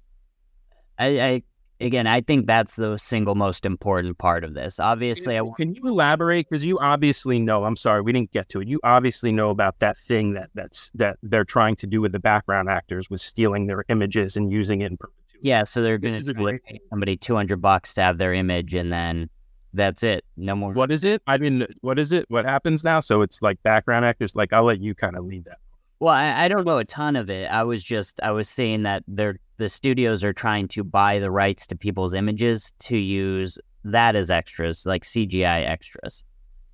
I, 0.99 1.43
again, 1.81 2.07
I 2.07 2.21
think 2.21 2.47
that's 2.47 2.77
the 2.77 2.97
single 2.97 3.35
most 3.35 3.67
important 3.67 4.19
part 4.19 4.45
of 4.45 4.55
this. 4.55 4.81
Obviously, 4.81 5.37
can, 5.37 5.47
I, 5.47 5.57
can 5.57 5.75
you 5.75 5.87
elaborate? 5.87 6.49
Because 6.49 6.65
you 6.65 6.79
obviously 6.79 7.39
know. 7.39 7.65
I'm 7.65 7.77
sorry, 7.77 8.03
we 8.03 8.13
didn't 8.13 8.33
get 8.33 8.49
to 8.51 8.61
it. 8.61 8.69
You 8.69 8.81
obviously 8.85 9.33
know 9.33 9.51
about 9.51 9.79
that 9.81 9.97
thing 9.97 10.35
that 10.35 10.51
that's 10.55 10.91
that 10.95 11.19
they're 11.23 11.45
trying 11.45 11.77
to 11.77 11.87
do 11.87 12.01
with 12.01 12.13
the 12.13 12.19
background 12.19 12.69
actors 12.69 13.11
with 13.11 13.21
stealing 13.21 13.67
their 13.67 13.85
images 13.89 14.37
and 14.37 14.53
using 14.53 14.81
it 14.81 14.91
in 14.91 14.97
perpetuity. 14.97 15.39
Yeah, 15.43 15.65
so 15.65 15.83
they're 15.83 15.99
going 15.99 16.23
to 16.23 16.59
pay 16.65 16.81
somebody 16.89 17.17
200 17.17 17.61
bucks 17.61 17.95
to 17.95 18.03
have 18.03 18.19
their 18.19 18.33
image, 18.33 18.75
and 18.75 18.93
then 18.93 19.29
that's 19.75 20.03
it. 20.03 20.25
No 20.37 20.57
more. 20.57 20.73
What 20.73 20.91
is 20.91 21.05
it? 21.05 21.23
I 21.27 21.37
mean, 21.39 21.67
what 21.83 21.99
is 21.99 22.13
it? 22.13 22.25
What 22.29 22.47
happens 22.47 22.85
now? 22.85 23.01
So 23.01 23.23
it's 23.23 23.43
like 23.43 23.63
background 23.63 24.05
actors. 24.05 24.35
Like 24.35 24.53
I'll 24.53 24.65
let 24.65 24.81
you 24.81 24.95
kind 24.95 25.17
of 25.17 25.25
lead 25.25 25.45
that. 25.45 25.59
Well, 25.99 26.13
I, 26.15 26.45
I, 26.45 26.49
don't 26.49 26.67
know 26.67 26.77
a 26.77 26.85
ton 26.85 27.17
of 27.17 27.31
it. 27.31 27.51
I 27.51 27.63
was 27.63 27.83
just 27.83 28.21
I 28.23 28.31
was 28.31 28.51
saying 28.51 28.83
that 28.83 29.03
they're 29.09 29.39
the 29.57 29.69
studios 29.69 30.25
are 30.25 30.33
trying 30.33 30.69
to 30.69 30.85
buy 30.85 31.19
the 31.19 31.31
rights 31.31 31.67
to 31.69 31.77
people's 31.77 32.15
images 32.15 32.73
to 32.81 32.97
use 32.97 33.59
that 33.85 34.17
as 34.17 34.31
extras, 34.31 34.85
like 34.87 35.05
CGI 35.05 35.67
extras, 35.69 36.25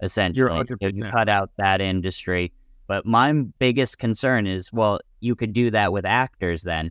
essentially. 0.03 0.65
You 0.81 1.05
cut 1.11 1.29
out 1.29 1.51
that 1.59 1.81
industry. 1.81 2.53
But 2.87 3.07
my 3.07 3.33
biggest 3.59 3.99
concern 3.99 4.47
is, 4.47 4.73
well, 4.73 5.01
you 5.21 5.35
could 5.35 5.53
do 5.53 5.71
that 5.71 5.93
with 5.93 6.05
actors. 6.05 6.63
Then 6.63 6.91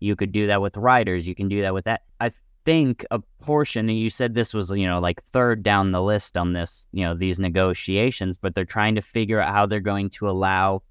you 0.00 0.16
could 0.16 0.32
do 0.32 0.46
that 0.46 0.62
with 0.62 0.76
writers. 0.76 1.26
You 1.26 1.34
can 1.34 1.48
do 1.48 1.60
that 1.62 1.74
with 1.74 1.84
that. 1.84 2.02
I 2.20 2.30
think 2.64 3.04
a 3.10 3.18
portion, 3.40 3.88
and 3.88 3.98
you 3.98 4.08
said 4.08 4.34
this 4.34 4.54
was, 4.54 4.70
you 4.70 4.86
know, 4.86 5.00
like 5.00 5.22
third 5.24 5.62
down 5.62 5.92
the 5.92 6.02
list 6.02 6.36
on 6.36 6.52
this, 6.52 6.86
you 6.92 7.02
know, 7.04 7.14
these 7.14 7.40
negotiations, 7.40 8.38
but 8.38 8.54
they're 8.54 8.64
trying 8.64 8.94
to 8.94 9.02
figure 9.02 9.40
out 9.40 9.52
how 9.52 9.66
they're 9.66 9.80
going 9.80 10.10
to 10.10 10.28
allow 10.28 10.82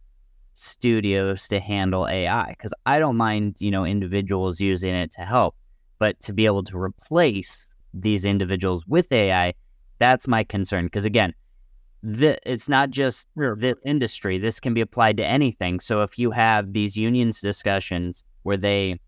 studios 0.62 1.48
to 1.48 1.60
handle 1.60 2.08
AI 2.08 2.50
because 2.50 2.74
I 2.86 3.00
don't 3.00 3.18
mind, 3.18 3.58
you 3.60 3.72
know, 3.72 3.86
individuals 3.86 4.62
using 4.62 4.94
it 4.94 5.12
to 5.14 5.22
help, 5.22 5.56
but 6.00 6.20
to 6.22 6.34
be 6.34 6.46
able 6.46 6.64
to 6.66 6.78
replace 6.78 7.68
these 7.94 8.26
individuals 8.26 8.86
with 8.88 9.12
AI, 9.12 9.54
that's 9.98 10.28
my 10.28 10.44
concern. 10.44 10.86
Because 10.86 11.06
again, 11.06 11.34
the, 12.04 12.38
it's 12.50 12.70
not 12.70 12.92
just 12.92 13.28
this 13.36 13.76
industry. 13.86 14.38
This 14.38 14.60
can 14.60 14.74
be 14.74 14.82
applied 14.82 15.18
to 15.18 15.26
anything. 15.26 15.80
So 15.80 16.04
if 16.04 16.18
you 16.18 16.32
have 16.32 16.74
these 16.74 16.96
unions 16.96 17.42
discussions 17.42 18.24
where 18.44 18.58
they 18.58 19.00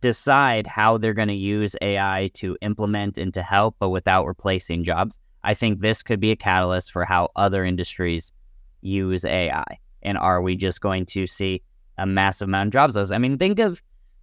decide 0.00 0.66
how 0.66 0.96
they're 0.96 1.14
going 1.14 1.28
to 1.28 1.34
use 1.34 1.76
AI 1.82 2.30
to 2.34 2.56
implement 2.62 3.18
and 3.18 3.32
to 3.34 3.42
help, 3.42 3.76
but 3.78 3.90
without 3.90 4.26
replacing 4.26 4.84
jobs, 4.84 5.18
I 5.42 5.54
think 5.54 5.80
this 5.80 6.02
could 6.02 6.20
be 6.20 6.30
a 6.30 6.36
catalyst 6.36 6.92
for 6.92 7.04
how 7.04 7.28
other 7.36 7.64
industries 7.64 8.32
use 8.80 9.24
AI. 9.24 9.78
And 10.02 10.18
are 10.18 10.40
we 10.42 10.56
just 10.56 10.80
going 10.80 11.06
to 11.06 11.26
see 11.26 11.62
a 11.98 12.06
massive 12.06 12.48
amount 12.48 12.68
of 12.68 12.72
jobs 12.72 12.96
loss? 12.96 13.10
I 13.10 13.18
mean, 13.18 13.38
think 13.38 13.58
of 13.58 13.82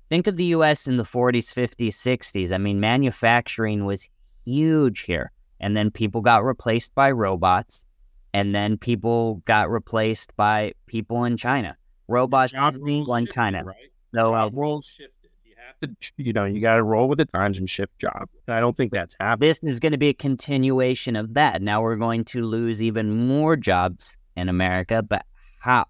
think 0.10 0.28
of 0.28 0.36
the 0.36 0.46
US 0.46 0.88
in 0.88 0.98
the 0.98 1.04
40s, 1.04 1.54
50s, 1.54 1.90
60s. 1.90 2.54
I 2.54 2.58
mean, 2.58 2.80
manufacturing 2.80 3.86
was 3.86 4.08
huge 4.46 5.02
here. 5.02 5.32
And 5.60 5.76
then 5.76 5.92
people 5.92 6.22
got 6.22 6.44
replaced 6.44 6.94
by 6.96 7.12
robots. 7.12 7.84
And 8.34 8.54
then 8.54 8.78
people 8.78 9.42
got 9.46 9.70
replaced 9.70 10.36
by 10.36 10.74
people 10.86 11.24
in 11.24 11.38
China. 11.38 11.76
Robots 12.08 12.54
people 12.54 13.16
in 13.16 13.28
China. 13.28 13.64
Right? 13.64 13.92
So 14.14 14.34
uh, 14.34 14.50
roles 14.54 14.88
shifted. 14.88 15.30
You 15.44 15.56
have 15.58 15.80
to, 15.82 15.96
you 16.18 16.34
know, 16.34 16.46
you 16.46 16.62
got 16.62 16.76
to 16.76 16.84
roll 16.84 17.08
with 17.08 17.18
the 17.18 17.26
times 17.26 17.58
and 17.58 17.70
shift 17.70 17.98
job. 18.00 18.30
And 18.48 18.56
I 18.56 18.60
don't 18.60 18.78
think 18.78 18.92
that's 18.92 19.16
happening. 19.20 19.50
This 19.50 19.60
is 19.64 19.80
going 19.80 19.92
to 19.92 19.98
be 19.98 20.10
a 20.10 20.14
continuation 20.14 21.16
of 21.16 21.34
that. 21.34 21.62
Now 21.62 21.82
we're 21.82 21.96
going 21.96 22.24
to 22.26 22.44
lose 22.44 22.84
even 22.84 23.28
more 23.28 23.56
jobs 23.56 24.18
in 24.36 24.50
America, 24.50 25.02
but 25.02 25.26
how? 25.60 25.86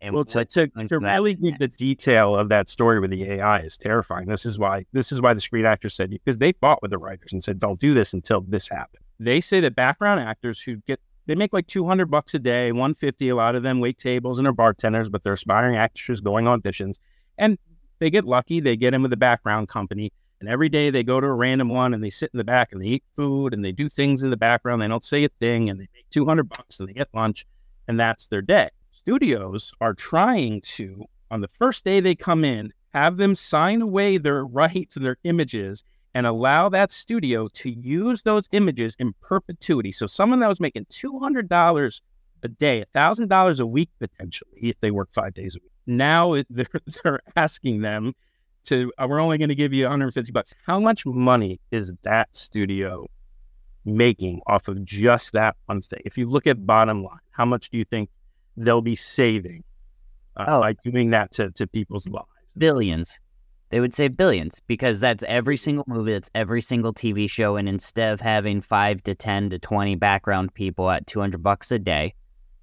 And 0.00 0.14
well, 0.14 0.24
to, 0.26 0.44
to, 0.44 0.66
to 0.88 0.98
really 0.98 1.34
give 1.34 1.58
the 1.58 1.68
detail 1.68 2.36
of 2.36 2.50
that 2.50 2.68
story 2.68 3.00
with 3.00 3.10
the 3.10 3.24
AI 3.24 3.60
is 3.60 3.78
terrifying. 3.78 4.28
This 4.28 4.44
is 4.44 4.58
why 4.58 4.84
this 4.92 5.10
is 5.10 5.22
why 5.22 5.32
the 5.32 5.40
screen 5.40 5.64
actors 5.64 5.94
said 5.94 6.10
because 6.10 6.38
they 6.38 6.52
fought 6.52 6.82
with 6.82 6.90
the 6.90 6.98
writers 6.98 7.32
and 7.32 7.42
said, 7.42 7.58
"Don't 7.58 7.80
do 7.80 7.94
this 7.94 8.12
until 8.12 8.42
this 8.42 8.68
happened." 8.68 9.02
They 9.18 9.40
say 9.40 9.60
that 9.60 9.74
background 9.74 10.20
actors 10.20 10.60
who 10.60 10.76
get 10.86 11.00
they 11.24 11.34
make 11.34 11.52
like 11.54 11.66
two 11.66 11.86
hundred 11.86 12.10
bucks 12.10 12.34
a 12.34 12.38
day, 12.38 12.72
one 12.72 12.92
fifty. 12.92 13.30
A 13.30 13.34
lot 13.34 13.54
of 13.54 13.62
them 13.62 13.80
wait 13.80 13.96
tables 13.96 14.38
and 14.38 14.46
are 14.46 14.52
bartenders, 14.52 15.08
but 15.08 15.22
they're 15.22 15.32
aspiring 15.32 15.76
actors 15.76 16.20
going 16.20 16.46
on 16.46 16.60
auditions, 16.60 16.98
and 17.38 17.58
they 17.98 18.10
get 18.10 18.26
lucky. 18.26 18.60
They 18.60 18.76
get 18.76 18.92
in 18.92 19.02
with 19.02 19.14
a 19.14 19.16
background 19.16 19.68
company, 19.68 20.12
and 20.40 20.48
every 20.48 20.68
day 20.68 20.90
they 20.90 21.04
go 21.04 21.22
to 21.22 21.26
a 21.26 21.34
random 21.34 21.70
one 21.70 21.94
and 21.94 22.04
they 22.04 22.10
sit 22.10 22.30
in 22.34 22.38
the 22.38 22.44
back 22.44 22.72
and 22.72 22.82
they 22.82 22.86
eat 22.86 23.04
food 23.16 23.54
and 23.54 23.64
they 23.64 23.72
do 23.72 23.88
things 23.88 24.22
in 24.22 24.28
the 24.28 24.36
background. 24.36 24.82
They 24.82 24.88
don't 24.88 25.02
say 25.02 25.24
a 25.24 25.30
thing, 25.40 25.70
and 25.70 25.80
they 25.80 25.88
make 25.94 26.10
two 26.10 26.26
hundred 26.26 26.50
bucks 26.50 26.80
and 26.80 26.88
they 26.88 26.92
get 26.92 27.08
lunch, 27.14 27.46
and 27.88 27.98
that's 27.98 28.26
their 28.26 28.42
day 28.42 28.68
studios 29.06 29.72
are 29.80 29.94
trying 29.94 30.60
to, 30.62 31.04
on 31.30 31.40
the 31.40 31.46
first 31.46 31.84
day 31.84 32.00
they 32.00 32.16
come 32.16 32.44
in, 32.44 32.72
have 32.92 33.18
them 33.18 33.36
sign 33.36 33.80
away 33.80 34.18
their 34.18 34.44
rights 34.44 34.96
and 34.96 35.06
their 35.06 35.16
images 35.22 35.84
and 36.12 36.26
allow 36.26 36.68
that 36.68 36.90
studio 36.90 37.46
to 37.46 37.70
use 37.70 38.22
those 38.22 38.48
images 38.50 38.96
in 38.98 39.14
perpetuity. 39.22 39.92
So 39.92 40.06
someone 40.08 40.40
that 40.40 40.48
was 40.48 40.58
making 40.58 40.86
$200 40.86 42.00
a 42.42 42.48
day, 42.48 42.84
$1,000 42.96 43.60
a 43.60 43.66
week 43.66 43.90
potentially, 44.00 44.60
if 44.60 44.80
they 44.80 44.90
work 44.90 45.10
five 45.12 45.34
days 45.34 45.54
a 45.54 45.60
week, 45.62 45.70
now 45.86 46.34
they're, 46.50 46.66
they're 47.04 47.20
asking 47.36 47.82
them 47.82 48.12
to, 48.64 48.92
uh, 48.98 49.06
we're 49.08 49.20
only 49.20 49.38
going 49.38 49.50
to 49.50 49.54
give 49.54 49.72
you 49.72 49.84
150 49.84 50.32
bucks. 50.32 50.52
How 50.66 50.80
much 50.80 51.06
money 51.06 51.60
is 51.70 51.92
that 52.02 52.34
studio 52.34 53.06
making 53.84 54.40
off 54.48 54.66
of 54.66 54.84
just 54.84 55.32
that 55.34 55.54
one 55.66 55.80
thing? 55.80 56.00
If 56.04 56.18
you 56.18 56.28
look 56.28 56.48
at 56.48 56.66
bottom 56.66 57.04
line, 57.04 57.20
how 57.30 57.44
much 57.44 57.70
do 57.70 57.78
you 57.78 57.84
think 57.84 58.10
they'll 58.56 58.82
be 58.82 58.94
saving 58.94 59.64
uh, 60.36 60.44
oh. 60.48 60.60
by 60.60 60.74
doing 60.84 61.10
that 61.10 61.32
to, 61.32 61.50
to 61.52 61.66
people's 61.66 62.08
lives. 62.08 62.26
Billions. 62.56 63.20
They 63.70 63.80
would 63.80 63.92
save 63.92 64.16
billions 64.16 64.60
because 64.66 65.00
that's 65.00 65.24
every 65.26 65.56
single 65.56 65.84
movie, 65.88 66.12
that's 66.12 66.30
every 66.34 66.60
single 66.60 66.94
TV 66.94 67.28
show. 67.28 67.56
And 67.56 67.68
instead 67.68 68.12
of 68.12 68.20
having 68.20 68.60
five 68.60 69.02
to 69.04 69.14
10 69.14 69.50
to 69.50 69.58
20 69.58 69.96
background 69.96 70.54
people 70.54 70.88
at 70.88 71.06
200 71.06 71.42
bucks 71.42 71.72
a 71.72 71.78
day, 71.78 72.14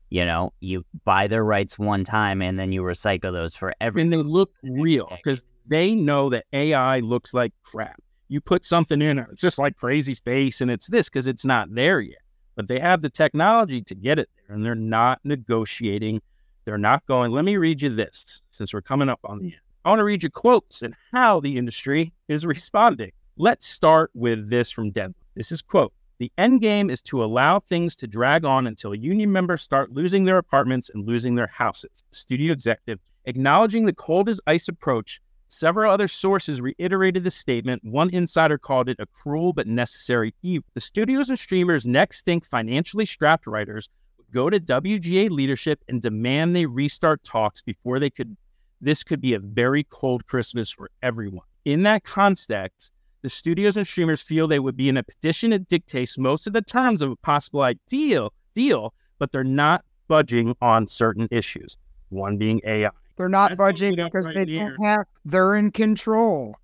you 0.10 0.24
know, 0.24 0.54
you 0.62 0.86
buy 1.04 1.28
their 1.28 1.44
rights 1.44 1.78
one 1.78 2.04
time 2.06 2.42
and 2.42 2.58
then 2.58 2.72
you 2.72 2.82
recycle 2.84 3.34
those 3.34 3.56
for 3.56 3.74
every. 3.82 4.02
And 4.02 4.14
they 4.14 4.18
look 4.18 4.52
real 4.64 5.12
because 5.12 5.44
they 5.68 5.94
know 5.94 6.30
that 6.30 6.46
AI 6.54 7.00
looks 7.00 7.34
like 7.34 7.52
crap. 7.64 8.00
You 8.30 8.40
put 8.40 8.66
something 8.66 9.02
in 9.02 9.20
it, 9.20 9.28
it's 9.32 9.42
just 9.42 9.60
like 9.60 9.76
crazy 9.76 10.16
face 10.16 10.62
and 10.62 10.72
it's 10.72 10.88
this 10.88 11.10
because 11.10 11.28
it's 11.28 11.44
not 11.44 11.68
there 11.74 12.00
yet 12.00 12.23
but 12.56 12.68
they 12.68 12.80
have 12.80 13.02
the 13.02 13.10
technology 13.10 13.82
to 13.82 13.96
get 13.96 14.20
it 14.20 14.30
there 14.36 14.56
and 14.56 14.66
they're 14.66 14.76
not 14.76 15.20
negotiating. 15.24 16.22
They're 16.66 16.78
not 16.78 17.06
going, 17.06 17.32
let 17.32 17.46
me 17.46 17.58
read 17.58 17.82
you 17.82 17.90
this 17.90 18.42
since 18.52 18.74
we're 18.74 18.82
coming 18.82 19.10
up 19.10 19.20
on 19.24 19.40
the 19.40 19.46
end. 19.46 19.62
I 19.86 19.90
want 19.90 20.00
to 20.00 20.06
read 20.06 20.24
you 20.24 20.30
quotes 20.30 20.82
and 20.82 20.96
how 21.12 21.40
the 21.40 21.58
industry 21.58 22.14
is 22.28 22.46
responding. 22.46 23.12
Let's 23.36 23.68
start 23.68 24.12
with 24.14 24.50
this 24.50 24.72
from 24.72 24.92
Denver. 24.92 25.16
This 25.36 25.52
is 25.52 25.62
quote, 25.62 25.94
the 26.20 26.32
end 26.38 26.62
game 26.62 26.90
is 26.90 27.02
to 27.04 27.24
allow 27.24 27.60
things 27.60 27.96
to 27.98 28.08
drag 28.08 28.46
on 28.46 28.68
until 28.68 28.96
union 28.96 29.32
members 29.32 29.62
start 29.62 29.92
losing 29.92 30.24
their 30.24 30.38
apartments 30.38 30.90
and 30.94 31.06
losing 31.06 31.36
their 31.36 31.48
houses. 31.48 32.04
Studio 32.12 32.54
executive 32.54 33.00
acknowledging 33.26 33.86
the 33.86 33.94
cold 33.94 34.30
as 34.30 34.40
ice 34.48 34.68
approach 34.68 35.22
Several 35.54 35.94
other 35.94 36.08
sources 36.08 36.62
reiterated 36.62 37.24
the 37.24 37.30
statement. 37.30 37.84
One 37.84 38.10
insider 38.10 38.58
called 38.58 38.90
it 38.90 39.00
a 39.00 39.06
cruel 39.06 39.54
but 39.54 39.68
necessary 39.68 40.34
evil. 40.42 40.66
The 40.74 40.82
studios 40.82 41.30
and 41.30 41.38
streamers 41.38 41.86
next 41.86 42.26
think 42.26 42.44
financially 42.44 43.06
strapped 43.06 43.46
writers 43.46 43.88
would 44.18 44.32
go 44.32 44.50
to 44.50 44.60
WGA 44.60 45.30
leadership 45.30 45.84
and 45.88 46.02
demand 46.02 46.56
they 46.56 46.66
restart 46.66 47.24
talks 47.24 47.62
before 47.62 48.00
they 48.00 48.10
could. 48.10 48.36
This 48.82 49.04
could 49.04 49.22
be 49.22 49.36
a 49.36 49.40
very 49.40 49.84
cold 49.84 50.26
Christmas 50.26 50.72
for 50.72 50.90
everyone. 51.04 51.46
In 51.66 51.84
that 51.84 52.04
context, 52.04 52.92
the 53.22 53.30
studios 53.30 53.78
and 53.78 53.86
streamers 53.86 54.24
feel 54.24 54.48
they 54.48 54.58
would 54.58 54.76
be 54.76 54.90
in 54.90 54.98
a 54.98 55.04
position 55.04 55.52
that 55.52 55.68
dictates 55.68 56.18
most 56.18 56.48
of 56.48 56.54
the 56.54 56.64
terms 56.64 57.04
of 57.04 57.12
a 57.12 57.16
possible 57.18 57.62
ideal 57.62 58.34
deal, 58.56 58.96
but 59.20 59.32
they're 59.32 59.44
not 59.44 59.86
budging 60.08 60.56
on 60.62 60.88
certain 60.88 61.28
issues. 61.30 61.78
One 62.10 62.38
being 62.38 62.60
AI. 62.66 62.90
They're 63.16 63.30
not 63.30 63.52
That's 63.52 63.58
budging 63.60 63.96
because 63.96 64.26
right 64.26 64.36
they 64.36 64.46
here. 64.46 64.70
don't 64.70 64.86
have. 64.86 65.06
They're 65.26 65.56
in 65.56 65.72
control. 65.72 66.56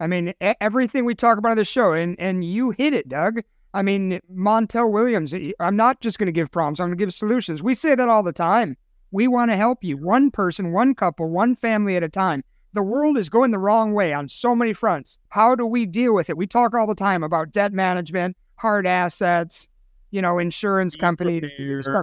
I 0.00 0.06
mean, 0.06 0.32
everything 0.40 1.04
we 1.04 1.14
talk 1.14 1.38
about 1.38 1.52
on 1.52 1.56
the 1.56 1.64
show, 1.64 1.92
and 1.92 2.18
and 2.20 2.44
you 2.44 2.70
hit 2.70 2.94
it, 2.94 3.08
Doug. 3.08 3.42
I 3.74 3.82
mean, 3.82 4.20
Montel 4.34 4.90
Williams. 4.90 5.34
I'm 5.60 5.76
not 5.76 6.00
just 6.00 6.18
going 6.18 6.26
to 6.26 6.32
give 6.32 6.50
problems. 6.50 6.80
I'm 6.80 6.88
going 6.88 6.98
to 6.98 7.04
give 7.04 7.12
solutions. 7.12 7.62
We 7.62 7.74
say 7.74 7.94
that 7.94 8.08
all 8.08 8.22
the 8.22 8.32
time. 8.32 8.76
We 9.10 9.26
want 9.26 9.50
to 9.50 9.56
help 9.56 9.82
you, 9.82 9.96
one 9.96 10.30
person, 10.30 10.72
one 10.72 10.94
couple, 10.94 11.28
one 11.28 11.56
family 11.56 11.96
at 11.96 12.02
a 12.02 12.08
time. 12.08 12.44
The 12.74 12.82
world 12.82 13.18
is 13.18 13.28
going 13.28 13.50
the 13.50 13.58
wrong 13.58 13.92
way 13.92 14.12
on 14.12 14.28
so 14.28 14.54
many 14.54 14.72
fronts. 14.72 15.18
How 15.30 15.54
do 15.54 15.66
we 15.66 15.86
deal 15.86 16.14
with 16.14 16.28
it? 16.30 16.36
We 16.36 16.46
talk 16.46 16.74
all 16.74 16.86
the 16.86 16.94
time 16.94 17.22
about 17.22 17.50
debt 17.52 17.72
management. 17.72 18.36
hard 18.58 18.86
assets, 18.86 19.68
you 20.10 20.20
know, 20.20 20.38
insurance 20.38 20.94
companies. 20.94 21.44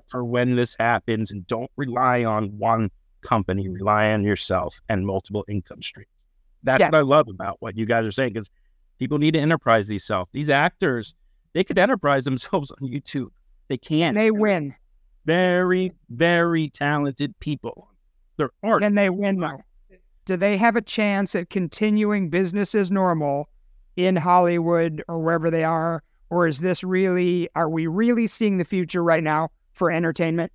For 0.09 0.23
when 0.23 0.55
this 0.55 0.75
happens, 0.79 1.31
and 1.31 1.45
don't 1.47 1.69
rely 1.77 2.23
on 2.23 2.57
one 2.57 2.89
company, 3.25 3.67
rely 3.67 4.11
on 4.11 4.23
yourself 4.23 4.79
and 4.89 5.05
multiple 5.05 5.43
income 5.47 5.81
streams. 5.81 6.09
That's 6.63 6.83
what 6.83 6.95
I 6.95 7.01
love 7.01 7.27
about 7.27 7.57
what 7.59 7.77
you 7.77 7.85
guys 7.85 8.07
are 8.07 8.11
saying 8.11 8.33
because 8.33 8.49
people 8.99 9.17
need 9.17 9.33
to 9.33 9.39
enterprise 9.39 9.87
these 9.87 10.03
self. 10.03 10.29
These 10.31 10.49
actors, 10.49 11.13
they 11.53 11.63
could 11.63 11.77
enterprise 11.77 12.25
themselves 12.25 12.71
on 12.71 12.87
YouTube. 12.87 13.29
They 13.67 13.77
can. 13.77 14.15
They 14.15 14.31
win. 14.31 14.75
Very, 15.25 15.91
very 16.09 16.69
talented 16.69 17.37
people. 17.39 17.89
They're 18.37 18.51
art. 18.63 18.83
And 18.83 18.97
they 18.97 19.09
win 19.09 19.39
though. 19.39 19.61
Do 20.25 20.37
they 20.37 20.57
have 20.57 20.75
a 20.75 20.81
chance 20.81 21.35
at 21.35 21.49
continuing 21.49 22.29
business 22.29 22.73
as 22.73 22.89
normal 22.89 23.47
in 23.95 24.15
Hollywood 24.15 25.03
or 25.07 25.19
wherever 25.19 25.51
they 25.51 25.63
are? 25.63 26.03
Or 26.31 26.47
is 26.47 26.59
this 26.59 26.83
really, 26.83 27.47
are 27.55 27.69
we 27.69 27.85
really 27.85 28.25
seeing 28.25 28.57
the 28.57 28.65
future 28.65 29.03
right 29.03 29.23
now 29.23 29.49
for 29.73 29.91
entertainment? 29.91 30.51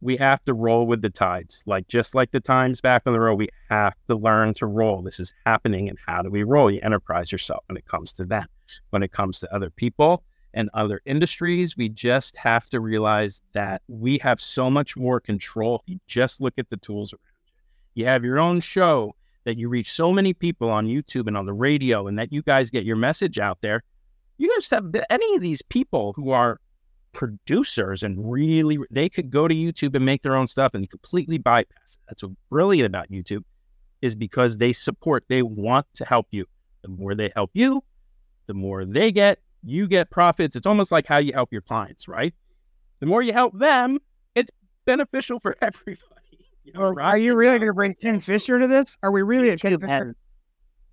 We 0.00 0.16
have 0.16 0.44
to 0.44 0.54
roll 0.54 0.86
with 0.86 1.02
the 1.02 1.10
tides. 1.10 1.62
Like 1.66 1.86
just 1.88 2.14
like 2.14 2.30
the 2.30 2.40
times 2.40 2.80
back 2.80 3.02
on 3.06 3.12
the 3.12 3.20
road, 3.20 3.36
we 3.36 3.48
have 3.68 3.94
to 4.06 4.14
learn 4.14 4.54
to 4.54 4.66
roll. 4.66 5.02
This 5.02 5.20
is 5.20 5.34
happening. 5.44 5.88
And 5.88 5.98
how 6.06 6.22
do 6.22 6.30
we 6.30 6.42
roll? 6.42 6.70
You 6.70 6.80
enterprise 6.82 7.30
yourself 7.30 7.64
when 7.66 7.76
it 7.76 7.86
comes 7.86 8.12
to 8.14 8.24
that. 8.26 8.48
When 8.90 9.02
it 9.02 9.12
comes 9.12 9.40
to 9.40 9.54
other 9.54 9.70
people 9.70 10.22
and 10.54 10.70
other 10.74 11.00
industries, 11.04 11.76
we 11.76 11.88
just 11.88 12.36
have 12.36 12.68
to 12.70 12.80
realize 12.80 13.42
that 13.52 13.82
we 13.88 14.18
have 14.18 14.40
so 14.40 14.70
much 14.70 14.96
more 14.96 15.20
control. 15.20 15.82
You 15.86 15.98
just 16.06 16.40
look 16.40 16.54
at 16.56 16.70
the 16.70 16.76
tools 16.76 17.12
around 17.12 17.20
you. 17.94 18.02
You 18.02 18.06
have 18.06 18.24
your 18.24 18.38
own 18.38 18.60
show 18.60 19.14
that 19.44 19.58
you 19.58 19.68
reach 19.68 19.90
so 19.90 20.12
many 20.12 20.32
people 20.34 20.68
on 20.68 20.86
YouTube 20.86 21.26
and 21.26 21.36
on 21.36 21.46
the 21.46 21.52
radio, 21.52 22.06
and 22.06 22.18
that 22.18 22.32
you 22.32 22.42
guys 22.42 22.70
get 22.70 22.84
your 22.84 22.96
message 22.96 23.38
out 23.38 23.58
there. 23.62 23.82
You 24.38 24.50
guys 24.54 24.70
have 24.70 24.94
any 25.08 25.34
of 25.34 25.40
these 25.40 25.62
people 25.62 26.12
who 26.14 26.30
are 26.30 26.60
producers 27.12 28.02
and 28.02 28.30
really 28.30 28.78
they 28.90 29.08
could 29.08 29.30
go 29.30 29.48
to 29.48 29.54
YouTube 29.54 29.94
and 29.94 30.04
make 30.04 30.22
their 30.22 30.36
own 30.36 30.46
stuff 30.46 30.74
and 30.74 30.88
completely 30.88 31.38
bypass 31.38 31.94
it. 31.94 32.00
That's 32.08 32.22
what's 32.22 32.34
brilliant 32.50 32.86
about 32.86 33.10
YouTube 33.10 33.42
is 34.02 34.14
because 34.14 34.58
they 34.58 34.72
support, 34.72 35.24
they 35.28 35.42
want 35.42 35.86
to 35.94 36.04
help 36.04 36.26
you. 36.30 36.46
The 36.82 36.88
more 36.88 37.14
they 37.14 37.30
help 37.34 37.50
you, 37.52 37.82
the 38.46 38.54
more 38.54 38.84
they 38.84 39.12
get, 39.12 39.38
you 39.62 39.86
get 39.86 40.10
profits. 40.10 40.56
It's 40.56 40.66
almost 40.66 40.90
like 40.90 41.06
how 41.06 41.18
you 41.18 41.32
help 41.32 41.52
your 41.52 41.60
clients, 41.60 42.08
right? 42.08 42.34
The 43.00 43.06
more 43.06 43.22
you 43.22 43.32
help 43.32 43.58
them, 43.58 43.98
it's 44.34 44.50
beneficial 44.86 45.40
for 45.40 45.56
everybody. 45.62 46.06
You 46.64 46.72
know, 46.72 46.92
well, 46.92 46.94
are 47.00 47.18
you 47.18 47.34
really 47.34 47.58
going 47.58 47.68
to 47.68 47.74
bring 47.74 47.94
Ken 47.94 48.18
Fisher 48.18 48.54
into 48.54 48.68
this? 48.68 48.96
Are 49.02 49.10
we 49.10 49.22
really 49.22 49.48
YouTube 49.48 49.82
at 49.82 49.88
Ken 49.88 50.14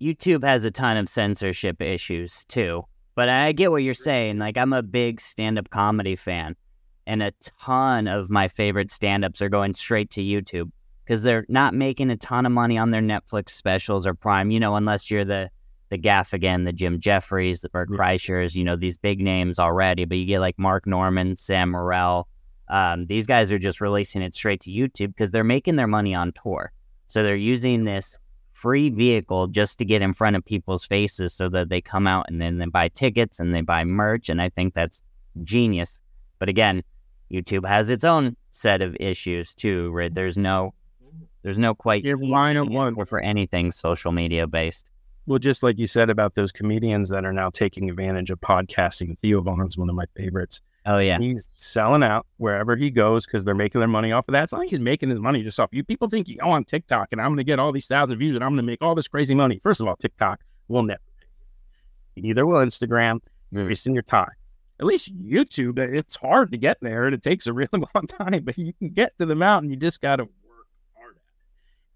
YouTube 0.00 0.44
has 0.44 0.64
a 0.64 0.70
ton 0.70 0.96
of 0.96 1.08
censorship 1.08 1.82
issues 1.82 2.44
too. 2.44 2.84
But 3.18 3.28
I 3.28 3.50
get 3.50 3.72
what 3.72 3.82
you're 3.82 3.94
saying. 3.94 4.38
Like, 4.38 4.56
I'm 4.56 4.72
a 4.72 4.80
big 4.80 5.20
stand 5.20 5.58
up 5.58 5.70
comedy 5.70 6.14
fan, 6.14 6.54
and 7.04 7.20
a 7.20 7.32
ton 7.60 8.06
of 8.06 8.30
my 8.30 8.46
favorite 8.46 8.92
stand 8.92 9.24
ups 9.24 9.42
are 9.42 9.48
going 9.48 9.74
straight 9.74 10.08
to 10.10 10.22
YouTube 10.22 10.70
because 11.04 11.24
they're 11.24 11.44
not 11.48 11.74
making 11.74 12.10
a 12.10 12.16
ton 12.16 12.46
of 12.46 12.52
money 12.52 12.78
on 12.78 12.92
their 12.92 13.02
Netflix 13.02 13.50
specials 13.50 14.06
or 14.06 14.14
Prime, 14.14 14.52
you 14.52 14.60
know, 14.60 14.76
unless 14.76 15.10
you're 15.10 15.24
the 15.24 15.50
the 15.88 15.98
Gaffigan, 15.98 16.64
the 16.64 16.72
Jim 16.72 17.00
Jefferies, 17.00 17.60
the 17.62 17.68
Bert 17.70 17.90
Kreischers, 17.90 18.54
you 18.54 18.62
know, 18.62 18.76
these 18.76 18.96
big 18.96 19.20
names 19.20 19.58
already. 19.58 20.04
But 20.04 20.18
you 20.18 20.24
get 20.24 20.38
like 20.38 20.56
Mark 20.56 20.86
Normand, 20.86 21.40
Sam 21.40 21.72
Morril. 21.72 22.26
Um, 22.68 23.06
these 23.06 23.26
guys 23.26 23.50
are 23.50 23.58
just 23.58 23.80
releasing 23.80 24.22
it 24.22 24.32
straight 24.32 24.60
to 24.60 24.70
YouTube 24.70 25.08
because 25.08 25.32
they're 25.32 25.42
making 25.42 25.74
their 25.74 25.88
money 25.88 26.14
on 26.14 26.30
tour. 26.40 26.70
So 27.08 27.24
they're 27.24 27.34
using 27.34 27.82
this 27.82 28.16
free 28.58 28.90
vehicle 28.90 29.46
just 29.46 29.78
to 29.78 29.84
get 29.84 30.02
in 30.02 30.12
front 30.12 30.34
of 30.34 30.44
people's 30.44 30.84
faces 30.84 31.32
so 31.32 31.48
that 31.48 31.68
they 31.68 31.80
come 31.80 32.08
out 32.08 32.26
and 32.28 32.40
then 32.42 32.58
they 32.58 32.66
buy 32.66 32.88
tickets 32.88 33.38
and 33.38 33.54
they 33.54 33.60
buy 33.60 33.84
merch. 33.84 34.28
And 34.28 34.42
I 34.42 34.48
think 34.48 34.74
that's 34.74 35.00
genius. 35.44 36.00
But 36.40 36.48
again, 36.48 36.82
YouTube 37.30 37.66
has 37.66 37.88
its 37.88 38.04
own 38.04 38.36
set 38.50 38.82
of 38.82 38.96
issues 38.98 39.54
too, 39.54 39.90
right? 39.92 40.12
There's 40.12 40.36
no 40.36 40.74
there's 41.42 41.58
no 41.58 41.72
quite 41.72 42.04
line 42.04 42.56
of 42.56 42.68
one 42.68 42.96
for 43.04 43.20
anything 43.20 43.70
social 43.70 44.10
media 44.10 44.46
based. 44.48 44.84
Well, 45.26 45.38
just 45.38 45.62
like 45.62 45.78
you 45.78 45.86
said 45.86 46.10
about 46.10 46.34
those 46.34 46.50
comedians 46.50 47.10
that 47.10 47.24
are 47.24 47.32
now 47.32 47.50
taking 47.50 47.88
advantage 47.88 48.30
of 48.30 48.40
podcasting. 48.40 49.18
Theo 49.20 49.40
Von's 49.40 49.78
one 49.78 49.88
of 49.88 49.94
my 49.94 50.06
favorites. 50.16 50.60
Oh 50.90 50.98
yeah, 51.00 51.18
he's 51.18 51.44
selling 51.44 52.02
out 52.02 52.26
wherever 52.38 52.74
he 52.74 52.88
goes 52.88 53.26
because 53.26 53.44
they're 53.44 53.54
making 53.54 53.80
their 53.80 53.88
money 53.88 54.10
off 54.10 54.26
of 54.26 54.32
that. 54.32 54.44
It's 54.44 54.54
not 54.54 54.60
like 54.60 54.70
he's 54.70 54.80
making 54.80 55.10
his 55.10 55.20
money 55.20 55.42
just 55.42 55.60
off 55.60 55.68
you. 55.70 55.84
People 55.84 56.08
think 56.08 56.30
you 56.30 56.38
go 56.38 56.48
on 56.48 56.64
TikTok 56.64 57.08
and 57.12 57.20
I'm 57.20 57.28
going 57.28 57.36
to 57.36 57.44
get 57.44 57.58
all 57.58 57.72
these 57.72 57.86
thousand 57.86 58.16
views 58.16 58.34
and 58.34 58.42
I'm 58.42 58.52
going 58.52 58.56
to 58.56 58.62
make 58.62 58.80
all 58.80 58.94
this 58.94 59.06
crazy 59.06 59.34
money. 59.34 59.58
First 59.62 59.82
of 59.82 59.86
all, 59.86 59.96
TikTok 59.96 60.40
will 60.68 60.82
never. 60.82 61.02
Neither 62.16 62.46
will 62.46 62.64
Instagram. 62.64 63.20
You're 63.52 63.64
hmm. 63.64 63.68
wasting 63.68 63.92
your 63.92 64.02
time. 64.02 64.30
At 64.80 64.86
least 64.86 65.14
YouTube, 65.14 65.78
uh, 65.78 65.94
it's 65.94 66.16
hard 66.16 66.52
to 66.52 66.56
get 66.56 66.80
there 66.80 67.04
and 67.04 67.14
it 67.14 67.20
takes 67.20 67.46
a 67.46 67.52
really 67.52 67.68
long 67.94 68.06
time, 68.06 68.42
but 68.44 68.56
you 68.56 68.72
can 68.72 68.88
get 68.88 69.16
to 69.18 69.26
the 69.26 69.34
mountain. 69.34 69.70
You 69.70 69.76
just 69.76 70.00
got 70.00 70.16
to 70.16 70.24
work 70.24 70.66
hard 70.96 71.16
at 71.16 71.20
it. 71.20 71.22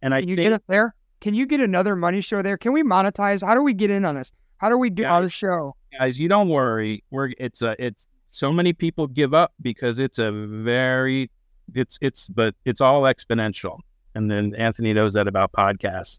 And 0.03 0.15
I 0.15 0.21
can 0.21 0.29
you 0.29 0.37
think, 0.37 0.51
get 0.51 0.53
it 0.53 0.65
there. 0.69 0.95
Can 1.23 1.33
you 1.33 1.47
get 1.47 1.61
another 1.61 1.97
money 1.97 2.21
show 2.21 2.43
there? 2.43 2.59
Can 2.59 2.75
we 2.75 2.83
monetize? 2.83 3.43
How 3.43 3.55
do 3.55 3.63
we 3.63 3.73
get 3.73 3.89
in 3.89 4.05
on 4.05 4.17
this? 4.17 4.35
How 4.59 4.69
do 4.69 4.77
we 4.77 4.91
do 4.91 5.05
guys, 5.05 5.23
our 5.23 5.29
show? 5.29 5.77
Guys, 5.99 6.21
you 6.21 6.29
don't 6.29 6.51
worry. 6.51 7.03
We're 7.11 7.31
it's 7.39 7.63
a 7.63 7.75
it's 7.85 8.07
so 8.33 8.51
many 8.51 8.73
people 8.73 9.07
give 9.07 9.35
up 9.35 9.53
because 9.61 9.99
it's 9.99 10.19
a 10.19 10.33
very 10.33 11.31
it's 11.75 11.99
it's 12.01 12.29
but 12.29 12.55
it's 12.65 12.81
all 12.81 13.03
exponential. 13.03 13.79
And 14.15 14.31
then 14.31 14.55
anthony 14.57 14.93
knows 14.93 15.13
that 15.13 15.29
about 15.29 15.53
podcasts. 15.53 16.19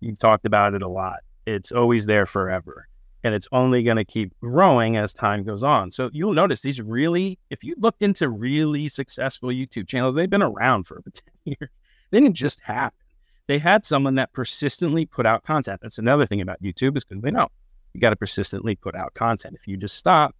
You've 0.00 0.18
talked 0.18 0.46
about 0.46 0.74
it 0.74 0.82
a 0.82 0.88
lot. 0.88 1.20
It's 1.46 1.72
always 1.72 2.06
there 2.06 2.26
forever 2.26 2.86
and 3.24 3.34
it's 3.34 3.48
only 3.50 3.82
going 3.82 3.96
to 3.96 4.04
keep 4.04 4.38
growing 4.40 4.96
as 4.96 5.12
time 5.12 5.42
goes 5.42 5.62
on. 5.64 5.90
So 5.90 6.10
you'll 6.12 6.34
notice 6.34 6.60
these 6.60 6.80
really 6.80 7.38
if 7.50 7.64
you 7.64 7.74
looked 7.78 8.02
into 8.02 8.28
really 8.28 8.88
successful 8.88 9.48
youtube 9.48 9.88
channels 9.88 10.14
they've 10.14 10.30
been 10.30 10.42
around 10.42 10.86
for 10.86 11.02
10 11.44 11.56
years. 11.58 11.70
They 12.10 12.20
didn't 12.20 12.36
just 12.36 12.60
happen. 12.60 12.98
They 13.46 13.58
had 13.58 13.86
someone 13.86 14.16
that 14.16 14.32
persistently 14.32 15.06
put 15.06 15.24
out 15.24 15.42
content. 15.42 15.80
That's 15.82 15.98
another 15.98 16.26
thing 16.26 16.42
about 16.42 16.62
youtube 16.62 16.96
is 16.96 17.04
because 17.04 17.22
they 17.22 17.30
know 17.30 17.48
you 17.94 18.00
got 18.00 18.10
to 18.10 18.16
persistently 18.16 18.76
put 18.76 18.94
out 18.94 19.14
content. 19.14 19.56
If 19.58 19.66
you 19.66 19.78
just 19.78 19.96
stop 19.96 20.36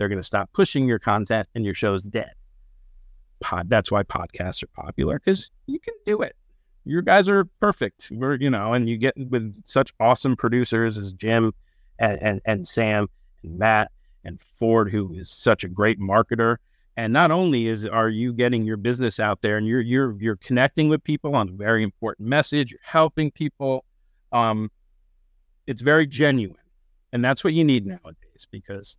they're 0.00 0.08
going 0.08 0.18
to 0.18 0.22
stop 0.22 0.50
pushing 0.54 0.88
your 0.88 0.98
content 0.98 1.46
and 1.54 1.62
your 1.62 1.74
show's 1.74 2.02
dead. 2.02 2.32
Pod, 3.40 3.68
that's 3.68 3.92
why 3.92 4.02
podcasts 4.02 4.62
are 4.62 4.68
popular 4.68 5.18
because 5.18 5.50
you 5.66 5.78
can 5.78 5.92
do 6.06 6.22
it. 6.22 6.34
Your 6.86 7.02
guys 7.02 7.28
are 7.28 7.44
perfect. 7.60 8.08
We're, 8.10 8.36
you 8.36 8.48
know, 8.48 8.72
and 8.72 8.88
you 8.88 8.96
get 8.96 9.12
with 9.28 9.54
such 9.66 9.92
awesome 10.00 10.36
producers 10.36 10.96
as 10.96 11.12
Jim 11.12 11.52
and, 11.98 12.18
and, 12.22 12.40
and 12.46 12.66
Sam 12.66 13.08
and 13.42 13.58
Matt 13.58 13.90
and 14.24 14.40
Ford, 14.40 14.90
who 14.90 15.12
is 15.12 15.28
such 15.28 15.64
a 15.64 15.68
great 15.68 16.00
marketer. 16.00 16.56
And 16.96 17.12
not 17.12 17.30
only 17.30 17.66
is 17.66 17.84
are 17.84 18.08
you 18.08 18.32
getting 18.32 18.64
your 18.64 18.78
business 18.78 19.20
out 19.20 19.42
there 19.42 19.58
and 19.58 19.66
you're 19.66 19.82
you're 19.82 20.16
you're 20.18 20.36
connecting 20.36 20.88
with 20.88 21.04
people 21.04 21.36
on 21.36 21.50
a 21.50 21.52
very 21.52 21.82
important 21.82 22.26
message, 22.26 22.72
you're 22.72 22.80
helping 22.84 23.30
people. 23.30 23.84
Um, 24.32 24.70
it's 25.66 25.82
very 25.82 26.06
genuine. 26.06 26.56
And 27.12 27.22
that's 27.22 27.44
what 27.44 27.52
you 27.52 27.64
need 27.64 27.84
nowadays 27.84 28.46
because 28.50 28.96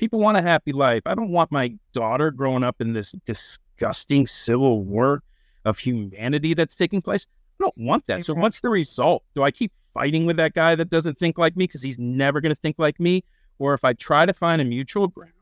people 0.00 0.18
want 0.18 0.38
a 0.38 0.42
happy 0.42 0.72
life. 0.72 1.02
I 1.04 1.14
don't 1.14 1.30
want 1.30 1.52
my 1.52 1.74
daughter 1.92 2.30
growing 2.30 2.64
up 2.64 2.80
in 2.80 2.94
this 2.94 3.12
disgusting 3.26 4.26
civil 4.26 4.82
war 4.82 5.22
of 5.66 5.78
humanity 5.78 6.54
that's 6.54 6.74
taking 6.74 7.02
place. 7.02 7.26
I 7.60 7.64
don't 7.64 7.76
want 7.76 8.06
that. 8.06 8.24
So 8.24 8.32
what's 8.32 8.60
the 8.60 8.70
result? 8.70 9.22
Do 9.34 9.42
I 9.42 9.50
keep 9.50 9.72
fighting 9.92 10.24
with 10.24 10.38
that 10.38 10.54
guy 10.54 10.74
that 10.74 10.88
doesn't 10.88 11.18
think 11.18 11.36
like 11.36 11.54
me 11.54 11.64
because 11.66 11.82
he's 11.82 11.98
never 11.98 12.40
going 12.40 12.54
to 12.54 12.60
think 12.60 12.76
like 12.78 12.98
me? 12.98 13.22
Or 13.58 13.74
if 13.74 13.84
I 13.84 13.92
try 13.92 14.24
to 14.24 14.32
find 14.32 14.62
a 14.62 14.64
mutual 14.64 15.06
ground, 15.06 15.34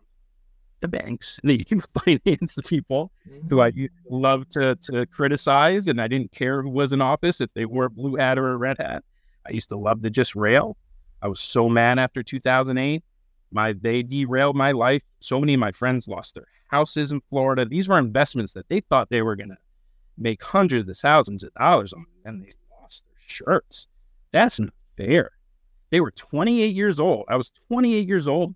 the 0.81 0.89
banks, 0.89 1.39
the 1.45 1.65
finance 2.05 2.57
the 2.57 2.63
people 2.65 3.13
who 3.49 3.61
I 3.61 3.71
mm-hmm. 3.71 3.87
love 4.11 4.49
to, 4.51 4.75
to 4.91 5.07
criticize, 5.07 5.87
and 5.87 6.01
I 6.01 6.09
didn't 6.09 6.33
care 6.33 6.63
who 6.63 6.71
was 6.71 6.93
in 6.93 7.01
office, 7.01 7.41
if 7.41 7.55
they 7.55 7.65
wore 7.65 7.85
a 7.85 7.91
blue 7.91 8.17
hat 8.17 8.41
or 8.41 8.51
a 8.51 8.57
red 8.57 8.79
hat. 8.79 9.05
I 9.47 9.53
used 9.53 9.69
to 9.69 9.77
love 9.77 10.03
to 10.03 10.11
just 10.11 10.35
rail. 10.35 10.77
I 11.23 11.29
was 11.29 11.39
so 11.39 11.69
mad 11.69 12.01
after 12.01 12.25
2008 12.25 13.05
my 13.51 13.73
they 13.73 14.03
derailed 14.03 14.57
my 14.57 14.73
life. 14.73 15.03
So 15.21 15.41
many 15.41 15.55
of 15.55 15.61
my 15.61 15.73
friends 15.73 16.09
lost 16.09 16.35
their 16.35 16.47
houses 16.69 17.13
in 17.13 17.21
Florida. 17.31 17.65
These 17.65 17.89
were 17.89 17.99
investments 17.99 18.53
that 18.53 18.69
they 18.69 18.81
thought 18.81 19.11
they 19.11 19.23
were 19.23 19.37
going 19.37 19.51
to 19.51 19.57
make 20.17 20.43
hundreds 20.43 20.89
of 20.89 20.97
thousands 20.97 21.43
of 21.43 21.53
dollars 21.55 21.93
on, 21.93 22.07
and 22.25 22.43
they 22.43 22.53
lost 22.81 23.05
their 23.07 23.23
shirts. 23.27 23.87
That's 24.33 24.61
not 24.61 24.73
fair. 24.97 25.31
They 25.91 26.01
were 26.01 26.11
28 26.11 26.75
years 26.75 27.01
old. 27.01 27.25
I 27.29 27.37
was 27.37 27.51
28 27.69 28.07
years 28.07 28.29
old. 28.29 28.55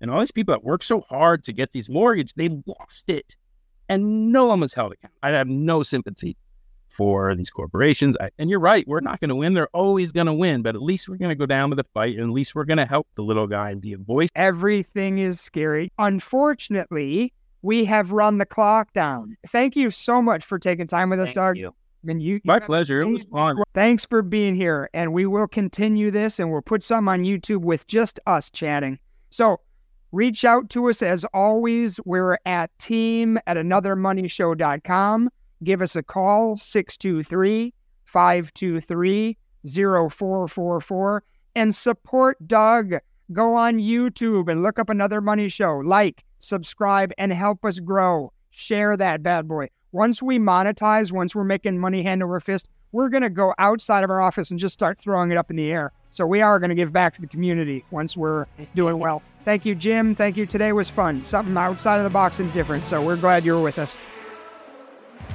And 0.00 0.10
all 0.10 0.20
these 0.20 0.32
people 0.32 0.52
that 0.52 0.64
worked 0.64 0.84
so 0.84 1.00
hard 1.02 1.44
to 1.44 1.52
get 1.52 1.72
these 1.72 1.88
mortgages, 1.88 2.32
they 2.36 2.48
lost 2.66 3.08
it. 3.08 3.36
And 3.88 4.32
no 4.32 4.46
one 4.46 4.60
was 4.60 4.74
held 4.74 4.92
accountable. 4.92 5.18
I 5.22 5.30
have 5.30 5.48
no 5.48 5.82
sympathy 5.82 6.36
for 6.96 7.34
these 7.34 7.50
corporations. 7.50 8.16
I, 8.20 8.30
and 8.38 8.48
you're 8.48 8.60
right, 8.60 8.86
we're 8.88 9.00
not 9.00 9.20
going 9.20 9.28
to 9.28 9.36
win. 9.36 9.54
They're 9.54 9.68
always 9.72 10.12
going 10.12 10.26
to 10.26 10.32
win, 10.32 10.62
but 10.62 10.74
at 10.74 10.82
least 10.82 11.08
we're 11.08 11.16
going 11.16 11.28
to 11.28 11.34
go 11.34 11.46
down 11.46 11.70
with 11.70 11.76
the 11.76 11.84
fight, 11.84 12.16
and 12.16 12.24
at 12.24 12.30
least 12.30 12.54
we're 12.54 12.64
going 12.64 12.78
to 12.78 12.86
help 12.86 13.06
the 13.14 13.22
little 13.22 13.46
guy 13.46 13.70
and 13.70 13.80
be 13.80 13.92
a 13.92 13.98
voice. 13.98 14.28
Everything 14.34 15.18
is 15.18 15.40
scary. 15.40 15.92
Unfortunately, 15.98 17.32
we 17.62 17.84
have 17.84 18.12
run 18.12 18.38
the 18.38 18.46
clock 18.46 18.92
down. 18.92 19.36
Thank 19.48 19.76
you 19.76 19.90
so 19.90 20.22
much 20.22 20.44
for 20.44 20.58
taking 20.58 20.86
time 20.86 21.10
with 21.10 21.20
us, 21.20 21.26
Thank 21.26 21.34
Doug. 21.34 21.56
You. 21.58 21.74
And 22.08 22.22
you, 22.22 22.40
My 22.44 22.60
pleasure. 22.60 23.02
It 23.02 23.08
was 23.08 23.24
fun. 23.24 23.56
Thanks 23.74 24.06
for 24.06 24.22
being 24.22 24.54
here. 24.54 24.88
And 24.94 25.12
we 25.12 25.26
will 25.26 25.48
continue 25.48 26.12
this 26.12 26.38
and 26.38 26.52
we'll 26.52 26.62
put 26.62 26.84
some 26.84 27.08
on 27.08 27.24
YouTube 27.24 27.62
with 27.62 27.88
just 27.88 28.20
us 28.26 28.48
chatting. 28.48 29.00
So 29.30 29.58
Reach 30.12 30.44
out 30.44 30.70
to 30.70 30.88
us 30.88 31.02
as 31.02 31.26
always. 31.34 32.00
We're 32.04 32.38
at 32.46 32.70
team 32.78 33.38
at 33.46 33.56
anothermoneyshow.com. 33.56 35.30
Give 35.64 35.80
us 35.82 35.96
a 35.96 36.02
call, 36.02 36.56
623 36.56 37.72
523 38.04 39.38
0444, 39.66 41.22
and 41.54 41.74
support 41.74 42.46
Doug. 42.46 42.94
Go 43.32 43.54
on 43.54 43.78
YouTube 43.78 44.48
and 44.50 44.62
look 44.62 44.78
up 44.78 44.88
Another 44.88 45.20
Money 45.20 45.48
Show. 45.48 45.78
Like, 45.78 46.24
subscribe, 46.38 47.12
and 47.18 47.32
help 47.32 47.64
us 47.64 47.80
grow. 47.80 48.32
Share 48.50 48.96
that 48.96 49.22
bad 49.22 49.48
boy. 49.48 49.68
Once 49.92 50.22
we 50.22 50.38
monetize, 50.38 51.10
once 51.10 51.34
we're 51.34 51.44
making 51.44 51.78
money 51.78 52.02
hand 52.02 52.22
over 52.22 52.38
fist, 52.38 52.68
we're 52.92 53.08
going 53.08 53.22
to 53.22 53.30
go 53.30 53.54
outside 53.58 54.04
of 54.04 54.10
our 54.10 54.20
office 54.20 54.50
and 54.50 54.60
just 54.60 54.74
start 54.74 54.98
throwing 54.98 55.30
it 55.30 55.36
up 55.36 55.50
in 55.50 55.56
the 55.56 55.72
air. 55.72 55.92
So 56.10 56.26
we 56.26 56.40
are 56.40 56.58
going 56.58 56.70
to 56.70 56.76
give 56.76 56.92
back 56.92 57.14
to 57.14 57.20
the 57.20 57.26
community 57.26 57.84
once 57.90 58.16
we're 58.16 58.46
doing 58.74 58.98
well. 58.98 59.22
Thank 59.44 59.64
you, 59.64 59.74
Jim. 59.74 60.14
Thank 60.14 60.36
you. 60.36 60.46
Today 60.46 60.72
was 60.72 60.88
fun. 60.88 61.24
Something 61.24 61.56
outside 61.56 61.98
of 61.98 62.04
the 62.04 62.10
box 62.10 62.40
and 62.40 62.52
different. 62.52 62.86
So 62.86 63.04
we're 63.04 63.16
glad 63.16 63.44
you 63.44 63.54
were 63.54 63.62
with 63.62 63.78
us. 63.78 63.96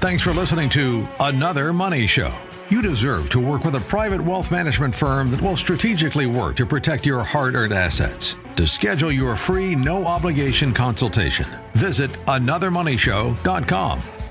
Thanks 0.01 0.23
for 0.23 0.33
listening 0.33 0.69
to 0.71 1.07
Another 1.19 1.71
Money 1.71 2.07
Show. 2.07 2.33
You 2.69 2.81
deserve 2.81 3.29
to 3.31 3.39
work 3.39 3.65
with 3.65 3.75
a 3.75 3.81
private 3.81 4.21
wealth 4.21 4.49
management 4.49 4.95
firm 4.95 5.29
that 5.31 5.41
will 5.41 5.57
strategically 5.57 6.25
work 6.25 6.55
to 6.55 6.65
protect 6.65 7.05
your 7.05 7.23
hard 7.23 7.55
earned 7.55 7.73
assets. 7.73 8.35
To 8.55 8.65
schedule 8.65 9.11
your 9.11 9.35
free, 9.35 9.75
no 9.75 10.05
obligation 10.05 10.73
consultation, 10.73 11.45
visit 11.73 12.11
anothermoneyshow.com. 12.27 14.20